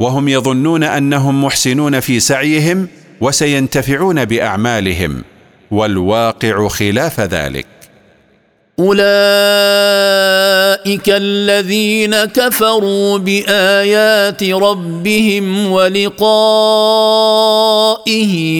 وهم 0.00 0.28
يظنون 0.28 0.82
أنهم 0.82 1.44
محسنون 1.44 2.00
في 2.00 2.20
سعيهم 2.20 2.88
وسينتفعون 3.20 4.24
بأعمالهم 4.24 5.24
والواقع 5.70 6.68
خلاف 6.68 7.20
ذلك. 7.20 7.66
أولئك 8.78 9.04
الذين 11.08 12.24
كفروا 12.24 13.18
بآيات 13.18 14.44
ربهم 14.44 15.70
ولقائه 15.72 16.24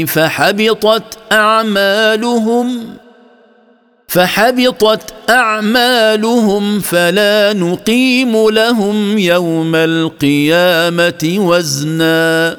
فحبطت 0.05 1.19
أعمالهم. 1.33 3.04
فحبطت 4.15 5.15
أعمالهم 5.31 6.81
فلا 6.81 7.53
نقيم 7.53 8.51
لهم 8.51 9.19
يوم 9.19 9.75
القيامة 9.75 11.37
وزنا. 11.39 12.57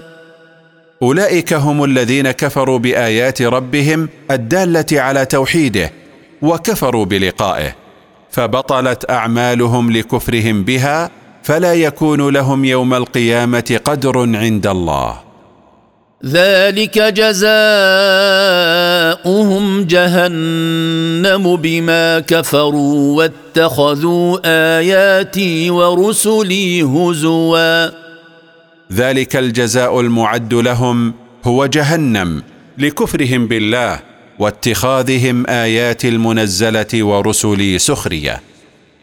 أولئك 1.01 1.53
هم 1.53 1.83
الذين 1.83 2.31
كفروا 2.31 2.79
بآيات 2.79 3.41
ربهم 3.41 4.09
الدالة 4.31 4.85
على 4.91 5.25
توحيده 5.25 5.91
وكفروا 6.41 7.05
بلقائه 7.05 7.75
فبطلت 8.31 9.09
أعمالهم 9.09 9.91
لكفرهم 9.91 10.63
بها 10.63 11.11
فلا 11.43 11.73
يكون 11.73 12.29
لهم 12.29 12.65
يوم 12.65 12.93
القيامة 12.93 13.79
قدر 13.85 14.19
عند 14.37 14.67
الله. 14.67 15.24
ذلك 16.27 16.99
جزاؤهم 16.99 17.43
جهنم 19.83 21.55
بما 21.55 22.19
كفروا 22.19 23.17
واتخذوا 23.17 24.39
آياتي 24.79 25.69
ورسلي 25.69 26.83
هزوا. 26.83 27.89
ذلك 28.93 29.35
الجزاء 29.35 29.99
المعد 29.99 30.53
لهم 30.53 31.13
هو 31.43 31.65
جهنم 31.65 32.43
لكفرهم 32.77 33.47
بالله 33.47 33.99
واتخاذهم 34.39 35.47
آيات 35.47 36.05
المنزلة 36.05 37.03
ورسلي 37.03 37.79
سخرية. 37.79 38.41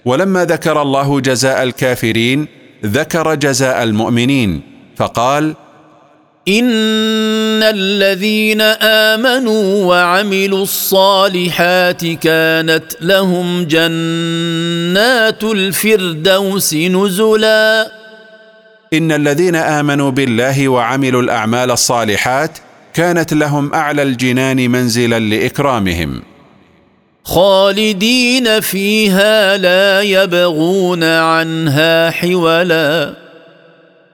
ولما 0.05 0.45
ذكر 0.45 0.83
الله 0.83 1.21
جزاء 1.21 1.63
الكافرين 1.63 2.47
ذكر 2.85 3.35
جزاء 3.35 3.83
المؤمنين 3.83 4.61
فقال 4.97 5.55
ان 6.49 7.63
الذين 7.63 8.61
امنوا 8.61 9.85
وعملوا 9.85 10.63
الصالحات 10.63 12.07
كانت 12.07 12.85
لهم 13.01 13.65
جنات 13.65 15.45
الفردوس 15.45 16.75
نزلا. 16.75 17.93
ان 18.93 19.13
الذين 19.13 19.57
امنوا 19.57 20.11
بالله 20.11 20.69
وعملوا 20.69 21.23
الاعمال 21.23 21.71
الصالحات 21.71 22.59
كانت 22.95 23.35
لهم 23.35 23.75
اعلى 23.75 24.03
الجنان 24.03 24.71
منزلا 24.71 25.19
لاكرامهم. 25.19 26.23
خالدين 27.25 28.61
فيها 28.61 29.57
لا 29.57 30.01
يبغون 30.01 31.05
عنها 31.05 32.11
حولا. 32.11 33.15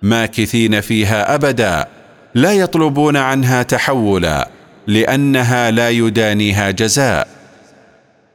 ماكثين 0.03 0.81
فيها 0.81 1.35
ابدا. 1.35 1.98
لا 2.35 2.53
يطلبون 2.53 3.17
عنها 3.17 3.63
تحولا 3.63 4.49
لأنها 4.87 5.71
لا 5.71 5.91
يدانيها 5.91 6.71
جزاء. 6.71 7.29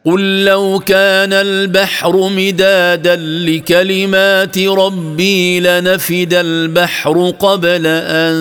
قل 0.06 0.46
لو 0.46 0.80
كان 0.86 1.34
البحر 1.34 2.30
مدادا 2.30 3.16
لكلمات 3.16 4.58
ربي 4.58 5.60
لنفد 5.60 6.34
البحر 6.34 7.30
قبل 7.30 7.82
أن 7.88 8.36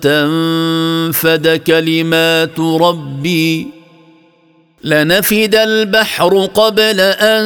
تنفد 0.00 1.60
كلمات 1.66 2.60
ربي. 2.60 3.81
لنفد 4.84 5.54
البحر 5.54 6.46
قبل 6.54 7.00
أن 7.00 7.44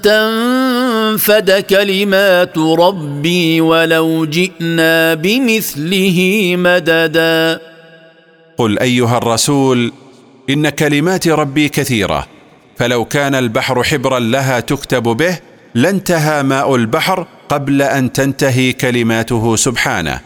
تنفد 0.00 1.50
كلمات 1.50 2.58
ربي 2.58 3.60
ولو 3.60 4.26
جئنا 4.26 5.14
بمثله 5.14 6.54
مددا. 6.56 7.60
قل 8.58 8.78
أيها 8.78 9.18
الرسول 9.18 9.92
إن 10.50 10.68
كلمات 10.68 11.28
ربي 11.28 11.68
كثيرة 11.68 12.26
فلو 12.76 13.04
كان 13.04 13.34
البحر 13.34 13.82
حبرا 13.82 14.18
لها 14.18 14.60
تكتب 14.60 15.02
به 15.02 15.38
لانتهى 15.74 16.42
ماء 16.42 16.74
البحر 16.74 17.26
قبل 17.48 17.82
أن 17.82 18.12
تنتهي 18.12 18.72
كلماته 18.72 19.56
سبحانه 19.56 20.20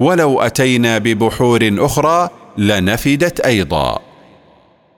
ولو 0.00 0.40
أتينا 0.40 0.98
ببحور 0.98 1.74
أخرى 1.78 2.30
لنفدت 2.58 3.40
أيضا. 3.40 4.07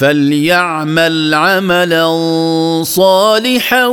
فليعمل 0.00 1.34
عملا 1.34 2.04
صالحا 2.84 3.86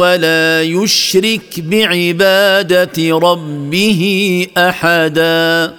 ولا 0.00 0.62
يشرك 0.62 1.60
بعباده 1.60 3.18
ربه 3.18 4.02
احدا 4.56 5.74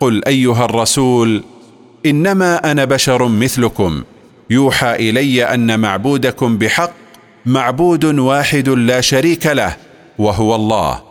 قل 0.00 0.24
ايها 0.26 0.64
الرسول 0.64 1.42
انما 2.06 2.70
أنا 2.70 2.84
بشر 2.84 3.28
مثلكم 3.28 4.02
يوحى 4.50 4.94
الي 4.94 5.44
ان 5.44 5.80
معبودكم 5.80 6.58
بحق 6.58 6.92
معبود 7.46 8.04
واحد 8.04 8.68
لا 8.68 9.00
شريك 9.00 9.46
له 9.46 9.76
وهو 10.18 10.54
الله. 10.54 11.02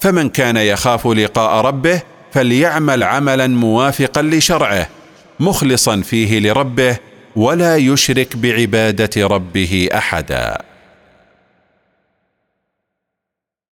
فمن 0.00 0.28
كان 0.28 0.56
يخاف 0.56 1.06
لقاء 1.06 1.64
ربه 1.64 2.02
فليعمل 2.32 3.02
عملا 3.02 3.46
موافقا 3.46 4.22
لشرعه. 4.22 4.99
مخلصا 5.40 6.00
فيه 6.00 6.38
لربه 6.38 6.96
ولا 7.36 7.76
يشرك 7.76 8.36
بعبادة 8.36 9.26
ربه 9.26 9.88
احدا. 9.94 10.58